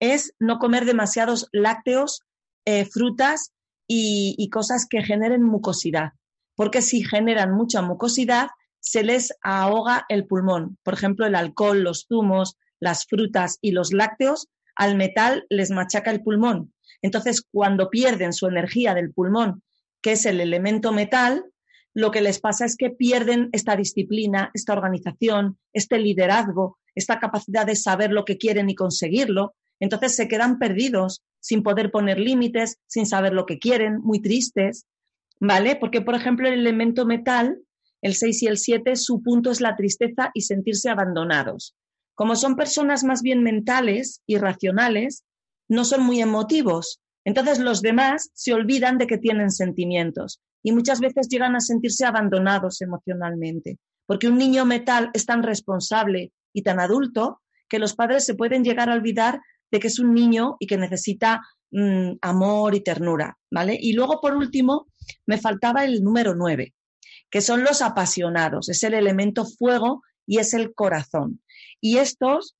es 0.00 0.34
no 0.38 0.58
comer 0.58 0.84
demasiados 0.84 1.48
lácteos, 1.52 2.22
eh, 2.64 2.84
frutas 2.84 3.52
y, 3.86 4.48
cosas 4.50 4.86
que 4.88 5.02
generen 5.02 5.42
mucosidad, 5.42 6.12
porque 6.54 6.82
si 6.82 7.04
generan 7.04 7.52
mucha 7.52 7.82
mucosidad, 7.82 8.48
se 8.80 9.02
les 9.02 9.32
ahoga 9.42 10.04
el 10.08 10.26
pulmón. 10.26 10.78
Por 10.82 10.94
ejemplo, 10.94 11.26
el 11.26 11.34
alcohol, 11.34 11.82
los 11.82 12.06
zumos, 12.08 12.56
las 12.80 13.06
frutas 13.06 13.58
y 13.60 13.72
los 13.72 13.92
lácteos, 13.92 14.48
al 14.76 14.96
metal 14.96 15.46
les 15.48 15.70
machaca 15.70 16.10
el 16.10 16.22
pulmón. 16.22 16.72
Entonces, 17.02 17.42
cuando 17.50 17.90
pierden 17.90 18.32
su 18.32 18.46
energía 18.46 18.94
del 18.94 19.12
pulmón, 19.12 19.62
que 20.02 20.12
es 20.12 20.26
el 20.26 20.40
elemento 20.40 20.92
metal, 20.92 21.44
lo 21.94 22.10
que 22.10 22.20
les 22.20 22.40
pasa 22.40 22.64
es 22.64 22.76
que 22.76 22.90
pierden 22.90 23.50
esta 23.52 23.76
disciplina, 23.76 24.50
esta 24.52 24.72
organización, 24.72 25.58
este 25.72 25.98
liderazgo, 25.98 26.78
esta 26.94 27.20
capacidad 27.20 27.64
de 27.64 27.76
saber 27.76 28.10
lo 28.10 28.24
que 28.24 28.36
quieren 28.36 28.68
y 28.68 28.74
conseguirlo. 28.74 29.54
Entonces 29.80 30.16
se 30.16 30.28
quedan 30.28 30.58
perdidos, 30.58 31.22
sin 31.40 31.62
poder 31.62 31.90
poner 31.90 32.18
límites, 32.18 32.78
sin 32.86 33.06
saber 33.06 33.32
lo 33.32 33.46
que 33.46 33.58
quieren, 33.58 34.00
muy 34.00 34.20
tristes, 34.20 34.86
¿vale? 35.40 35.76
Porque, 35.76 36.00
por 36.00 36.14
ejemplo, 36.14 36.48
el 36.48 36.54
elemento 36.54 37.06
metal, 37.06 37.58
el 38.00 38.14
6 38.14 38.42
y 38.42 38.46
el 38.46 38.58
7, 38.58 38.96
su 38.96 39.22
punto 39.22 39.50
es 39.50 39.60
la 39.60 39.76
tristeza 39.76 40.30
y 40.34 40.42
sentirse 40.42 40.90
abandonados. 40.90 41.74
Como 42.14 42.36
son 42.36 42.56
personas 42.56 43.02
más 43.04 43.22
bien 43.22 43.42
mentales 43.42 44.22
y 44.26 44.38
racionales, 44.38 45.24
no 45.68 45.84
son 45.84 46.02
muy 46.02 46.20
emotivos. 46.20 47.00
Entonces 47.24 47.58
los 47.58 47.82
demás 47.82 48.30
se 48.34 48.52
olvidan 48.52 48.98
de 48.98 49.06
que 49.06 49.18
tienen 49.18 49.50
sentimientos 49.50 50.40
y 50.62 50.72
muchas 50.72 51.00
veces 51.00 51.28
llegan 51.28 51.56
a 51.56 51.60
sentirse 51.60 52.04
abandonados 52.04 52.80
emocionalmente, 52.82 53.78
porque 54.06 54.28
un 54.28 54.38
niño 54.38 54.64
metal 54.64 55.10
es 55.14 55.26
tan 55.26 55.42
responsable 55.42 56.32
y 56.52 56.62
tan 56.62 56.80
adulto 56.80 57.40
que 57.68 57.78
los 57.78 57.94
padres 57.94 58.24
se 58.24 58.34
pueden 58.34 58.64
llegar 58.64 58.90
a 58.90 58.94
olvidar 58.94 59.40
de 59.74 59.80
que 59.80 59.88
es 59.88 59.98
un 59.98 60.14
niño 60.14 60.54
y 60.60 60.68
que 60.68 60.76
necesita 60.76 61.42
mm, 61.72 62.12
amor 62.22 62.76
y 62.76 62.80
ternura, 62.80 63.36
¿vale? 63.50 63.76
Y 63.80 63.92
luego, 63.94 64.20
por 64.20 64.36
último, 64.36 64.86
me 65.26 65.36
faltaba 65.36 65.84
el 65.84 66.04
número 66.04 66.36
nueve, 66.36 66.74
que 67.28 67.40
son 67.40 67.64
los 67.64 67.82
apasionados, 67.82 68.68
es 68.68 68.84
el 68.84 68.94
elemento 68.94 69.44
fuego 69.44 70.02
y 70.28 70.38
es 70.38 70.54
el 70.54 70.74
corazón. 70.74 71.42
Y 71.80 71.98
estos 71.98 72.54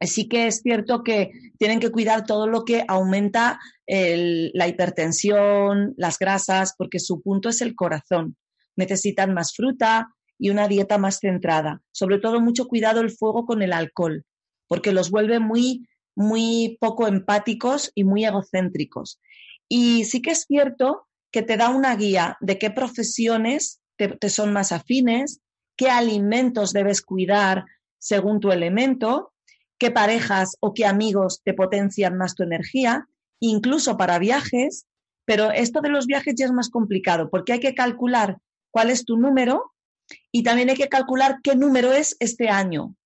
sí 0.00 0.26
que 0.26 0.46
es 0.46 0.62
cierto 0.62 1.02
que 1.02 1.32
tienen 1.58 1.80
que 1.80 1.90
cuidar 1.90 2.24
todo 2.24 2.46
lo 2.46 2.64
que 2.64 2.82
aumenta 2.88 3.60
la 3.86 4.68
hipertensión, 4.68 5.92
las 5.98 6.18
grasas, 6.18 6.74
porque 6.78 7.00
su 7.00 7.20
punto 7.20 7.50
es 7.50 7.60
el 7.60 7.74
corazón. 7.74 8.38
Necesitan 8.74 9.34
más 9.34 9.54
fruta 9.54 10.14
y 10.38 10.48
una 10.48 10.66
dieta 10.66 10.96
más 10.96 11.18
centrada. 11.18 11.82
Sobre 11.92 12.18
todo 12.18 12.40
mucho 12.40 12.68
cuidado 12.68 13.02
el 13.02 13.10
fuego 13.10 13.44
con 13.44 13.60
el 13.60 13.74
alcohol, 13.74 14.24
porque 14.66 14.92
los 14.92 15.10
vuelve 15.10 15.40
muy, 15.40 15.86
muy 16.18 16.76
poco 16.80 17.06
empáticos 17.06 17.92
y 17.94 18.02
muy 18.02 18.24
egocéntricos. 18.24 19.20
Y 19.68 20.04
sí 20.04 20.20
que 20.20 20.32
es 20.32 20.46
cierto 20.48 21.06
que 21.30 21.42
te 21.42 21.56
da 21.56 21.70
una 21.70 21.94
guía 21.94 22.36
de 22.40 22.58
qué 22.58 22.70
profesiones 22.70 23.80
te 23.96 24.28
son 24.28 24.52
más 24.52 24.72
afines, 24.72 25.40
qué 25.76 25.90
alimentos 25.90 26.72
debes 26.72 27.02
cuidar 27.02 27.66
según 27.98 28.40
tu 28.40 28.50
elemento, 28.50 29.32
qué 29.78 29.92
parejas 29.92 30.56
o 30.58 30.74
qué 30.74 30.86
amigos 30.86 31.40
te 31.44 31.54
potencian 31.54 32.16
más 32.16 32.34
tu 32.34 32.42
energía, 32.42 33.06
incluso 33.38 33.96
para 33.96 34.18
viajes, 34.18 34.86
pero 35.24 35.52
esto 35.52 35.80
de 35.80 35.90
los 35.90 36.06
viajes 36.06 36.34
ya 36.36 36.46
es 36.46 36.52
más 36.52 36.68
complicado 36.68 37.30
porque 37.30 37.52
hay 37.52 37.60
que 37.60 37.76
calcular 37.76 38.38
cuál 38.72 38.90
es 38.90 39.04
tu 39.04 39.16
número 39.16 39.72
y 40.32 40.42
también 40.42 40.70
hay 40.70 40.76
que 40.76 40.88
calcular 40.88 41.38
qué 41.44 41.54
número 41.54 41.92
es 41.92 42.16
este 42.18 42.48
año. 42.48 42.96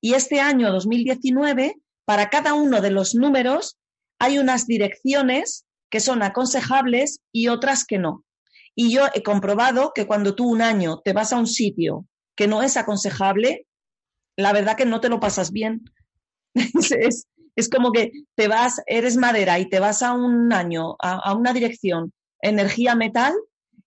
Y 0.00 0.14
este 0.14 0.40
año 0.40 0.72
2019, 0.72 1.81
para 2.04 2.30
cada 2.30 2.54
uno 2.54 2.80
de 2.80 2.90
los 2.90 3.14
números, 3.14 3.78
hay 4.18 4.38
unas 4.38 4.66
direcciones 4.66 5.64
que 5.90 6.00
son 6.00 6.22
aconsejables 6.22 7.20
y 7.32 7.48
otras 7.48 7.84
que 7.84 7.98
no. 7.98 8.24
Y 8.74 8.92
yo 8.92 9.06
he 9.14 9.22
comprobado 9.22 9.92
que 9.94 10.06
cuando 10.06 10.34
tú 10.34 10.48
un 10.48 10.62
año 10.62 11.00
te 11.04 11.12
vas 11.12 11.32
a 11.32 11.38
un 11.38 11.46
sitio 11.46 12.06
que 12.34 12.48
no 12.48 12.62
es 12.62 12.76
aconsejable, 12.76 13.66
la 14.36 14.52
verdad 14.52 14.76
que 14.76 14.86
no 14.86 15.00
te 15.00 15.08
lo 15.08 15.20
pasas 15.20 15.52
bien. 15.52 15.84
es, 16.54 17.68
como 17.70 17.92
que 17.92 18.12
te 18.34 18.48
vas, 18.48 18.80
eres 18.86 19.16
madera 19.16 19.58
y 19.58 19.68
te 19.68 19.80
vas 19.80 20.02
a 20.02 20.14
un 20.14 20.52
año, 20.52 20.96
a, 20.98 21.34
una 21.34 21.52
dirección, 21.52 22.12
energía 22.40 22.94
metal, 22.94 23.34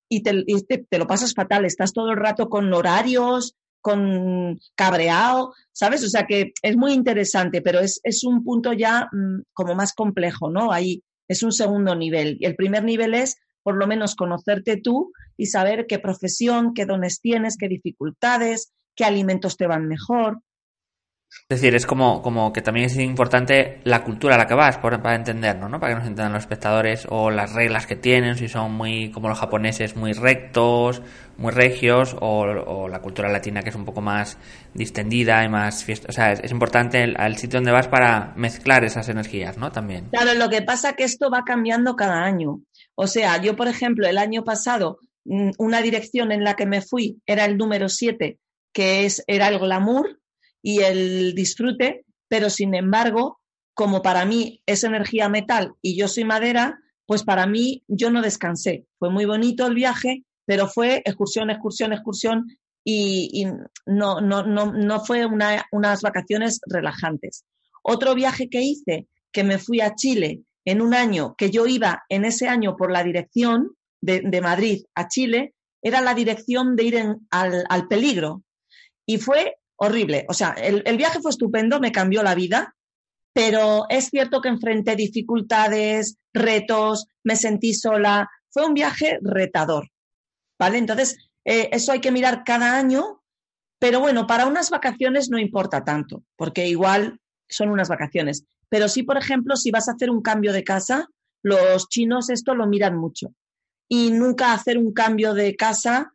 y, 0.07 0.21
te, 0.21 0.97
lo 0.97 1.07
pasas 1.07 1.33
fatal. 1.33 1.65
Estás 1.65 1.91
todo 1.91 2.11
el 2.11 2.17
rato 2.17 2.47
con 2.47 2.71
horarios, 2.71 3.55
con 3.85 4.59
cabreado, 4.73 5.53
¿sabes? 5.71 6.03
O 6.03 6.09
sea 6.09 6.25
que 6.25 6.53
es 6.63 6.75
muy 6.75 6.91
interesante, 6.91 7.61
pero 7.61 7.79
es, 7.81 7.99
es 8.03 8.23
un 8.23 8.43
punto 8.43 8.73
ya 8.73 9.07
mm, 9.11 9.43
como 9.53 9.75
más 9.75 9.93
complejo, 9.93 10.49
¿no? 10.49 10.71
Ahí 10.71 11.03
es 11.27 11.43
un 11.43 11.51
segundo 11.51 11.93
nivel. 11.95 12.39
El 12.41 12.55
primer 12.55 12.83
nivel 12.83 13.13
es 13.13 13.37
por 13.61 13.75
lo 13.75 13.85
menos 13.85 14.15
conocerte 14.15 14.77
tú 14.77 15.11
y 15.37 15.45
saber 15.45 15.85
qué 15.87 15.99
profesión, 15.99 16.73
qué 16.73 16.87
dones 16.87 17.21
tienes, 17.21 17.57
qué 17.57 17.67
dificultades, 17.67 18.73
qué 18.95 19.05
alimentos 19.05 19.55
te 19.55 19.67
van 19.67 19.87
mejor. 19.87 20.41
Es 21.47 21.61
decir, 21.61 21.75
es 21.75 21.85
como, 21.85 22.23
como 22.23 22.51
que 22.51 22.63
también 22.63 22.87
es 22.87 22.97
importante 22.97 23.79
la 23.83 24.03
cultura 24.03 24.33
a 24.33 24.37
la 24.39 24.47
que 24.47 24.55
vas 24.55 24.79
para 24.79 25.13
entendernos, 25.13 25.69
¿no? 25.69 25.79
Para 25.79 25.93
que 25.93 25.99
nos 25.99 26.07
entiendan 26.07 26.33
los 26.33 26.41
espectadores 26.41 27.05
o 27.07 27.29
las 27.29 27.53
reglas 27.53 27.85
que 27.85 27.95
tienen, 27.95 28.35
si 28.35 28.47
son 28.47 28.71
muy, 28.71 29.11
como 29.11 29.29
los 29.29 29.37
japoneses, 29.37 29.95
muy 29.95 30.13
rectos, 30.13 31.03
muy 31.37 31.51
regios, 31.51 32.15
o, 32.19 32.87
la 32.87 32.99
cultura 32.99 33.29
latina 33.29 33.61
que 33.61 33.69
es 33.69 33.75
un 33.75 33.85
poco 33.85 34.01
más 34.01 34.39
distendida 34.73 35.45
y 35.45 35.49
más 35.49 35.83
fiesta. 35.83 36.07
O 36.09 36.13
sea, 36.13 36.31
es, 36.31 36.51
importante 36.51 37.03
el, 37.03 37.37
sitio 37.37 37.57
donde 37.57 37.71
vas 37.71 37.89
para 37.89 38.33
mezclar 38.35 38.83
esas 38.83 39.07
energías, 39.09 39.55
¿no? 39.55 39.71
También. 39.71 40.09
Claro, 40.09 40.33
lo 40.33 40.49
que 40.49 40.63
pasa 40.63 40.89
es 40.89 40.95
que 40.95 41.03
esto 41.03 41.29
va 41.29 41.43
cambiando 41.45 41.95
cada 41.95 42.23
año. 42.23 42.61
O 42.95 43.05
sea, 43.05 43.39
yo, 43.39 43.55
por 43.55 43.67
ejemplo, 43.67 44.07
el 44.07 44.17
año 44.17 44.43
pasado, 44.43 44.97
mm, 45.25 45.51
una 45.59 45.83
dirección 45.83 46.31
en 46.31 46.43
la 46.43 46.55
que 46.55 46.65
me 46.65 46.81
fui 46.81 47.21
era 47.27 47.45
el 47.45 47.55
número 47.55 47.87
7, 47.87 48.39
que 48.73 49.05
es, 49.05 49.23
era 49.27 49.49
el 49.49 49.59
glamour 49.59 50.17
y 50.65 50.81
el 50.81 51.35
disfrute, 51.35 52.05
pero 52.27 52.49
sin 52.49 52.73
embargo, 52.73 53.39
como 53.75 54.01
para 54.01 54.25
mí 54.25 54.63
es 54.65 54.83
energía 54.83 55.29
metal 55.29 55.73
y 55.79 55.95
yo 55.95 56.07
soy 56.07 56.23
madera, 56.23 56.79
pues 57.05 57.23
para 57.23 57.45
mí 57.45 57.83
yo 57.87 58.09
no 58.09 58.23
descansé. 58.23 58.87
Fue 58.97 59.11
muy 59.11 59.25
bonito 59.25 59.67
el 59.67 59.75
viaje, 59.75 60.23
pero 60.43 60.67
fue 60.67 61.03
excursión, 61.05 61.51
excursión, 61.51 61.93
excursión 61.93 62.47
y, 62.83 63.45
no, 63.85 64.21
no, 64.21 64.41
no, 64.41 64.71
no 64.73 65.05
fue 65.05 65.27
unas 65.27 66.01
vacaciones 66.01 66.59
relajantes. 66.65 67.45
Otro 67.83 68.15
viaje 68.15 68.49
que 68.49 68.63
hice, 68.63 69.07
que 69.31 69.43
me 69.43 69.59
fui 69.59 69.81
a 69.81 69.93
Chile 69.93 70.41
en 70.65 70.81
un 70.81 70.95
año, 70.95 71.35
que 71.37 71.51
yo 71.51 71.67
iba 71.67 72.05
en 72.09 72.25
ese 72.25 72.47
año 72.47 72.75
por 72.75 72.91
la 72.91 73.03
dirección 73.03 73.75
de, 74.01 74.41
Madrid 74.41 74.83
a 74.95 75.07
Chile, 75.09 75.53
era 75.83 76.01
la 76.01 76.15
dirección 76.15 76.75
de 76.75 76.83
ir 76.83 76.97
al, 77.29 77.65
al 77.69 77.87
peligro. 77.87 78.41
Y 79.05 79.19
fue 79.19 79.57
horrible. 79.77 80.25
O 80.29 80.33
sea, 80.33 80.51
el, 80.51 80.97
viaje 80.97 81.19
fue 81.21 81.31
estupendo, 81.31 81.79
me 81.79 81.91
cambió 81.91 82.23
la 82.23 82.35
vida, 82.35 82.75
pero 83.33 83.85
es 83.89 84.09
cierto 84.09 84.41
que 84.41 84.49
enfrenté 84.49 84.95
dificultades, 84.95 86.17
retos, 86.33 87.07
me 87.23 87.35
sentí 87.35 87.73
sola. 87.73 88.29
Fue 88.49 88.65
un 88.65 88.73
viaje 88.73 89.19
retador, 89.21 89.89
¿vale? 90.57 90.77
Entonces, 90.77 91.17
eh, 91.43 91.69
eso 91.71 91.91
hay 91.91 91.99
que 91.99 92.11
mirar 92.11 92.43
cada 92.45 92.77
año, 92.77 93.21
pero 93.79 93.99
bueno, 93.99 94.25
para 94.25 94.47
unas 94.47 94.69
vacaciones 94.69 95.29
no 95.29 95.37
importa 95.37 95.83
tanto, 95.83 96.23
porque 96.37 96.67
igual 96.67 97.19
son 97.49 97.69
unas 97.69 97.89
vacaciones. 97.89 98.45
Pero 98.69 98.87
sí, 98.87 99.03
por 99.03 99.17
ejemplo, 99.17 99.55
si 99.57 99.71
vas 99.71 99.89
a 99.89 99.91
hacer 99.91 100.09
un 100.09 100.21
cambio 100.21 100.53
de 100.53 100.63
casa, 100.63 101.09
los 101.43 101.89
chinos 101.89 102.29
esto 102.29 102.55
lo 102.55 102.67
miran 102.67 102.97
mucho. 102.97 103.33
y 103.87 104.09
nunca 104.09 104.51
hacer 104.51 104.79
un 104.79 104.93
cambio 104.93 105.35
de 105.35 105.55
casa 105.55 106.14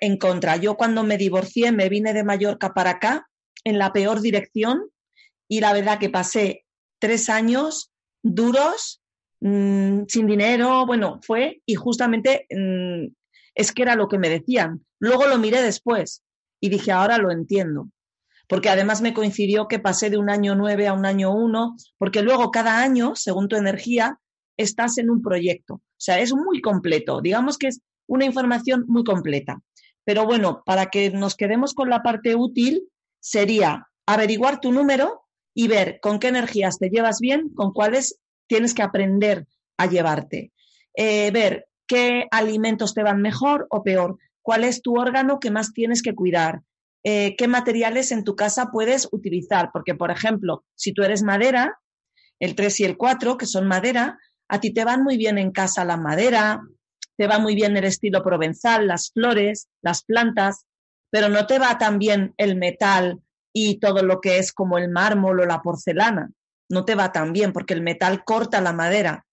en 0.00 0.16
contra. 0.18 0.56
Yo 0.56 0.76
cuando 0.76 1.02
me 1.02 1.18
divorcié 1.18 1.72
me 1.72 1.88
vine 1.88 2.12
de 2.12 2.24
Mallorca 2.24 2.72
para 2.74 2.90
acá 2.90 3.28
en 3.64 3.78
la 3.78 3.92
peor 3.92 4.20
dirección 4.20 4.90
y 5.48 5.60
la 5.60 5.72
verdad 5.72 5.98
que 5.98 6.10
pasé 6.10 6.64
tres 6.98 7.28
años 7.28 7.90
duros, 8.22 9.02
mm, 9.40 10.02
sin 10.08 10.26
dinero, 10.26 10.86
bueno, 10.86 11.20
fue 11.22 11.60
y 11.66 11.74
justamente 11.74 12.46
mm, 12.50 13.12
es 13.54 13.72
que 13.72 13.82
era 13.82 13.94
lo 13.94 14.08
que 14.08 14.18
me 14.18 14.28
decían. 14.28 14.84
Luego 14.98 15.26
lo 15.26 15.38
miré 15.38 15.62
después 15.62 16.22
y 16.60 16.68
dije, 16.68 16.92
ahora 16.92 17.18
lo 17.18 17.30
entiendo. 17.30 17.88
Porque 18.48 18.68
además 18.68 19.00
me 19.00 19.14
coincidió 19.14 19.68
que 19.68 19.78
pasé 19.78 20.10
de 20.10 20.18
un 20.18 20.28
año 20.28 20.54
nueve 20.54 20.86
a 20.86 20.92
un 20.92 21.06
año 21.06 21.34
uno, 21.34 21.76
porque 21.96 22.22
luego 22.22 22.50
cada 22.50 22.82
año, 22.82 23.16
según 23.16 23.48
tu 23.48 23.56
energía, 23.56 24.18
estás 24.56 24.98
en 24.98 25.10
un 25.10 25.22
proyecto. 25.22 25.74
O 25.74 25.82
sea, 25.96 26.18
es 26.18 26.34
muy 26.34 26.60
completo. 26.60 27.20
Digamos 27.22 27.56
que 27.56 27.68
es 27.68 27.80
una 28.06 28.24
información 28.24 28.84
muy 28.86 29.04
completa. 29.04 29.60
Pero 30.04 30.26
bueno, 30.26 30.62
para 30.66 30.86
que 30.86 31.10
nos 31.10 31.34
quedemos 31.34 31.74
con 31.74 31.88
la 31.88 32.02
parte 32.02 32.34
útil, 32.34 32.88
sería 33.20 33.88
averiguar 34.06 34.60
tu 34.60 34.72
número 34.72 35.22
y 35.54 35.68
ver 35.68 35.98
con 36.00 36.18
qué 36.18 36.28
energías 36.28 36.78
te 36.78 36.90
llevas 36.90 37.20
bien, 37.20 37.50
con 37.54 37.72
cuáles 37.72 38.20
tienes 38.46 38.74
que 38.74 38.82
aprender 38.82 39.46
a 39.78 39.86
llevarte. 39.86 40.52
Eh, 40.94 41.30
ver 41.30 41.66
qué 41.86 42.26
alimentos 42.30 42.94
te 42.94 43.02
van 43.02 43.22
mejor 43.22 43.66
o 43.70 43.82
peor, 43.82 44.18
cuál 44.42 44.64
es 44.64 44.82
tu 44.82 44.98
órgano 44.98 45.40
que 45.40 45.50
más 45.50 45.72
tienes 45.72 46.02
que 46.02 46.14
cuidar, 46.14 46.60
eh, 47.02 47.34
qué 47.36 47.48
materiales 47.48 48.12
en 48.12 48.24
tu 48.24 48.36
casa 48.36 48.70
puedes 48.72 49.08
utilizar. 49.10 49.70
Porque, 49.72 49.94
por 49.94 50.10
ejemplo, 50.10 50.64
si 50.74 50.92
tú 50.92 51.02
eres 51.02 51.22
madera, 51.22 51.78
el 52.40 52.54
3 52.54 52.80
y 52.80 52.84
el 52.84 52.96
4, 52.96 53.38
que 53.38 53.46
son 53.46 53.66
madera, 53.66 54.18
a 54.48 54.60
ti 54.60 54.72
te 54.72 54.84
van 54.84 55.02
muy 55.02 55.16
bien 55.16 55.38
en 55.38 55.50
casa 55.50 55.84
la 55.84 55.96
madera, 55.96 56.60
te 57.16 57.26
va 57.26 57.38
muy 57.38 57.54
bien 57.54 57.76
el 57.76 57.84
estilo 57.84 58.22
provenzal, 58.22 58.86
las 58.86 59.10
flores, 59.12 59.68
las 59.82 60.04
plantas, 60.04 60.66
pero 61.10 61.28
no 61.28 61.46
te 61.46 61.58
va 61.58 61.78
tan 61.78 61.98
bien 61.98 62.34
el 62.36 62.56
metal 62.56 63.20
y 63.52 63.78
todo 63.78 64.02
lo 64.02 64.20
que 64.20 64.38
es 64.38 64.52
como 64.52 64.78
el 64.78 64.90
mármol 64.90 65.40
o 65.40 65.46
la 65.46 65.62
porcelana. 65.62 66.30
No 66.68 66.84
te 66.84 66.94
va 66.94 67.12
tan 67.12 67.32
bien 67.32 67.52
porque 67.52 67.74
el 67.74 67.82
metal 67.82 68.24
corta 68.24 68.60
la 68.60 68.72
madera. 68.72 69.26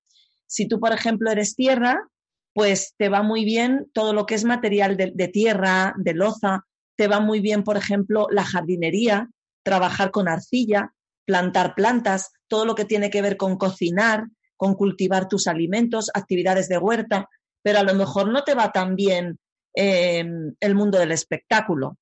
Si 0.46 0.68
tú, 0.68 0.80
por 0.80 0.92
ejemplo, 0.92 1.32
eres 1.32 1.56
tierra, 1.56 2.08
pues 2.54 2.94
te 2.98 3.10
va 3.10 3.24
muy 3.24 3.46
bien 3.46 3.90
todo 3.94 4.14
lo 4.14 4.26
que 4.26 4.36
es 4.36 4.44
material 4.44 4.98
de, 4.98 5.12
de 5.16 5.28
tierra, 5.28 5.94
de 5.98 6.14
loza, 6.14 6.66
te 6.98 7.08
va 7.08 7.20
muy 7.20 7.40
bien, 7.40 7.64
por 7.64 7.78
ejemplo, 7.78 8.28
la 8.30 8.44
jardinería, 8.44 9.30
trabajar 9.64 10.12
con 10.12 10.28
arcilla, 10.28 10.94
plantar 11.26 11.74
plantas, 11.74 12.32
todo 12.48 12.66
lo 12.66 12.76
que 12.76 12.86
tiene 12.86 13.10
que 13.10 13.22
ver 13.22 13.38
con 13.38 13.58
cocinar, 13.58 14.28
con 14.58 14.76
cultivar 14.76 15.28
tus 15.28 15.48
alimentos, 15.48 16.12
actividades 16.14 16.68
de 16.68 16.78
huerta, 16.78 17.30
pero 17.62 17.80
a 17.80 17.84
lo 17.84 17.94
mejor 17.94 18.30
no 18.32 18.44
te 18.44 18.54
va 18.54 18.72
tan 18.72 18.96
bien 18.96 19.40
eh, 19.76 20.26
el 20.60 20.76
mundo 20.76 20.98
del 21.00 21.12
espectáculo. 21.12 21.98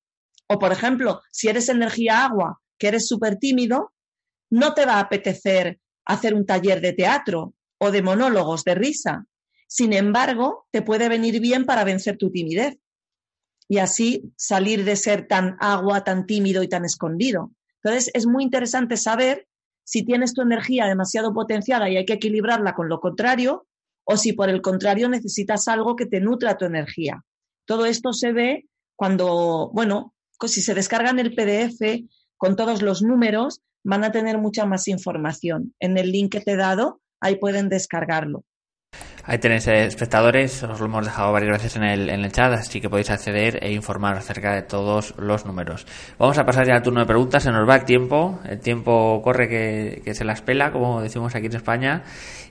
O, 0.48 0.58
por 0.58 0.72
ejemplo, 0.72 1.22
si 1.30 1.48
eres 1.48 1.68
energía 1.68 2.24
agua, 2.24 2.60
que 2.78 2.88
eres 2.88 3.06
súper 3.06 3.36
tímido, 3.36 3.92
no 4.50 4.74
te 4.74 4.86
va 4.86 4.94
a 4.94 5.00
apetecer 5.00 5.78
hacer 6.04 6.34
un 6.34 6.44
taller 6.44 6.80
de 6.80 6.92
teatro 6.92 7.54
o 7.78 7.90
de 7.90 8.02
monólogos 8.02 8.64
de 8.64 8.74
risa. 8.74 9.26
Sin 9.68 9.92
embargo, 9.92 10.66
te 10.72 10.82
puede 10.82 11.08
venir 11.08 11.40
bien 11.40 11.64
para 11.64 11.84
vencer 11.84 12.16
tu 12.16 12.30
timidez 12.32 12.76
y 13.68 13.78
así 13.78 14.32
salir 14.36 14.84
de 14.84 14.96
ser 14.96 15.28
tan 15.28 15.56
agua, 15.60 16.02
tan 16.02 16.26
tímido 16.26 16.64
y 16.64 16.68
tan 16.68 16.84
escondido. 16.84 17.52
Entonces, 17.82 18.10
es 18.14 18.26
muy 18.26 18.42
interesante 18.42 18.96
saber 18.96 19.46
si 19.84 20.04
tienes 20.04 20.34
tu 20.34 20.42
energía 20.42 20.86
demasiado 20.86 21.32
potenciada 21.32 21.88
y 21.88 21.96
hay 21.96 22.04
que 22.04 22.14
equilibrarla 22.14 22.74
con 22.74 22.88
lo 22.88 23.00
contrario, 23.00 23.68
o 24.10 24.16
si 24.16 24.32
por 24.32 24.48
el 24.48 24.60
contrario 24.60 25.08
necesitas 25.08 25.68
algo 25.68 25.94
que 25.94 26.04
te 26.04 26.20
nutra 26.20 26.56
tu 26.56 26.64
energía. 26.64 27.22
Todo 27.64 27.86
esto 27.86 28.12
se 28.12 28.32
ve 28.32 28.64
cuando, 28.96 29.70
bueno, 29.72 30.14
si 30.46 30.62
se 30.62 30.74
descargan 30.74 31.20
el 31.20 31.32
PDF 31.32 32.08
con 32.36 32.56
todos 32.56 32.82
los 32.82 33.02
números, 33.02 33.60
van 33.84 34.02
a 34.02 34.10
tener 34.10 34.38
mucha 34.38 34.66
más 34.66 34.88
información. 34.88 35.74
En 35.78 35.96
el 35.96 36.10
link 36.10 36.32
que 36.32 36.40
te 36.40 36.52
he 36.52 36.56
dado, 36.56 37.00
ahí 37.20 37.36
pueden 37.36 37.68
descargarlo. 37.68 38.44
Ahí 39.24 39.38
tenéis 39.38 39.68
eh, 39.68 39.84
espectadores, 39.84 40.62
os 40.64 40.80
lo 40.80 40.86
hemos 40.86 41.04
dejado 41.04 41.30
varias 41.30 41.52
veces 41.52 41.76
en 41.76 41.84
el, 41.84 42.10
en 42.10 42.24
el 42.24 42.32
chat, 42.32 42.52
así 42.52 42.80
que 42.80 42.90
podéis 42.90 43.10
acceder 43.10 43.62
e 43.62 43.70
informar 43.70 44.16
acerca 44.16 44.54
de 44.54 44.62
todos 44.62 45.14
los 45.18 45.46
números. 45.46 45.86
Vamos 46.18 46.36
a 46.38 46.44
pasar 46.44 46.66
ya 46.66 46.74
al 46.74 46.82
turno 46.82 47.00
de 47.00 47.06
preguntas, 47.06 47.44
se 47.44 47.52
nos 47.52 47.68
va 47.68 47.76
el 47.76 47.84
tiempo, 47.84 48.40
el 48.44 48.58
tiempo 48.58 49.20
corre 49.22 49.48
que 50.02 50.14
se 50.14 50.24
las 50.24 50.42
pela, 50.42 50.72
como 50.72 51.00
decimos 51.00 51.32
aquí 51.36 51.46
en 51.46 51.54
España. 51.54 52.02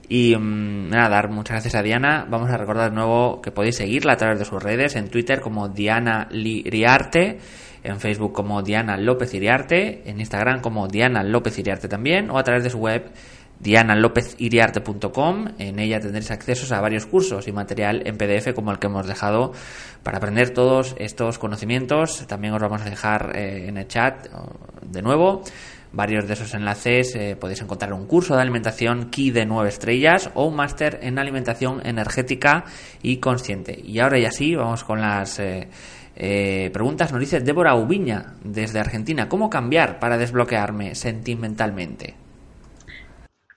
Y 0.10 0.36
mm, 0.36 0.90
nada, 0.90 1.08
dar 1.08 1.30
muchas 1.30 1.54
gracias 1.54 1.76
a 1.76 1.84
Diana. 1.84 2.26
Vamos 2.28 2.50
a 2.50 2.58
recordar 2.58 2.90
de 2.90 2.96
nuevo 2.96 3.42
que 3.42 3.52
podéis 3.52 3.78
seguirla 3.78 4.14
a 4.14 4.18
través 4.18 4.40
de 4.40 4.46
sus 4.46 4.62
redes, 4.62 4.96
en 4.96 5.08
Twitter 5.08 5.40
como 5.40 5.70
Diana 5.70 6.28
Liriarte, 6.32 7.40
en 7.84 8.00
Facebook 8.00 8.34
como 8.34 8.64
Diana 8.64 8.98
López 8.98 9.32
Iriarte, 9.36 10.10
en 10.10 10.20
Instagram 10.20 10.62
como 10.62 10.88
Diana 10.88 11.24
López 11.24 11.60
Iriarte 11.60 11.88
también, 11.88 12.32
o 12.32 12.40
a 12.40 12.44
través 12.44 12.64
de 12.64 12.72
su 12.72 12.80
web 12.80 13.12
dianalopeziriarte.com. 13.60 15.50
En 15.60 15.78
ella 15.78 16.00
tendréis 16.00 16.32
acceso 16.32 16.74
a 16.74 16.82
varios 16.82 17.06
cursos 17.06 17.48
y 17.48 17.52
material 17.52 18.02
en 18.06 18.18
PDF 18.18 18.54
como 18.56 18.72
el 18.72 18.80
que 18.80 18.88
hemos 18.88 19.06
dejado 19.06 19.52
para 20.02 20.18
aprender 20.18 20.50
todos 20.52 20.96
estos 20.98 21.38
conocimientos. 21.38 22.26
También 22.26 22.56
os 22.56 22.62
vamos 22.62 22.82
a 22.82 22.90
dejar 22.90 23.34
eh, 23.36 23.68
en 23.68 23.78
el 23.78 23.88
chat 23.88 24.28
de 24.82 25.02
nuevo 25.04 25.44
varios 25.92 26.28
de 26.28 26.34
esos 26.34 26.54
enlaces. 26.54 27.16
Eh, 27.16 27.36
podéis 27.40 27.62
encontrar 27.62 27.94
un 27.94 28.06
curso 28.06 28.36
de 28.36 28.42
alimentación 28.42 29.10
Key 29.10 29.32
de 29.32 29.46
9 29.46 29.70
estrellas 29.70 30.30
o 30.34 30.46
un 30.46 30.56
máster 30.56 31.00
en 31.02 31.20
alimentación 31.20 31.86
energética 31.86 32.66
y 33.02 33.18
consciente. 33.18 33.80
Y 33.84 34.00
ahora 34.00 34.20
ya 34.20 34.32
sí, 34.32 34.56
vamos 34.56 34.84
con 34.84 35.02
las... 35.02 35.40
Eh, 36.22 36.70
preguntas 36.74 37.14
nos 37.14 37.22
dice 37.22 37.40
Débora 37.40 37.76
Ubiña 37.76 38.36
desde 38.44 38.80
Argentina. 38.80 39.30
¿Cómo 39.30 39.50
cambiar 39.50 40.00
para 40.00 40.18
desbloquearme 40.18 40.94
sentimentalmente? 40.94 42.16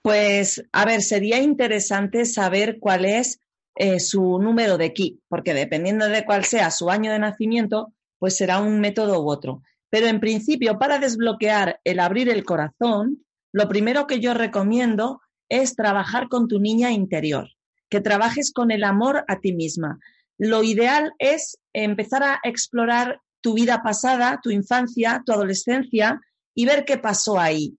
Pues, 0.01 0.63
a 0.71 0.85
ver, 0.85 1.01
sería 1.01 1.39
interesante 1.39 2.25
saber 2.25 2.77
cuál 2.79 3.05
es 3.05 3.39
eh, 3.75 3.99
su 3.99 4.37
número 4.39 4.77
de 4.77 4.93
ki, 4.93 5.21
porque 5.27 5.53
dependiendo 5.53 6.07
de 6.07 6.25
cuál 6.25 6.45
sea 6.45 6.71
su 6.71 6.89
año 6.89 7.11
de 7.11 7.19
nacimiento, 7.19 7.93
pues 8.19 8.37
será 8.37 8.59
un 8.59 8.79
método 8.79 9.21
u 9.21 9.29
otro. 9.29 9.61
Pero 9.93 10.07
en 10.07 10.19
principio, 10.19 10.79
para 10.79 10.97
desbloquear 10.97 11.79
el 11.83 11.99
abrir 11.99 12.27
el 12.27 12.43
corazón, 12.43 13.23
lo 13.51 13.69
primero 13.69 14.07
que 14.07 14.19
yo 14.19 14.33
recomiendo 14.33 15.21
es 15.49 15.75
trabajar 15.75 16.29
con 16.29 16.47
tu 16.47 16.59
niña 16.59 16.91
interior, 16.91 17.47
que 17.91 18.01
trabajes 18.01 18.51
con 18.51 18.71
el 18.71 18.85
amor 18.85 19.23
a 19.27 19.39
ti 19.39 19.53
misma. 19.53 19.99
Lo 20.39 20.63
ideal 20.63 21.13
es 21.19 21.59
empezar 21.73 22.23
a 22.23 22.39
explorar 22.43 23.21
tu 23.39 23.53
vida 23.53 23.83
pasada, 23.83 24.39
tu 24.41 24.49
infancia, 24.49 25.21
tu 25.23 25.31
adolescencia 25.31 26.19
y 26.55 26.65
ver 26.65 26.85
qué 26.85 26.97
pasó 26.97 27.39
ahí 27.39 27.77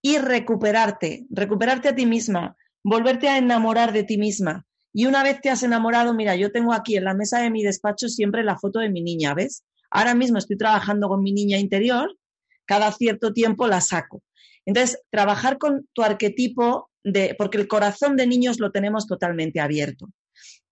y 0.00 0.18
recuperarte, 0.18 1.26
recuperarte 1.30 1.88
a 1.88 1.96
ti 1.96 2.06
misma, 2.06 2.54
volverte 2.84 3.28
a 3.28 3.38
enamorar 3.38 3.92
de 3.92 4.04
ti 4.04 4.18
misma. 4.18 4.64
Y 4.92 5.06
una 5.06 5.24
vez 5.24 5.40
te 5.40 5.50
has 5.50 5.64
enamorado, 5.64 6.14
mira, 6.14 6.36
yo 6.36 6.52
tengo 6.52 6.72
aquí 6.72 6.96
en 6.96 7.02
la 7.02 7.14
mesa 7.14 7.40
de 7.40 7.50
mi 7.50 7.64
despacho 7.64 8.08
siempre 8.08 8.44
la 8.44 8.56
foto 8.56 8.78
de 8.78 8.88
mi 8.88 9.02
niña, 9.02 9.34
¿ves? 9.34 9.64
Ahora 9.90 10.14
mismo 10.14 10.38
estoy 10.38 10.56
trabajando 10.56 11.08
con 11.08 11.22
mi 11.22 11.32
niña 11.32 11.58
interior, 11.58 12.16
cada 12.64 12.92
cierto 12.92 13.32
tiempo 13.32 13.66
la 13.66 13.80
saco. 13.80 14.22
Entonces, 14.64 15.00
trabajar 15.10 15.58
con 15.58 15.88
tu 15.92 16.02
arquetipo 16.02 16.90
de, 17.04 17.34
porque 17.38 17.58
el 17.58 17.68
corazón 17.68 18.16
de 18.16 18.26
niños 18.26 18.58
lo 18.58 18.72
tenemos 18.72 19.06
totalmente 19.06 19.60
abierto. 19.60 20.08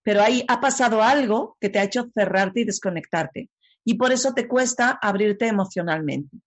Pero 0.03 0.21
ahí 0.21 0.43
ha 0.47 0.59
pasado 0.59 1.01
algo 1.01 1.57
que 1.59 1.69
te 1.69 1.79
ha 1.79 1.83
hecho 1.83 2.09
cerrarte 2.13 2.61
y 2.61 2.65
desconectarte. 2.65 3.49
Y 3.85 3.95
por 3.95 4.11
eso 4.11 4.33
te 4.33 4.47
cuesta 4.47 4.99
abrirte 5.01 5.47
emocionalmente. 5.47 6.37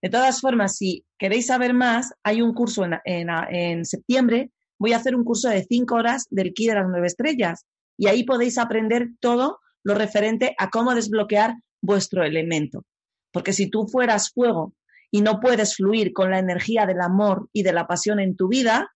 De 0.00 0.10
todas 0.10 0.40
formas, 0.40 0.76
si 0.76 1.04
queréis 1.18 1.46
saber 1.46 1.74
más, 1.74 2.12
hay 2.22 2.42
un 2.42 2.54
curso 2.54 2.84
en, 3.04 3.84
septiembre. 3.84 4.50
Voy 4.78 4.92
a 4.92 4.96
hacer 4.96 5.14
un 5.14 5.24
curso 5.24 5.48
de 5.48 5.64
cinco 5.64 5.94
horas 5.96 6.26
del 6.30 6.52
Ki 6.52 6.66
de 6.66 6.74
las 6.74 6.88
nueve 6.88 7.06
estrellas 7.06 7.64
y 7.96 8.08
ahí 8.08 8.24
podéis 8.24 8.58
aprender 8.58 9.08
todo 9.20 9.60
lo 9.82 9.94
referente 9.94 10.54
a 10.58 10.70
cómo 10.70 10.94
desbloquear 10.94 11.54
vuestro 11.84 12.24
elemento. 12.24 12.84
Porque 13.32 13.52
si 13.52 13.68
tú 13.68 13.86
fueras 13.86 14.30
fuego 14.30 14.74
y 15.10 15.20
no 15.20 15.40
puedes 15.40 15.76
fluir 15.76 16.12
con 16.12 16.30
la 16.30 16.38
energía 16.38 16.86
del 16.86 17.00
amor 17.00 17.48
y 17.52 17.62
de 17.62 17.72
la 17.72 17.86
pasión 17.86 18.20
en 18.20 18.36
tu 18.36 18.48
vida, 18.48 18.92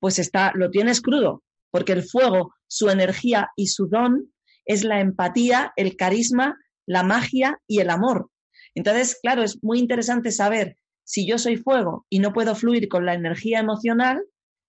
pues 0.00 0.18
está, 0.18 0.52
lo 0.54 0.70
tienes 0.70 1.00
crudo, 1.00 1.42
porque 1.70 1.92
el 1.92 2.02
fuego, 2.02 2.54
su 2.66 2.88
energía 2.90 3.50
y 3.56 3.68
su 3.68 3.86
don 3.86 4.32
es 4.64 4.84
la 4.84 5.00
empatía, 5.00 5.72
el 5.76 5.96
carisma, 5.96 6.56
la 6.86 7.02
magia 7.02 7.60
y 7.66 7.80
el 7.80 7.90
amor. 7.90 8.30
Entonces, 8.74 9.18
claro, 9.22 9.42
es 9.42 9.62
muy 9.62 9.78
interesante 9.78 10.30
saber 10.30 10.76
si 11.04 11.26
yo 11.26 11.38
soy 11.38 11.56
fuego 11.56 12.06
y 12.08 12.20
no 12.20 12.32
puedo 12.32 12.54
fluir 12.54 12.88
con 12.88 13.04
la 13.04 13.14
energía 13.14 13.60
emocional, 13.60 14.24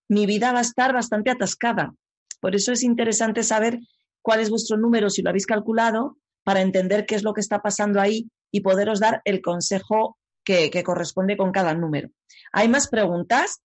mi 0.09 0.25
vida 0.25 0.51
va 0.51 0.59
a 0.59 0.63
estar 0.63 0.93
bastante 0.93 1.31
atascada. 1.31 1.93
Por 2.41 2.55
eso 2.55 2.71
es 2.73 2.83
interesante 2.83 3.43
saber 3.43 3.79
cuál 4.21 4.41
es 4.41 4.49
vuestro 4.49 4.77
número, 4.77 5.09
si 5.09 5.21
lo 5.21 5.29
habéis 5.29 5.45
calculado, 5.45 6.17
para 6.43 6.61
entender 6.61 7.05
qué 7.05 7.15
es 7.15 7.23
lo 7.23 7.33
que 7.33 7.41
está 7.41 7.59
pasando 7.59 7.99
ahí 7.99 8.29
y 8.51 8.61
poderos 8.61 8.99
dar 8.99 9.21
el 9.25 9.41
consejo 9.41 10.17
que, 10.43 10.83
corresponde 10.83 11.37
con 11.37 11.51
cada 11.51 11.73
número. 11.73 12.09
¿Hay 12.51 12.67
más 12.67 12.87
preguntas? 12.87 13.61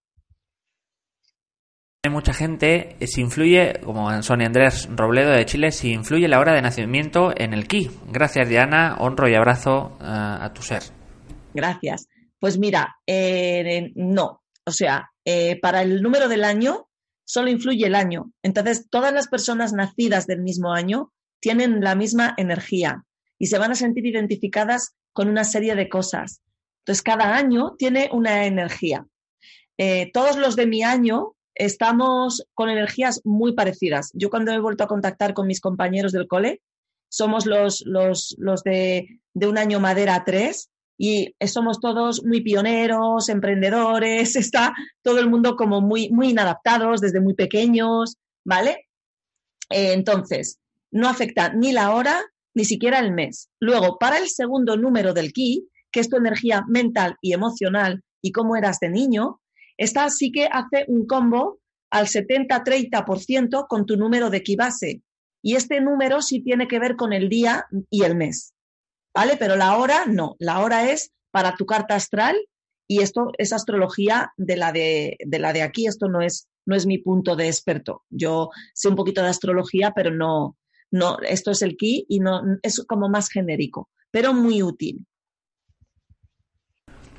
Hay 2.05 2.13
mucha 2.13 2.33
gente, 2.33 2.97
eh, 3.01 3.07
si 3.07 3.21
influye, 3.21 3.81
como 3.85 4.23
Sonia 4.23 4.47
Andrés 4.47 4.89
Robledo 4.91 5.33
de 5.33 5.45
Chile, 5.45 5.73
si 5.73 5.93
influye 5.93 6.29
la 6.29 6.39
hora 6.39 6.55
de 6.55 6.63
nacimiento 6.63 7.33
en 7.37 7.53
el 7.53 7.67
ki. 7.67 7.91
Gracias, 8.07 8.49
Diana. 8.49 8.97
Honro 9.01 9.29
y 9.29 9.35
abrazo 9.35 9.99
eh, 10.01 10.05
a 10.05 10.53
tu 10.55 10.63
ser. 10.63 10.83
Gracias. 11.53 12.09
Pues 12.39 12.59
mira, 12.59 12.97
eh, 13.07 13.93
no. 13.97 14.43
O 14.65 14.71
sea, 14.71 15.11
para 15.61 15.83
el 15.83 16.01
número 16.03 16.29
del 16.29 16.45
año 16.45 16.89
solo 17.25 17.51
influye 17.51 17.87
el 17.87 17.95
año. 17.95 18.33
Entonces, 18.43 18.89
todas 18.89 19.13
las 19.13 19.29
personas 19.29 19.73
nacidas 19.73 20.27
del 20.27 20.41
mismo 20.41 20.73
año 20.73 21.13
tienen 21.41 21.81
la 21.81 21.95
misma 21.95 22.35
energía 22.37 23.05
y 23.39 23.47
se 23.47 23.59
van 23.59 23.73
a 23.73 23.77
sentir 23.77 24.07
identificadas 24.07 24.95
con 25.13 25.29
una 25.29 25.45
serie 25.45 25.75
de 25.75 25.89
cosas. 25.89 26.43
Entonces, 26.81 27.03
cada 27.03 27.37
año 27.37 27.75
tiene 27.77 28.09
una 28.13 28.47
energía. 28.47 29.07
todos 30.13 30.37
los 30.37 30.57
de 30.57 30.67
mi 30.67 30.83
año 30.83 31.35
estamos 31.55 32.47
con 32.55 32.69
energías 32.71 33.21
muy 33.25 33.53
parecidas. 33.53 34.11
Yo 34.15 34.31
cuando 34.31 34.53
he 34.53 34.61
vuelto 34.61 34.85
a 34.85 34.89
contactar 34.89 35.35
con 35.35 35.47
mis 35.47 35.61
compañeros 35.61 36.13
del 36.13 36.27
cole, 36.27 36.63
somos 37.11 37.47
los, 37.47 37.83
los, 37.87 38.35
los 38.39 38.63
de, 38.63 39.21
de, 39.35 39.47
un 39.47 39.59
año 39.59 39.81
madera 39.81 40.25
3 40.25 40.71
y 40.99 41.35
somos 41.47 41.81
todos 41.81 42.25
muy 42.25 42.41
pioneros, 42.43 43.29
emprendedores, 43.29 44.37
está 44.37 44.75
todo 45.03 45.21
el 45.21 45.29
mundo 45.29 45.57
como 45.57 45.81
muy, 45.81 46.11
muy 46.11 46.31
inadaptados 46.31 47.01
desde 47.01 47.21
muy 47.21 47.35
pequeños, 47.35 48.17
¿vale? 48.45 48.89
Eh, 49.71 49.93
entonces, 49.93 50.59
no 50.91 51.09
afecta 51.09 51.53
ni 51.53 51.73
la 51.73 51.95
hora 51.95 52.23
ni 52.55 52.65
siquiera 52.65 52.99
el 52.99 53.13
mes. 53.13 53.51
Luego, 53.61 53.99
para 53.99 54.19
el 54.19 54.29
segundo 54.29 54.77
número 54.77 55.15
del 55.15 55.33
ki, 55.33 55.69
que 55.91 56.01
es 56.01 56.09
tu 56.09 56.17
energía 56.17 56.65
mental 56.69 57.17
y 57.21 57.33
emocional 57.33 58.03
y 58.21 58.33
cómo 58.33 58.57
eras 58.57 58.81
de 58.81 58.89
niño, 58.89 59.41
esta 59.77 60.09
sí 60.11 60.33
que 60.33 60.49
hace 60.51 60.85
un 60.89 61.07
combo 61.07 61.61
al 61.91 62.07
70-30% 62.07 63.67
con 63.69 63.87
tu 63.87 63.97
número 63.97 64.29
de 64.31 64.43
base. 64.57 65.03
Y 65.43 65.55
este 65.55 65.81
número 65.81 66.21
sí 66.21 66.41
tiene 66.41 66.67
que 66.67 66.81
ver 66.81 66.97
con 66.97 67.13
el 67.13 67.29
día 67.29 67.67
y 67.91 68.03
el 68.03 68.17
mes. 68.17 68.55
¿Vale? 69.15 69.37
Pero 69.39 69.57
la 69.57 69.77
hora 69.77 70.07
no. 70.07 70.37
La 70.39 70.61
hora 70.61 70.91
es 70.91 71.13
para 71.31 71.55
tu 71.55 71.65
carta 71.65 71.95
astral 71.95 72.37
y 72.89 73.03
esto 73.03 73.31
es 73.39 73.53
astrología 73.53 74.33
de 74.37 74.57
la 74.57 74.73
de, 74.73 75.17
de 75.25 75.39
la 75.39 75.53
de 75.53 75.63
aquí. 75.63 75.87
Esto 75.87 76.09
no 76.09 76.21
es, 76.21 76.49
no 76.67 76.75
es 76.75 76.87
mi 76.87 76.99
punto 76.99 77.37
de 77.37 77.47
experto. 77.47 78.03
Yo 78.11 78.51
sé 78.75 78.89
un 78.89 78.97
poquito 78.97 79.23
de 79.23 79.29
astrología, 79.29 79.93
pero 79.95 80.11
no, 80.11 80.57
no, 80.91 81.19
esto 81.21 81.51
es 81.51 81.63
el 81.63 81.77
ki 81.77 82.07
y 82.09 82.21
no, 82.21 82.41
es 82.63 82.85
como 82.87 83.09
más 83.09 83.29
genérico, 83.29 83.89
pero 84.11 84.33
muy 84.33 84.63
útil. 84.63 85.07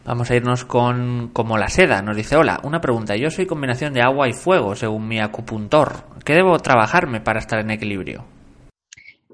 Vamos 0.06 0.32
a 0.32 0.36
irnos 0.36 0.66
con 0.66 1.30
como 1.34 1.58
la 1.58 1.70
seda. 1.70 2.02
Nos 2.02 2.16
dice, 2.16 2.36
hola, 2.36 2.60
una 2.64 2.82
pregunta. 2.82 3.16
Yo 3.16 3.30
soy 3.30 3.46
combinación 3.46 3.94
de 3.94 4.02
agua 4.02 4.28
y 4.28 4.34
fuego, 4.34 4.76
según 4.76 5.08
mi 5.08 5.20
acupuntor. 5.20 6.04
¿Qué 6.26 6.34
debo 6.34 6.58
trabajarme 6.58 7.22
para 7.22 7.40
estar 7.40 7.60
en 7.60 7.70
equilibrio? 7.70 8.26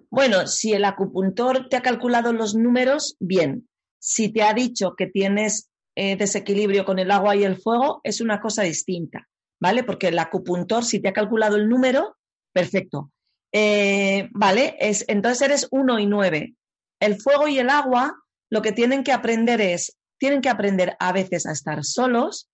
Bueno, 0.10 0.48
si 0.48 0.74
el 0.74 0.84
acupuntor 0.84 1.70
te 1.70 1.78
ha 1.78 1.82
calculado 1.82 2.34
los 2.34 2.56
números, 2.56 3.16
bien. 3.20 3.70
Si 4.00 4.34
te 4.34 4.44
ha 4.44 4.54
dicho 4.54 4.96
que 4.98 5.08
tienes 5.08 5.70
eh, 5.96 6.18
desequilibrio 6.18 6.84
con 6.84 7.00
el 7.00 7.12
agua 7.12 7.36
y 7.36 7.44
el 7.44 7.56
fuego, 7.56 8.02
es 8.04 8.20
una 8.20 8.42
cosa 8.42 8.64
distinta, 8.64 9.30
¿vale? 9.62 9.84
Porque 9.84 10.10
el 10.10 10.20
acupuntor, 10.20 10.84
si 10.84 11.00
te 11.00 11.08
ha 11.08 11.14
calculado 11.14 11.56
el 11.56 11.70
número, 11.70 12.18
perfecto. 12.52 13.12
Eh, 13.58 14.28
¿Vale? 14.34 14.76
Es, 14.82 15.06
entonces 15.08 15.42
eres 15.42 15.68
uno 15.72 15.98
y 15.98 16.06
nueve. 16.06 16.56
El 17.00 17.22
fuego 17.22 17.48
y 17.48 17.58
el 17.58 17.70
agua 17.70 18.14
lo 18.50 18.62
que 18.62 18.74
tienen 18.74 19.02
que 19.02 19.14
aprender 19.14 19.62
es 19.62 19.98
tienen 20.18 20.42
que 20.42 20.50
aprender 20.50 20.98
a 21.00 21.14
veces 21.14 21.46
a 21.46 21.54
estar 21.54 21.86
solos, 21.86 22.50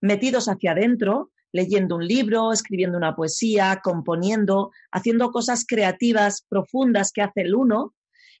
metidos 0.00 0.48
hacia 0.48 0.72
adentro, 0.72 1.30
leyendo 1.52 1.96
un 1.96 2.06
libro, 2.06 2.52
escribiendo 2.52 2.96
una 2.96 3.14
poesía, 3.14 3.82
componiendo, 3.84 4.70
haciendo 4.90 5.30
cosas 5.30 5.66
creativas 5.66 6.46
profundas 6.48 7.12
que 7.12 7.20
hace 7.20 7.42
el 7.42 7.54
uno, 7.54 7.94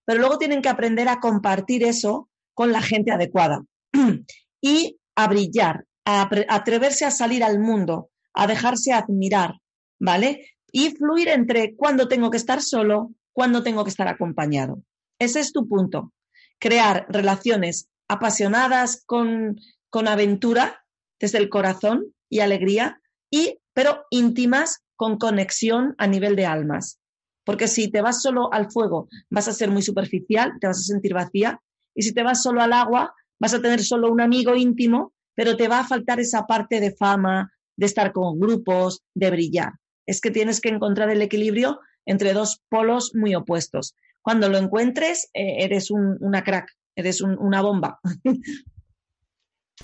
pero 0.06 0.18
luego 0.18 0.38
tienen 0.38 0.62
que 0.62 0.70
aprender 0.70 1.10
a 1.10 1.20
compartir 1.20 1.84
eso 1.84 2.30
con 2.54 2.72
la 2.72 2.80
gente 2.80 3.12
adecuada 3.12 3.62
y 4.62 4.98
a 5.16 5.28
brillar, 5.28 5.84
a 6.06 6.30
atreverse 6.48 7.04
a 7.04 7.10
salir 7.10 7.44
al 7.44 7.58
mundo, 7.58 8.08
a 8.32 8.46
dejarse 8.46 8.94
admirar, 8.94 9.56
¿vale? 10.00 10.55
Y 10.78 10.90
fluir 10.90 11.28
entre 11.28 11.74
cuándo 11.74 12.06
tengo 12.06 12.30
que 12.30 12.36
estar 12.36 12.60
solo, 12.60 13.14
cuándo 13.32 13.62
tengo 13.62 13.82
que 13.82 13.88
estar 13.88 14.08
acompañado. 14.08 14.82
Ese 15.18 15.40
es 15.40 15.50
tu 15.50 15.66
punto. 15.66 16.12
Crear 16.58 17.06
relaciones 17.08 17.88
apasionadas 18.08 19.02
con, 19.06 19.58
con 19.88 20.06
aventura 20.06 20.84
desde 21.18 21.38
el 21.38 21.48
corazón 21.48 22.12
y 22.28 22.40
alegría, 22.40 23.00
y, 23.30 23.58
pero 23.72 24.04
íntimas 24.10 24.84
con 24.96 25.16
conexión 25.16 25.94
a 25.96 26.06
nivel 26.06 26.36
de 26.36 26.44
almas. 26.44 27.00
Porque 27.46 27.68
si 27.68 27.90
te 27.90 28.02
vas 28.02 28.20
solo 28.20 28.52
al 28.52 28.70
fuego, 28.70 29.08
vas 29.30 29.48
a 29.48 29.54
ser 29.54 29.70
muy 29.70 29.80
superficial, 29.80 30.52
te 30.60 30.66
vas 30.66 30.80
a 30.80 30.92
sentir 30.92 31.14
vacía, 31.14 31.58
y 31.94 32.02
si 32.02 32.12
te 32.12 32.22
vas 32.22 32.42
solo 32.42 32.60
al 32.60 32.74
agua, 32.74 33.14
vas 33.40 33.54
a 33.54 33.62
tener 33.62 33.82
solo 33.82 34.12
un 34.12 34.20
amigo 34.20 34.54
íntimo, 34.54 35.14
pero 35.34 35.56
te 35.56 35.68
va 35.68 35.78
a 35.78 35.88
faltar 35.88 36.20
esa 36.20 36.46
parte 36.46 36.80
de 36.80 36.94
fama, 36.94 37.50
de 37.78 37.86
estar 37.86 38.12
con 38.12 38.38
grupos, 38.38 39.02
de 39.14 39.30
brillar. 39.30 39.72
Es 40.06 40.20
que 40.20 40.30
tienes 40.30 40.60
que 40.60 40.68
encontrar 40.68 41.10
el 41.10 41.22
equilibrio 41.22 41.80
entre 42.04 42.32
dos 42.32 42.62
polos 42.68 43.12
muy 43.14 43.34
opuestos. 43.34 43.94
Cuando 44.22 44.48
lo 44.48 44.58
encuentres, 44.58 45.28
eh, 45.34 45.64
eres 45.64 45.90
una 45.90 46.42
crack, 46.42 46.76
eres 46.94 47.20
una 47.20 47.62
bomba. 47.62 48.00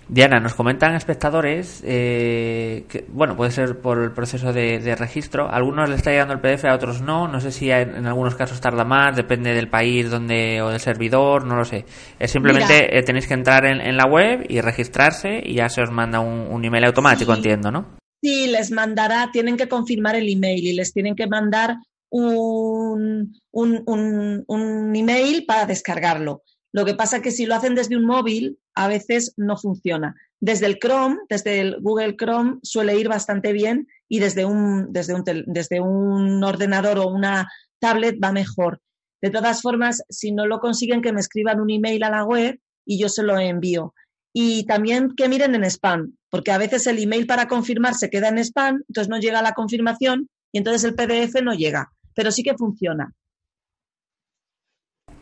Diana, 0.08 0.40
nos 0.40 0.54
comentan 0.54 0.94
espectadores 0.94 1.82
eh, 1.86 2.86
que, 2.88 3.04
bueno, 3.08 3.36
puede 3.36 3.50
ser 3.50 3.80
por 3.80 4.02
el 4.02 4.12
proceso 4.12 4.52
de, 4.52 4.96
registro. 4.98 5.48
A 5.48 5.56
algunos 5.56 5.88
le 5.88 5.96
está 5.96 6.10
llegando 6.10 6.34
el 6.34 6.40
PDF, 6.40 6.64
a 6.64 6.74
otros 6.74 7.02
no. 7.02 7.28
No 7.28 7.40
sé 7.40 7.52
si 7.52 7.70
en, 7.70 8.06
algunos 8.06 8.34
casos 8.34 8.60
tarda 8.60 8.84
más, 8.84 9.14
depende 9.14 9.54
del 9.54 9.68
país 9.68 10.10
donde 10.10 10.62
o 10.62 10.70
del 10.70 10.80
servidor, 10.80 11.44
no 11.44 11.56
lo 11.56 11.64
sé. 11.64 11.84
Es 12.18 12.30
simplemente 12.30 12.96
eh, 12.96 13.02
tenéis 13.02 13.26
que 13.26 13.34
entrar 13.34 13.66
en, 13.66 13.96
la 13.96 14.06
web 14.06 14.46
y 14.48 14.60
registrarse 14.60 15.40
y 15.44 15.54
ya 15.54 15.68
se 15.68 15.82
os 15.82 15.90
manda 15.90 16.20
un, 16.20 16.64
email 16.64 16.84
automático, 16.84 17.34
entiendo, 17.34 17.70
¿no? 17.70 18.01
Sí, 18.22 18.46
les 18.46 18.70
mandará, 18.70 19.30
tienen 19.32 19.56
que 19.56 19.68
confirmar 19.68 20.14
el 20.14 20.28
email 20.28 20.64
y 20.64 20.74
les 20.74 20.92
tienen 20.92 21.16
que 21.16 21.26
mandar 21.26 21.76
un, 22.08 23.34
un, 23.50 24.44
un 24.46 24.96
email 24.96 25.44
para 25.44 25.66
descargarlo. 25.66 26.42
Lo 26.72 26.84
que 26.84 26.94
pasa 26.94 27.16
es 27.16 27.22
que 27.22 27.30
si 27.32 27.46
lo 27.46 27.54
hacen 27.54 27.74
desde 27.74 27.96
un 27.96 28.06
móvil, 28.06 28.58
a 28.74 28.88
veces 28.88 29.34
no 29.36 29.56
funciona. 29.56 30.14
Desde 30.40 30.66
el 30.66 30.78
Chrome, 30.78 31.18
desde 31.28 31.60
el 31.60 31.76
Google 31.80 32.16
Chrome, 32.16 32.58
suele 32.62 32.96
ir 32.96 33.08
bastante 33.08 33.52
bien 33.52 33.88
y 34.08 34.20
desde 34.20 34.44
un, 34.44 34.92
desde 34.92 35.14
un, 35.14 35.24
desde 35.46 35.80
un 35.80 36.42
ordenador 36.42 36.98
o 36.98 37.08
una 37.08 37.50
tablet 37.78 38.18
va 38.22 38.32
mejor. 38.32 38.80
De 39.20 39.30
todas 39.30 39.62
formas, 39.62 40.02
si 40.08 40.32
no 40.32 40.46
lo 40.46 40.60
consiguen, 40.60 41.02
que 41.02 41.12
me 41.12 41.20
escriban 41.20 41.60
un 41.60 41.70
email 41.70 42.02
a 42.04 42.10
la 42.10 42.24
web 42.24 42.58
y 42.84 43.00
yo 43.00 43.08
se 43.08 43.22
lo 43.22 43.38
envío. 43.38 43.94
Y 44.32 44.64
también 44.64 45.14
que 45.14 45.28
miren 45.28 45.54
en 45.54 45.64
spam, 45.64 46.14
porque 46.30 46.52
a 46.52 46.58
veces 46.58 46.86
el 46.86 46.98
email 46.98 47.26
para 47.26 47.48
confirmar 47.48 47.94
se 47.94 48.08
queda 48.08 48.28
en 48.28 48.38
spam, 48.38 48.82
entonces 48.88 49.08
no 49.08 49.18
llega 49.18 49.42
la 49.42 49.52
confirmación 49.52 50.28
y 50.50 50.58
entonces 50.58 50.84
el 50.84 50.94
PDF 50.94 51.42
no 51.42 51.52
llega, 51.52 51.92
pero 52.14 52.30
sí 52.30 52.42
que 52.42 52.54
funciona. 52.56 53.12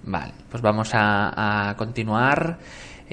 Vale, 0.03 0.33
pues 0.49 0.63
vamos 0.63 0.91
a, 0.93 1.75
continuar. 1.77 2.59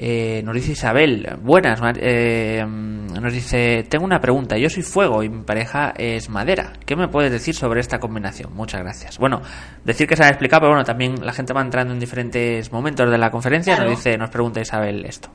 Eh, 0.00 0.42
nos 0.44 0.54
dice 0.54 0.72
Isabel, 0.72 1.26
buenas, 1.42 1.80
eh, 1.96 2.64
nos 2.64 3.32
dice, 3.32 3.84
tengo 3.88 4.04
una 4.04 4.20
pregunta, 4.20 4.56
yo 4.56 4.70
soy 4.70 4.84
fuego 4.84 5.24
y 5.24 5.28
mi 5.28 5.42
pareja 5.42 5.92
es 5.96 6.28
madera. 6.28 6.74
¿Qué 6.86 6.94
me 6.94 7.08
puedes 7.08 7.32
decir 7.32 7.56
sobre 7.56 7.80
esta 7.80 7.98
combinación? 7.98 8.54
Muchas 8.54 8.80
gracias. 8.80 9.18
Bueno, 9.18 9.42
decir 9.84 10.06
que 10.06 10.14
se 10.14 10.22
ha 10.22 10.28
explicado, 10.28 10.60
pero 10.60 10.70
bueno, 10.70 10.84
también 10.84 11.16
la 11.26 11.32
gente 11.32 11.52
va 11.52 11.62
entrando 11.62 11.92
en 11.92 11.98
diferentes 11.98 12.70
momentos 12.70 13.10
de 13.10 13.18
la 13.18 13.32
conferencia, 13.32 13.76
nos 13.76 13.90
dice, 13.90 14.16
nos 14.16 14.30
pregunta 14.30 14.60
Isabel 14.60 15.04
esto. 15.04 15.30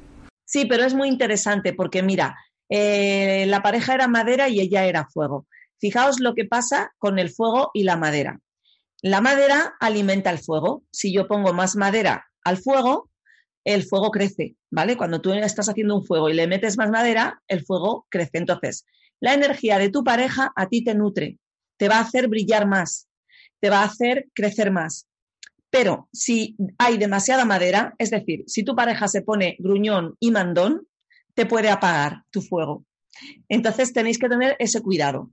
Sí, 0.45 0.65
pero 0.65 0.83
es 0.83 0.93
muy 0.93 1.07
interesante 1.07 1.73
porque 1.73 2.03
mira, 2.03 2.35
eh, 2.69 3.45
la 3.47 3.61
pareja 3.61 3.93
era 3.93 4.07
madera 4.07 4.49
y 4.49 4.59
ella 4.59 4.85
era 4.85 5.07
fuego. 5.07 5.47
Fijaos 5.79 6.19
lo 6.19 6.33
que 6.33 6.45
pasa 6.45 6.93
con 6.97 7.19
el 7.19 7.29
fuego 7.29 7.71
y 7.73 7.83
la 7.83 7.97
madera. 7.97 8.39
La 9.01 9.19
madera 9.19 9.75
alimenta 9.79 10.29
el 10.29 10.39
fuego. 10.39 10.83
Si 10.91 11.13
yo 11.13 11.27
pongo 11.27 11.53
más 11.53 11.75
madera 11.75 12.25
al 12.43 12.57
fuego, 12.57 13.09
el 13.65 13.83
fuego 13.83 14.11
crece, 14.11 14.55
¿vale? 14.71 14.97
Cuando 14.97 15.21
tú 15.21 15.33
estás 15.33 15.69
haciendo 15.69 15.95
un 15.95 16.05
fuego 16.05 16.29
y 16.29 16.33
le 16.33 16.47
metes 16.47 16.77
más 16.77 16.89
madera, 16.89 17.41
el 17.47 17.65
fuego 17.65 18.05
crece. 18.09 18.37
Entonces, 18.37 18.85
la 19.19 19.33
energía 19.33 19.77
de 19.77 19.89
tu 19.89 20.03
pareja 20.03 20.51
a 20.55 20.67
ti 20.67 20.83
te 20.83 20.95
nutre, 20.95 21.37
te 21.77 21.87
va 21.87 21.97
a 21.97 22.01
hacer 22.01 22.27
brillar 22.27 22.67
más, 22.67 23.07
te 23.59 23.69
va 23.69 23.81
a 23.81 23.85
hacer 23.85 24.27
crecer 24.33 24.71
más. 24.71 25.07
Pero 25.73 26.07
si 26.13 26.55
hay 26.77 26.99
demasiada 26.99 27.45
madera, 27.45 27.95
es 27.97 28.11
decir, 28.11 28.43
si 28.45 28.63
tu 28.63 28.75
pareja 28.75 29.07
se 29.07 29.23
pone 29.23 29.55
gruñón 29.57 30.15
y 30.19 30.29
mandón, 30.29 30.87
te 31.33 31.47
puede 31.47 31.71
apagar 31.71 32.25
tu 32.29 32.43
fuego. 32.43 32.85
Entonces 33.49 33.91
tenéis 33.91 34.19
que 34.19 34.29
tener 34.29 34.55
ese 34.59 34.81
cuidado. 34.81 35.31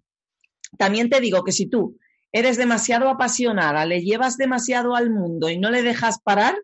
También 0.78 1.10
te 1.10 1.20
digo 1.20 1.44
que 1.44 1.52
si 1.52 1.66
tú 1.66 1.98
eres 2.32 2.56
demasiado 2.56 3.10
apasionada, 3.10 3.84
le 3.84 4.00
llevas 4.00 4.38
demasiado 4.38 4.96
al 4.96 5.10
mundo 5.10 5.50
y 5.50 5.58
no 5.58 5.70
le 5.70 5.82
dejas 5.82 6.20
parar, 6.24 6.56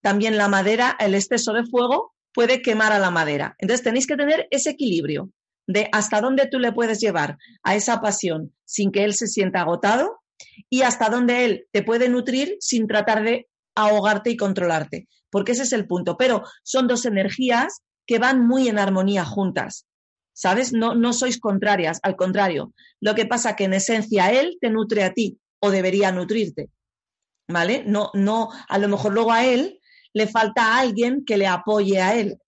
también 0.00 0.36
la 0.36 0.48
madera, 0.48 0.96
el 0.98 1.14
exceso 1.14 1.52
de 1.52 1.64
fuego 1.64 2.14
puede 2.34 2.60
quemar 2.60 2.90
a 2.90 2.98
la 2.98 3.12
madera. 3.12 3.54
Entonces 3.58 3.84
tenéis 3.84 4.08
que 4.08 4.16
tener 4.16 4.48
ese 4.50 4.70
equilibrio. 4.70 5.30
de 5.68 5.88
hasta 5.92 6.20
dónde 6.20 6.48
tú 6.48 6.58
le 6.58 6.72
puedes 6.72 6.98
llevar 6.98 7.38
a 7.62 7.76
esa 7.76 8.00
pasión 8.00 8.52
sin 8.64 8.90
que 8.90 9.04
él 9.04 9.14
se 9.14 9.28
sienta 9.28 9.60
agotado 9.60 10.21
y 10.68 10.82
hasta 10.82 11.08
dónde 11.08 11.44
él 11.44 11.66
te 11.72 11.82
puede 11.82 12.08
nutrir 12.08 12.56
sin 12.60 12.86
tratar 12.86 13.22
de 13.22 13.48
ahogarte 13.74 14.30
y 14.30 14.36
controlarte, 14.36 15.08
porque 15.30 15.52
ese 15.52 15.62
es 15.62 15.72
el 15.72 15.86
punto. 15.86 16.16
Pero 16.16 16.42
son 16.62 16.88
dos 16.88 17.04
energías 17.04 17.82
que 18.06 18.18
van 18.18 18.46
muy 18.46 18.68
en 18.68 18.78
armonía 18.78 19.24
juntas. 19.24 19.86
¿Sabes? 20.34 20.72
No, 20.72 20.94
no 20.94 21.12
sois 21.12 21.38
contrarias, 21.38 22.00
al 22.02 22.16
contrario. 22.16 22.72
Lo 23.00 23.14
que 23.14 23.26
pasa 23.26 23.54
que 23.54 23.64
en 23.64 23.74
esencia 23.74 24.30
él 24.30 24.56
te 24.60 24.70
nutre 24.70 25.04
a 25.04 25.12
ti 25.12 25.38
o 25.60 25.70
debería 25.70 26.10
nutrirte. 26.10 26.70
¿Vale? 27.48 27.84
No, 27.86 28.10
no, 28.14 28.48
a 28.68 28.78
lo 28.78 28.88
mejor 28.88 29.12
luego 29.12 29.32
a 29.32 29.44
él 29.44 29.78
le 30.14 30.26
falta 30.26 30.78
alguien 30.78 31.24
que 31.24 31.36
le 31.36 31.46
apoye 31.46 32.00
a 32.00 32.14
él. 32.14 32.38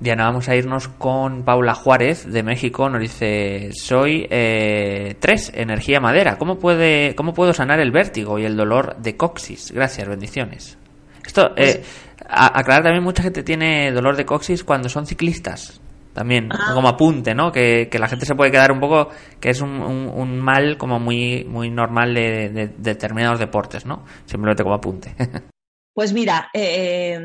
Diana, 0.00 0.24
vamos 0.24 0.48
a 0.48 0.56
irnos 0.56 0.88
con 0.88 1.44
Paula 1.44 1.74
Juárez 1.74 2.30
de 2.30 2.42
México. 2.42 2.88
Nos 2.88 3.00
dice, 3.00 3.70
soy 3.72 4.26
eh, 4.28 5.14
tres, 5.20 5.52
energía 5.54 6.00
madera. 6.00 6.36
¿Cómo, 6.36 6.58
puede, 6.58 7.14
¿Cómo 7.14 7.32
puedo 7.32 7.52
sanar 7.52 7.80
el 7.80 7.90
vértigo 7.90 8.38
y 8.38 8.44
el 8.44 8.56
dolor 8.56 8.96
de 8.96 9.16
coxis? 9.16 9.72
Gracias, 9.72 10.08
bendiciones. 10.08 10.78
Esto, 11.24 11.52
eh, 11.52 11.52
pues 11.54 11.80
aclarar 12.28 12.82
también, 12.82 13.04
mucha 13.04 13.22
gente 13.22 13.42
tiene 13.42 13.92
dolor 13.92 14.16
de 14.16 14.26
coxis 14.26 14.64
cuando 14.64 14.88
son 14.88 15.06
ciclistas. 15.06 15.80
También, 16.12 16.48
ah. 16.52 16.72
como 16.74 16.88
apunte, 16.88 17.34
¿no? 17.34 17.50
Que, 17.50 17.88
la 17.98 18.08
gente 18.08 18.24
se 18.24 18.34
puede 18.34 18.50
quedar 18.50 18.70
un 18.70 18.80
poco, 18.80 19.08
que 19.40 19.50
es 19.50 19.60
un, 19.60 20.40
mal 20.40 20.76
como 20.78 21.00
muy, 21.00 21.44
muy 21.44 21.70
normal 21.70 22.14
de, 22.14 22.72
determinados 22.78 23.40
deportes, 23.40 23.84
¿no? 23.84 24.04
Simplemente 24.26 24.62
como 24.62 24.74
apunte. 24.76 25.14
Pues 25.96 26.12
mira, 26.12 26.50
eh, 26.52 27.16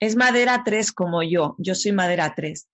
es 0.00 0.16
madera 0.16 0.62
3 0.64 0.92
como 0.92 1.22
yo, 1.22 1.54
yo 1.58 1.74
soy 1.74 1.92
madera 1.92 2.34
3. 2.36 2.68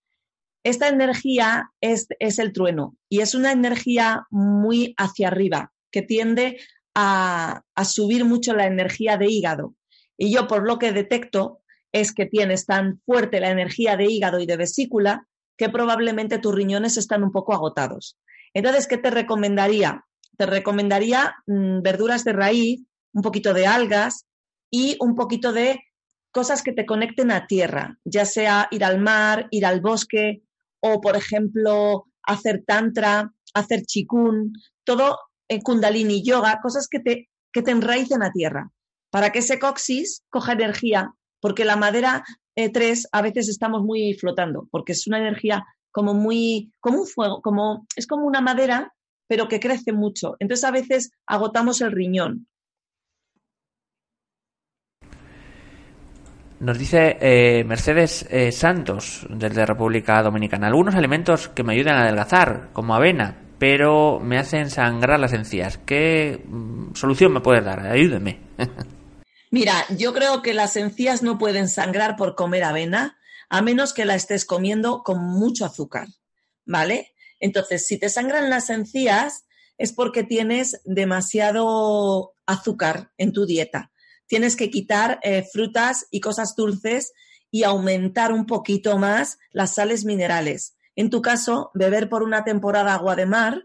Esta 0.64 0.88
energía 0.88 1.72
es, 1.80 2.06
es 2.18 2.38
el 2.38 2.52
trueno 2.52 2.96
y 3.08 3.20
es 3.20 3.34
una 3.34 3.52
energía 3.52 4.26
muy 4.30 4.94
hacia 4.96 5.28
arriba, 5.28 5.72
que 5.90 6.02
tiende 6.02 6.60
a, 6.94 7.62
a 7.74 7.84
subir 7.84 8.24
mucho 8.24 8.54
la 8.54 8.66
energía 8.66 9.16
de 9.16 9.26
hígado. 9.26 9.74
Y 10.16 10.32
yo 10.32 10.46
por 10.46 10.66
lo 10.66 10.78
que 10.78 10.92
detecto 10.92 11.60
es 11.90 12.12
que 12.12 12.26
tienes 12.26 12.66
tan 12.66 13.00
fuerte 13.04 13.40
la 13.40 13.50
energía 13.50 13.96
de 13.96 14.06
hígado 14.06 14.40
y 14.40 14.46
de 14.46 14.56
vesícula 14.56 15.26
que 15.56 15.68
probablemente 15.68 16.38
tus 16.38 16.54
riñones 16.54 16.96
están 16.96 17.22
un 17.22 17.32
poco 17.32 17.52
agotados. 17.52 18.18
Entonces, 18.54 18.86
¿qué 18.86 18.98
te 18.98 19.10
recomendaría? 19.10 20.04
Te 20.36 20.46
recomendaría 20.46 21.36
mm, 21.46 21.82
verduras 21.82 22.24
de 22.24 22.32
raíz, 22.32 22.82
un 23.12 23.22
poquito 23.22 23.52
de 23.52 23.66
algas 23.66 24.26
y 24.70 24.96
un 25.00 25.14
poquito 25.14 25.52
de 25.52 25.80
cosas 26.32 26.62
que 26.62 26.72
te 26.72 26.86
conecten 26.86 27.30
a 27.30 27.46
tierra, 27.46 27.98
ya 28.04 28.24
sea 28.24 28.68
ir 28.70 28.84
al 28.84 28.98
mar, 28.98 29.48
ir 29.50 29.66
al 29.66 29.80
bosque 29.80 30.42
o, 30.80 31.00
por 31.00 31.16
ejemplo, 31.16 32.06
hacer 32.22 32.64
tantra, 32.66 33.32
hacer 33.54 33.82
chikun, 33.82 34.52
todo 34.84 35.18
en 35.48 35.60
kundalini 35.60 36.24
yoga, 36.24 36.60
cosas 36.62 36.88
que 36.88 37.00
te, 37.00 37.28
que 37.52 37.62
te 37.62 37.70
enraicen 37.70 38.22
a 38.22 38.32
tierra 38.32 38.70
para 39.10 39.30
que 39.30 39.40
ese 39.40 39.58
coxis 39.58 40.24
coja 40.30 40.54
energía, 40.54 41.12
porque 41.40 41.66
la 41.66 41.76
madera 41.76 42.24
3 42.56 43.04
eh, 43.04 43.08
a 43.12 43.20
veces 43.20 43.48
estamos 43.48 43.82
muy 43.82 44.14
flotando, 44.14 44.68
porque 44.70 44.92
es 44.92 45.06
una 45.06 45.18
energía 45.18 45.64
como 45.90 46.14
muy, 46.14 46.72
como 46.80 47.00
un 47.00 47.06
fuego, 47.06 47.42
como, 47.42 47.86
es 47.94 48.06
como 48.06 48.26
una 48.26 48.40
madera, 48.40 48.94
pero 49.28 49.48
que 49.48 49.60
crece 49.60 49.92
mucho. 49.92 50.36
Entonces 50.38 50.64
a 50.64 50.70
veces 50.70 51.10
agotamos 51.26 51.82
el 51.82 51.92
riñón. 51.92 52.48
Nos 56.62 56.78
dice 56.78 57.16
eh, 57.20 57.64
Mercedes 57.64 58.24
eh, 58.30 58.52
Santos, 58.52 59.26
desde 59.28 59.66
República 59.66 60.22
Dominicana, 60.22 60.68
algunos 60.68 60.94
alimentos 60.94 61.48
que 61.48 61.64
me 61.64 61.72
ayudan 61.72 61.96
a 61.96 62.02
adelgazar, 62.02 62.68
como 62.72 62.94
avena, 62.94 63.36
pero 63.58 64.20
me 64.20 64.38
hacen 64.38 64.70
sangrar 64.70 65.18
las 65.18 65.32
encías. 65.32 65.78
¿Qué 65.78 66.40
mm, 66.46 66.94
solución 66.94 67.32
me 67.32 67.40
puedes 67.40 67.64
dar? 67.64 67.80
Ayúdeme. 67.80 68.38
Mira, 69.50 69.74
yo 69.98 70.14
creo 70.14 70.40
que 70.40 70.54
las 70.54 70.76
encías 70.76 71.24
no 71.24 71.36
pueden 71.36 71.68
sangrar 71.68 72.14
por 72.14 72.36
comer 72.36 72.62
avena, 72.62 73.18
a 73.48 73.60
menos 73.60 73.92
que 73.92 74.04
la 74.04 74.14
estés 74.14 74.44
comiendo 74.44 75.02
con 75.02 75.18
mucho 75.18 75.64
azúcar, 75.64 76.06
¿vale? 76.64 77.12
Entonces, 77.40 77.88
si 77.88 77.98
te 77.98 78.08
sangran 78.08 78.50
las 78.50 78.70
encías, 78.70 79.46
es 79.78 79.92
porque 79.92 80.22
tienes 80.22 80.80
demasiado 80.84 82.34
azúcar 82.46 83.10
en 83.18 83.32
tu 83.32 83.46
dieta. 83.46 83.91
Tienes 84.32 84.56
que 84.56 84.70
quitar 84.70 85.20
eh, 85.22 85.42
frutas 85.42 86.06
y 86.10 86.20
cosas 86.20 86.56
dulces 86.56 87.12
y 87.50 87.64
aumentar 87.64 88.32
un 88.32 88.46
poquito 88.46 88.96
más 88.96 89.36
las 89.50 89.74
sales 89.74 90.06
minerales. 90.06 90.74
En 90.96 91.10
tu 91.10 91.20
caso, 91.20 91.70
beber 91.74 92.08
por 92.08 92.22
una 92.22 92.42
temporada 92.42 92.94
agua 92.94 93.14
de 93.14 93.26
mar, 93.26 93.62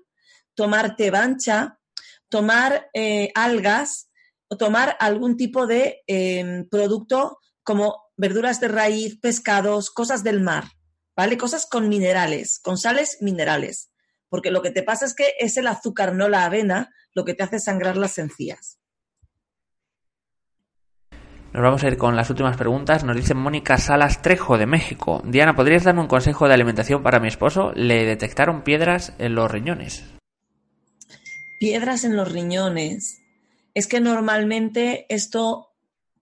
tomar 0.55 0.97
té 0.97 1.09
bancha, 1.09 1.79
tomar 2.27 2.89
eh, 2.93 3.31
algas, 3.33 4.09
o 4.49 4.57
tomar 4.57 4.97
algún 4.99 5.37
tipo 5.37 5.67
de 5.67 6.03
em, 6.05 6.67
producto 6.67 7.39
como 7.63 8.11
verduras 8.17 8.59
de 8.59 8.67
raíz, 8.67 9.17
pescados, 9.21 9.89
cosas 9.89 10.21
del 10.21 10.41
mar, 10.41 10.65
¿vale? 11.15 11.37
Cosas 11.37 11.65
con 11.65 11.87
minerales, 11.87 12.59
con 12.59 12.77
sales 12.77 13.19
minerales. 13.21 13.89
Porque 14.27 14.51
lo 14.51 14.61
que 14.61 14.71
te 14.71 14.83
pasa 14.83 15.05
es 15.05 15.15
que 15.15 15.31
es 15.39 15.55
el 15.55 15.67
azúcar, 15.67 16.13
no 16.13 16.27
la 16.27 16.43
avena, 16.43 16.93
lo 17.13 17.23
que 17.23 17.35
te 17.35 17.43
hace 17.43 17.61
sangrar 17.61 17.95
las 17.95 18.17
encías. 18.17 18.79
Nos 21.53 21.63
vamos 21.63 21.83
a 21.83 21.87
ir 21.87 21.97
con 21.97 22.15
las 22.15 22.29
últimas 22.29 22.57
preguntas. 22.57 23.03
Nos 23.03 23.15
dice 23.15 23.33
Mónica 23.33 23.77
Salas 23.77 24.21
Trejo 24.21 24.57
de 24.57 24.65
México. 24.65 25.21
Diana, 25.25 25.55
¿podrías 25.55 25.83
darme 25.83 26.01
un 26.01 26.07
consejo 26.07 26.47
de 26.47 26.53
alimentación 26.53 27.01
para 27.01 27.19
mi 27.19 27.29
esposo? 27.29 27.71
Le 27.73 28.05
detectaron 28.05 28.63
piedras 28.63 29.13
en 29.17 29.33
los 29.33 29.49
riñones. 29.49 30.03
Piedras 31.59 32.03
en 32.03 32.15
los 32.15 32.31
riñones 32.31 33.21
es 33.73 33.87
que 33.87 33.99
normalmente 33.99 35.05
esto 35.09 35.73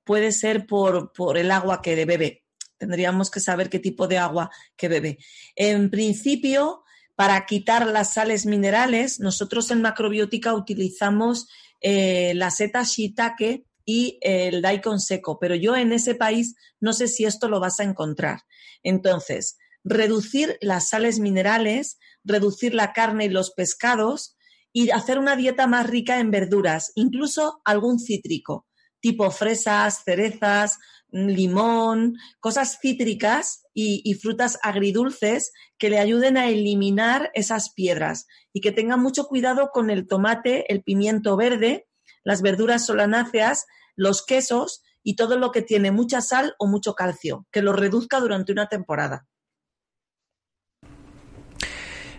puede 0.03 0.31
ser 0.31 0.67
por, 0.67 1.11
por 1.11 1.37
el 1.37 1.51
agua 1.51 1.81
que 1.81 2.05
bebe. 2.05 2.43
Tendríamos 2.77 3.31
que 3.31 3.39
saber 3.39 3.69
qué 3.69 3.79
tipo 3.79 4.07
de 4.07 4.19
agua 4.19 4.51
que 4.77 4.87
bebe. 4.87 5.17
En 5.55 5.89
principio, 5.89 6.83
para 7.15 7.45
quitar 7.45 7.87
las 7.87 8.13
sales 8.13 8.45
minerales, 8.45 9.19
nosotros 9.19 9.71
en 9.71 9.81
macrobiótica 9.81 10.53
utilizamos 10.53 11.47
eh, 11.81 12.33
la 12.35 12.51
seta 12.51 12.83
shiitake 12.83 13.65
y 13.85 14.17
el 14.21 14.61
daikon 14.61 14.99
seco, 14.99 15.39
pero 15.39 15.55
yo 15.55 15.75
en 15.75 15.91
ese 15.93 16.15
país 16.15 16.55
no 16.79 16.93
sé 16.93 17.07
si 17.07 17.25
esto 17.25 17.47
lo 17.47 17.59
vas 17.59 17.79
a 17.79 17.83
encontrar. 17.83 18.41
Entonces, 18.83 19.57
reducir 19.83 20.57
las 20.61 20.89
sales 20.89 21.19
minerales, 21.19 21.99
reducir 22.23 22.73
la 22.73 22.91
carne 22.91 23.25
y 23.25 23.29
los 23.29 23.51
pescados 23.51 24.35
y 24.73 24.89
hacer 24.89 25.19
una 25.19 25.35
dieta 25.35 25.67
más 25.67 25.87
rica 25.87 26.19
en 26.19 26.31
verduras, 26.31 26.91
incluso 26.95 27.61
algún 27.63 27.99
cítrico, 27.99 28.67
tipo 28.99 29.29
fresas, 29.31 30.01
cerezas, 30.03 30.79
limón, 31.11 32.17
cosas 32.39 32.79
cítricas 32.81 33.63
y, 33.73 34.13
frutas 34.15 34.59
agridulces 34.63 35.53
que 35.77 35.89
le 35.89 35.99
ayuden 35.99 36.37
a 36.37 36.47
eliminar 36.47 37.31
esas 37.33 37.73
piedras 37.73 38.27
y 38.51 38.61
que 38.61 38.71
tenga 38.71 38.97
mucho 38.97 39.25
cuidado 39.25 39.69
con 39.71 39.89
el 39.89 40.07
tomate, 40.07 40.71
el 40.73 40.83
pimiento 40.83 41.37
verde, 41.37 41.87
las 42.25 42.41
verduras 42.41 42.85
solanáceas, 42.85 43.65
los 43.95 44.25
quesos 44.25 44.83
y 45.01 45.15
todo 45.15 45.37
lo 45.37 45.51
que 45.51 45.61
tiene 45.61 45.91
mucha 45.91 46.19
sal 46.19 46.55
o 46.59 46.67
mucho 46.67 46.95
calcio, 46.95 47.45
que 47.51 47.61
lo 47.61 47.71
reduzca 47.71 48.19
durante 48.19 48.51
una 48.51 48.67
temporada. 48.67 49.25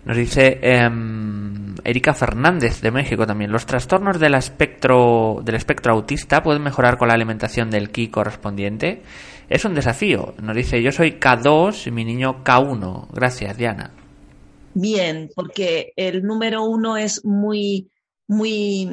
Nos 0.06 0.16
dice 0.16 0.60
em, 0.62 1.74
Erika 1.82 2.14
Fernández 2.14 2.80
de 2.80 2.92
México 2.92 3.26
también. 3.26 3.50
Los 3.50 3.66
trastornos 3.66 4.20
del 4.20 4.34
espectro, 4.34 5.40
del 5.42 5.56
espectro 5.56 5.92
autista 5.94 6.44
pueden 6.44 6.62
mejorar 6.62 6.96
con 6.96 7.08
la 7.08 7.14
alimentación 7.14 7.70
del 7.70 7.90
ki 7.90 8.08
correspondiente. 8.08 9.02
Es 9.48 9.64
un 9.64 9.74
desafío. 9.74 10.34
Nos 10.40 10.54
dice, 10.54 10.80
yo 10.80 10.92
soy 10.92 11.18
K2 11.18 11.88
y 11.88 11.90
mi 11.90 12.04
niño 12.04 12.44
K1. 12.44 13.08
Gracias, 13.12 13.56
Diana. 13.56 13.90
Bien, 14.74 15.28
porque 15.34 15.92
el 15.96 16.22
número 16.22 16.64
uno 16.64 16.96
es 16.96 17.24
muy, 17.24 17.90
muy, 18.28 18.88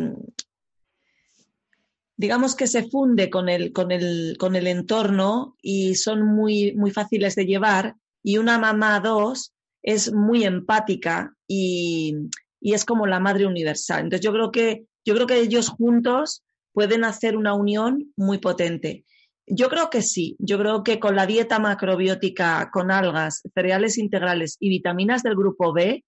digamos 2.16 2.56
que 2.56 2.68
se 2.68 2.90
funde 2.90 3.30
con 3.30 3.50
el, 3.50 3.72
con 3.72 3.92
el, 3.92 4.36
con 4.38 4.56
el 4.56 4.68
entorno 4.68 5.56
y 5.62 5.96
son 5.96 6.26
muy, 6.26 6.74
muy 6.76 6.92
fáciles 6.92 7.36
de 7.36 7.46
llevar. 7.46 7.96
Y 8.22 8.38
una 8.38 8.58
mamá 8.58 9.00
dos 9.00 9.54
es 9.82 10.14
muy 10.14 10.46
empática 10.46 11.36
y, 11.48 12.16
es 12.62 12.86
como 12.86 13.06
la 13.06 13.20
madre 13.20 13.46
universal. 13.46 14.04
Entonces 14.04 14.24
yo 14.24 14.32
creo 14.32 14.52
que, 14.52 14.86
yo 15.06 15.14
creo 15.16 15.28
que 15.28 15.42
ellos 15.42 15.68
juntos 15.68 16.44
pueden 16.72 17.04
hacer 17.04 17.36
una 17.36 17.54
unión 17.54 18.14
muy 18.16 18.38
potente. 18.38 19.04
Yo 19.46 19.68
creo 19.68 19.90
que 19.90 20.02
sí, 20.02 20.38
yo 20.40 20.58
creo 20.58 20.82
que 20.82 20.98
con 20.98 21.18
la 21.18 21.26
dieta 21.26 21.60
macrobiótica, 21.60 22.70
con 22.72 22.90
algas, 22.90 23.42
cereales 23.54 23.98
integrales 23.98 24.56
y 24.62 24.70
vitaminas 24.70 25.24
del 25.24 25.36
grupo 25.36 25.74
B, 25.74 26.06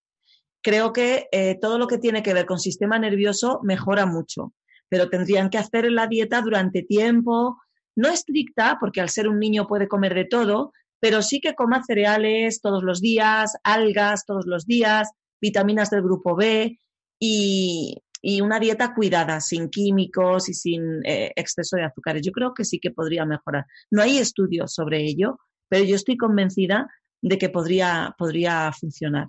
creo 0.64 0.94
que 0.94 1.28
eh, 1.34 1.58
todo 1.60 1.78
lo 1.78 1.88
que 1.88 1.98
tiene 1.98 2.24
que 2.24 2.34
ver 2.34 2.46
con 2.46 2.58
sistema 2.58 2.98
nervioso 2.98 3.60
mejora 3.62 4.06
mucho, 4.06 4.54
pero 4.96 5.10
tendrían 5.10 5.50
que 5.50 5.58
hacer 5.58 5.92
la 5.92 6.08
dieta 6.08 6.42
durante 6.42 6.82
tiempo, 6.82 7.62
no 7.98 8.08
estricta, 8.08 8.78
porque 8.80 9.02
al 9.02 9.10
ser 9.10 9.28
un 9.28 9.40
niño 9.40 9.68
puede 9.68 9.90
comer 9.90 10.14
de 10.14 10.24
todo, 10.24 10.72
pero 11.02 11.22
sí 11.22 11.42
que 11.42 11.54
coma 11.54 11.84
cereales 11.84 12.62
todos 12.62 12.82
los 12.82 13.02
días, 13.02 13.58
algas 13.62 14.26
todos 14.26 14.46
los 14.46 14.66
días, 14.66 15.10
vitaminas 15.42 15.90
del 15.90 16.02
grupo 16.02 16.34
B 16.38 16.80
y, 17.20 18.02
una 18.42 18.58
dieta 18.58 18.94
cuidada, 18.96 19.42
sin 19.42 19.70
químicos 19.70 20.48
y 20.48 20.54
sin 20.54 21.06
eh, 21.06 21.34
exceso 21.36 21.76
de 21.76 21.84
azúcares. 21.84 22.22
Yo 22.26 22.32
creo 22.32 22.54
que 22.54 22.64
sí 22.64 22.80
que 22.80 22.92
podría 22.92 23.26
mejorar. 23.26 23.66
No 23.92 24.02
hay 24.02 24.18
estudios 24.18 24.74
sobre 24.74 25.04
ello, 25.04 25.40
pero 25.68 25.84
yo 25.84 25.98
estoy 25.98 26.16
convencida 26.16 26.88
de 27.22 27.38
que 27.38 27.50
podría, 27.50 28.16
podría 28.18 28.72
funcionar. 28.72 29.28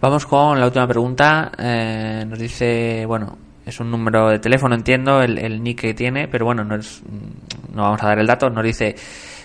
Vamos 0.00 0.24
con 0.24 0.58
la 0.58 0.64
última 0.64 0.88
pregunta. 0.88 1.52
Eh, 1.58 2.24
nos 2.26 2.38
dice, 2.38 3.04
bueno, 3.06 3.47
es 3.68 3.80
un 3.80 3.90
número 3.90 4.30
de 4.30 4.38
teléfono, 4.38 4.74
entiendo, 4.74 5.20
el, 5.20 5.38
el 5.38 5.62
nick 5.62 5.80
que 5.80 5.94
tiene, 5.94 6.26
pero 6.26 6.46
bueno, 6.46 6.64
no, 6.64 6.76
es, 6.76 7.02
no 7.72 7.82
vamos 7.82 8.02
a 8.02 8.06
dar 8.06 8.18
el 8.18 8.26
dato. 8.26 8.48
Nos 8.48 8.64
dice, 8.64 8.94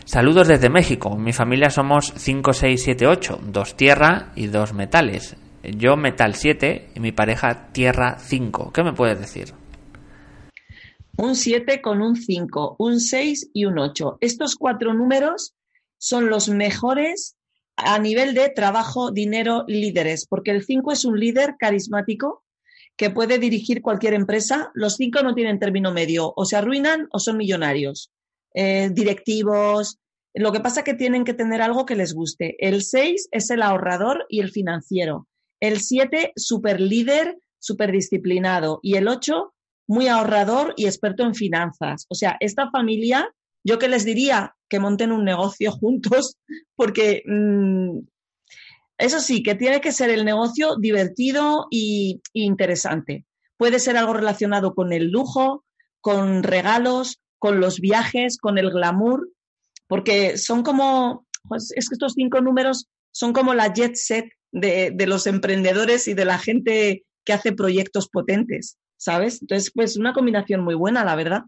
saludos 0.06 0.48
desde 0.48 0.70
México. 0.70 1.18
Mi 1.18 1.34
familia 1.34 1.70
somos 1.70 2.14
5, 2.16 2.54
6, 2.54 2.82
7, 2.82 3.08
8, 3.08 3.40
dos 3.48 3.76
tierra 3.76 4.32
y 4.36 4.48
dos 4.48 4.74
metales. 4.74 5.36
Yo 5.64 5.98
metal 5.98 6.36
7 6.36 6.92
y 6.96 7.00
mi 7.00 7.12
pareja 7.12 7.72
tierra 7.74 8.18
5. 8.18 8.72
¿Qué 8.72 8.84
me 8.84 8.94
puedes 8.94 9.20
decir? 9.20 9.54
Un 11.18 11.36
7 11.36 11.82
con 11.82 12.02
un 12.02 12.16
5, 12.16 12.78
un 12.80 13.00
6 13.00 13.50
y 13.54 13.66
un 13.66 13.78
8. 13.78 14.18
Estos 14.22 14.56
cuatro 14.56 14.94
números 14.94 15.54
son 15.98 16.30
los 16.30 16.50
mejores 16.50 17.36
a 17.76 18.00
nivel 18.00 18.34
de 18.34 18.50
trabajo, 18.50 19.12
dinero, 19.12 19.66
líderes, 19.68 20.28
porque 20.28 20.52
el 20.52 20.64
5 20.64 20.92
es 20.92 21.06
un 21.06 21.20
líder 21.20 21.56
carismático 21.58 22.44
que 22.98 23.10
puede 23.10 23.40
dirigir 23.40 23.82
cualquier 23.82 24.14
empresa. 24.14 24.72
Los 24.74 24.96
cinco 24.96 25.22
no 25.24 25.34
tienen 25.34 25.60
término 25.60 25.92
medio, 25.92 26.34
o 26.36 26.46
se 26.46 26.56
arruinan 26.56 27.08
o 27.12 27.20
son 27.20 27.38
millonarios, 27.38 28.12
eh, 28.54 28.90
directivos. 28.92 30.00
Lo 30.34 30.52
que 30.52 30.60
pasa 30.60 30.82
es 30.82 30.86
que 30.86 30.94
tienen 30.94 31.24
que 31.24 31.34
tener 31.34 31.62
algo 31.62 31.86
que 31.86 31.96
les 31.96 32.14
guste. 32.14 32.56
El 32.60 32.84
seis 32.84 33.28
es 33.32 33.50
el 33.50 33.62
ahorrador 33.62 34.26
y 34.30 34.40
el 34.40 34.52
financiero. 34.52 35.28
El 35.60 35.80
siete, 35.80 36.34
super 36.36 36.82
líder, 36.82 37.38
super 37.60 37.92
disciplinado. 37.92 38.80
Y 38.82 38.96
el 38.96 39.08
ocho, 39.08 39.54
muy 39.88 40.08
ahorrador 40.08 40.74
y 40.78 40.86
experto 40.86 41.24
en 41.24 41.36
finanzas. 41.36 42.06
O 42.10 42.16
sea, 42.16 42.38
esta 42.40 42.70
familia, 42.72 43.34
yo 43.64 43.80
que 43.80 43.90
les 43.90 44.06
diría 44.06 44.56
que 44.70 44.80
monten 44.80 45.12
un 45.12 45.24
negocio 45.24 45.72
juntos, 45.80 46.38
porque 46.76 47.24
mm, 47.26 48.00
eso 49.04 49.20
sí, 49.20 49.44
que 49.44 49.56
tiene 49.56 49.82
que 49.82 49.92
ser 49.92 50.10
el 50.10 50.24
negocio 50.24 50.78
divertido 50.78 51.68
e 51.72 52.20
interesante. 52.32 53.26
Puede 53.58 53.80
ser 53.80 53.98
algo 53.98 54.14
relacionado 54.14 54.74
con 54.74 54.94
el 54.94 55.10
lujo, 55.10 55.66
con 56.00 56.42
regalos, 56.42 57.20
con 57.38 57.60
los 57.60 57.82
viajes, 57.82 58.38
con 58.38 58.58
el 58.58 58.72
glamour, 58.72 59.28
porque 59.88 60.38
son 60.38 60.64
como, 60.64 61.26
pues, 61.50 61.74
es 61.76 61.90
que 61.90 61.96
estos 61.96 62.14
cinco 62.14 62.40
números 62.40 62.88
son 63.12 63.34
como 63.34 63.54
la 63.54 63.74
jet 63.74 63.96
set 63.96 64.26
de, 64.54 64.96
los 65.06 65.28
emprendedores 65.28 66.08
y 66.08 66.14
de 66.14 66.24
la 66.24 66.38
gente 66.40 67.04
que 67.26 67.34
hace 67.34 67.52
proyectos 67.52 68.08
potentes, 68.08 68.78
¿sabes? 68.96 69.42
Entonces, 69.42 69.72
pues 69.76 69.98
una 69.98 70.14
combinación 70.14 70.64
muy 70.64 70.76
buena, 70.76 71.04
la 71.04 71.16
verdad. 71.16 71.42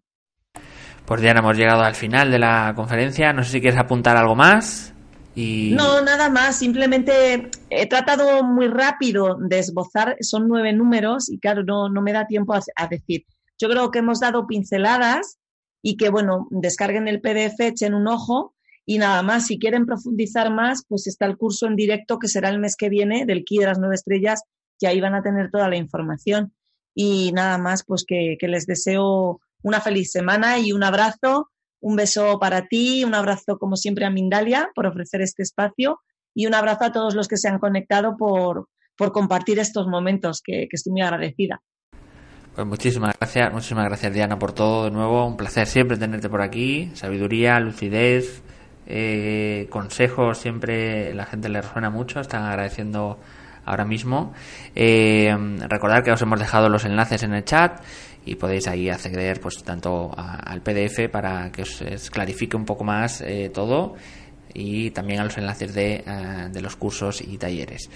Pues 1.06 1.22
ya 1.22 1.32
hemos 1.32 1.56
llegado 1.56 1.84
al 1.84 1.96
final 1.96 2.32
de 2.32 2.40
la 2.40 2.74
conferencia. 2.76 3.32
No 3.32 3.44
sé 3.44 3.52
si 3.52 3.62
quieres 3.62 3.80
apuntar 3.80 4.18
algo 4.18 4.36
más. 4.36 4.95
No, 5.36 6.02
nada 6.02 6.30
más, 6.30 6.58
simplemente 6.58 7.50
he 7.70 7.88
tratado 7.88 8.44
muy 8.44 8.68
rápido 8.68 9.38
de 9.40 9.60
esbozar, 9.60 10.16
son 10.22 10.48
nueve 10.48 10.72
números 10.72 11.30
y 11.30 11.40
claro, 11.40 11.64
no, 11.64 11.90
no 11.90 12.02
me 12.02 12.14
da 12.14 12.26
tiempo 12.26 12.54
a, 12.54 12.88
decir. 12.88 13.26
Yo 13.60 13.70
creo 13.70 13.92
que 13.92 14.00
hemos 14.00 14.22
dado 14.22 14.48
pinceladas 14.48 15.38
y 15.82 15.98
que, 15.98 16.10
bueno, 16.10 16.48
descarguen 16.52 17.08
el 17.08 17.22
PDF, 17.22 17.60
echen 17.60 17.94
un 17.94 18.08
ojo 18.08 18.56
y 18.86 18.98
nada 18.98 19.24
más, 19.24 19.48
si 19.48 19.60
quieren 19.60 19.86
profundizar 19.86 20.54
más, 20.54 20.84
pues 20.88 21.08
está 21.08 21.26
el 21.26 21.38
curso 21.38 21.68
en 21.68 21.76
directo 21.76 22.18
que 22.18 22.30
será 22.30 22.50
el 22.50 22.60
mes 22.60 22.76
que 22.78 22.90
viene 22.90 23.26
del 23.26 23.44
Ki 23.44 23.58
de 23.58 23.66
las 23.66 23.80
nueve 23.80 23.96
estrellas, 23.96 24.44
que 24.80 24.88
ahí 24.88 25.02
van 25.02 25.16
a 25.16 25.24
tener 25.24 25.52
toda 25.52 25.68
la 25.70 25.76
información. 25.76 26.54
Y 26.94 27.34
nada 27.34 27.58
más, 27.58 27.84
pues 27.86 28.06
que 28.08 28.38
les 28.42 28.66
deseo 28.68 29.42
una 29.64 29.82
feliz 29.82 30.12
semana 30.12 30.60
y 30.60 30.72
un 30.72 30.84
abrazo 30.84 31.50
un 31.86 31.96
beso 31.96 32.40
para 32.40 32.66
ti, 32.66 33.04
un 33.04 33.14
abrazo 33.14 33.60
como 33.60 33.76
siempre 33.76 34.06
a 34.06 34.10
Mindalia 34.10 34.70
por 34.74 34.88
ofrecer 34.88 35.22
este 35.22 35.44
espacio 35.44 36.00
y 36.34 36.48
un 36.48 36.56
abrazo 36.56 36.86
a 36.86 36.92
todos 36.92 37.14
los 37.14 37.28
que 37.28 37.38
se 37.38 37.48
han 37.48 37.60
conectado 37.60 38.18
por, 38.18 38.70
por 38.98 39.12
compartir 39.12 39.60
estos 39.60 39.86
momentos, 39.86 40.42
que, 40.44 40.68
estoy 40.72 40.94
muy 40.94 41.04
agradecida. 41.04 41.62
Pues 42.56 42.66
muchísimas 42.66 43.16
gracias, 43.20 43.54
muchísimas 43.54 43.86
gracias 43.86 44.12
Diana 44.12 44.40
por 44.40 44.52
todo 44.54 44.86
de 44.86 44.92
nuevo, 44.92 45.28
un 45.28 45.38
placer 45.38 45.68
siempre 45.68 45.96
tenerte 45.96 46.28
por 46.28 46.42
aquí, 46.42 46.90
sabiduría, 46.96 47.60
lucidez, 47.60 48.42
eh, 48.88 49.68
consejos, 49.70 50.40
siempre 50.40 51.14
la 51.14 51.28
gente 51.28 51.50
le 51.50 51.62
resuena 51.62 51.92
mucho, 51.92 52.20
están 52.20 52.46
agradeciendo 52.46 53.20
ahora 53.64 53.86
mismo. 53.86 54.34
Eh, 54.74 55.36
recordar 55.70 56.04
que 56.04 56.12
os 56.12 56.22
hemos 56.22 56.40
dejado 56.40 56.68
los 56.70 56.84
enlaces 56.86 57.22
en 57.22 57.34
el 57.36 57.44
chat 57.44 57.80
y 58.26 58.36
podéis 58.36 58.68
ahí 58.68 58.90
acceder 58.90 59.40
pues 59.40 59.64
tanto 59.64 60.12
al 60.16 60.62
PDF 60.62 61.10
para 61.12 61.52
que 61.52 61.62
os, 61.62 62.10
clarifique 62.10 62.58
un 62.58 62.66
poco 62.66 62.84
más 62.84 63.22
eh, 63.22 63.52
todo 63.54 63.94
y 64.54 64.92
también 64.92 65.20
a 65.20 65.26
los 65.26 65.38
enlaces 65.38 65.74
de, 65.74 65.96
eh, 65.96 66.50
de 66.50 66.62
los 66.62 66.76
cursos 66.78 67.22
y 67.22 67.38
talleres. 67.38 67.90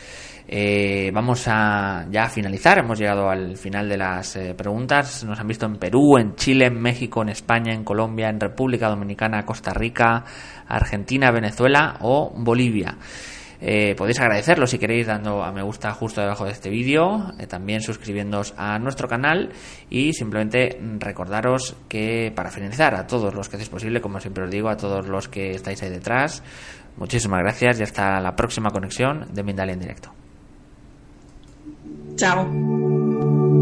Eh, 0.46 1.10
vamos 1.14 1.46
a 1.48 2.06
ya 2.12 2.24
a 2.24 2.30
finalizar, 2.30 2.80
hemos 2.80 3.00
llegado 3.00 3.30
al 3.30 3.56
final 3.56 3.88
de 3.88 3.98
las 3.98 4.38
preguntas. 4.58 5.24
Nos 5.24 5.40
han 5.40 5.48
visto 5.48 5.66
en 5.66 5.78
Perú, 5.78 6.18
en 6.18 6.36
Chile, 6.36 6.66
en 6.66 6.80
México, 6.80 7.22
en 7.22 7.30
España, 7.30 7.74
en 7.74 7.84
Colombia, 7.84 8.30
en 8.30 8.40
República 8.40 8.90
Dominicana, 8.90 9.46
Costa 9.46 9.74
Rica, 9.74 10.26
Argentina, 10.68 11.32
Venezuela 11.32 11.98
o 12.02 12.34
Bolivia. 12.36 12.98
Eh, 13.62 13.93
podéis 13.97 14.20
agradecerlo 14.20 14.68
si 14.68 14.80
queréis 14.80 15.07
dando 15.07 15.43
a 15.43 15.51
me 15.51 15.62
gusta 15.62 15.91
justo 15.91 16.22
debajo 16.22 16.45
de 16.45 16.51
este 16.51 16.70
vídeo, 16.70 17.34
eh, 17.38 17.45
también 17.45 17.82
suscribiéndoos 17.82 18.53
a 18.57 18.80
nuestro 18.80 19.07
canal 19.07 19.51
y 19.89 20.14
simplemente 20.14 20.80
recordaros 20.97 21.76
que 21.89 22.32
para 22.34 22.51
finalizar 22.51 22.95
a 22.95 23.05
todos 23.05 23.34
los 23.34 23.49
que 23.49 23.57
hacéis 23.57 23.70
posible, 23.70 23.99
como 23.99 24.20
siempre 24.20 24.45
os 24.45 24.51
digo, 24.51 24.70
a 24.70 24.78
todos 24.78 25.07
los 25.07 25.28
que 25.28 25.51
estáis 25.51 25.84
ahí 25.84 25.89
detrás, 25.89 26.41
muchísimas 26.95 27.41
gracias 27.41 27.80
y 27.80 27.84
hasta 27.84 28.22
la 28.22 28.36
próxima 28.36 28.70
conexión 28.70 29.28
de 29.34 29.43
Mindalia 29.43 29.74
en 29.74 29.80
directo. 29.80 30.14
Chao. 32.16 33.59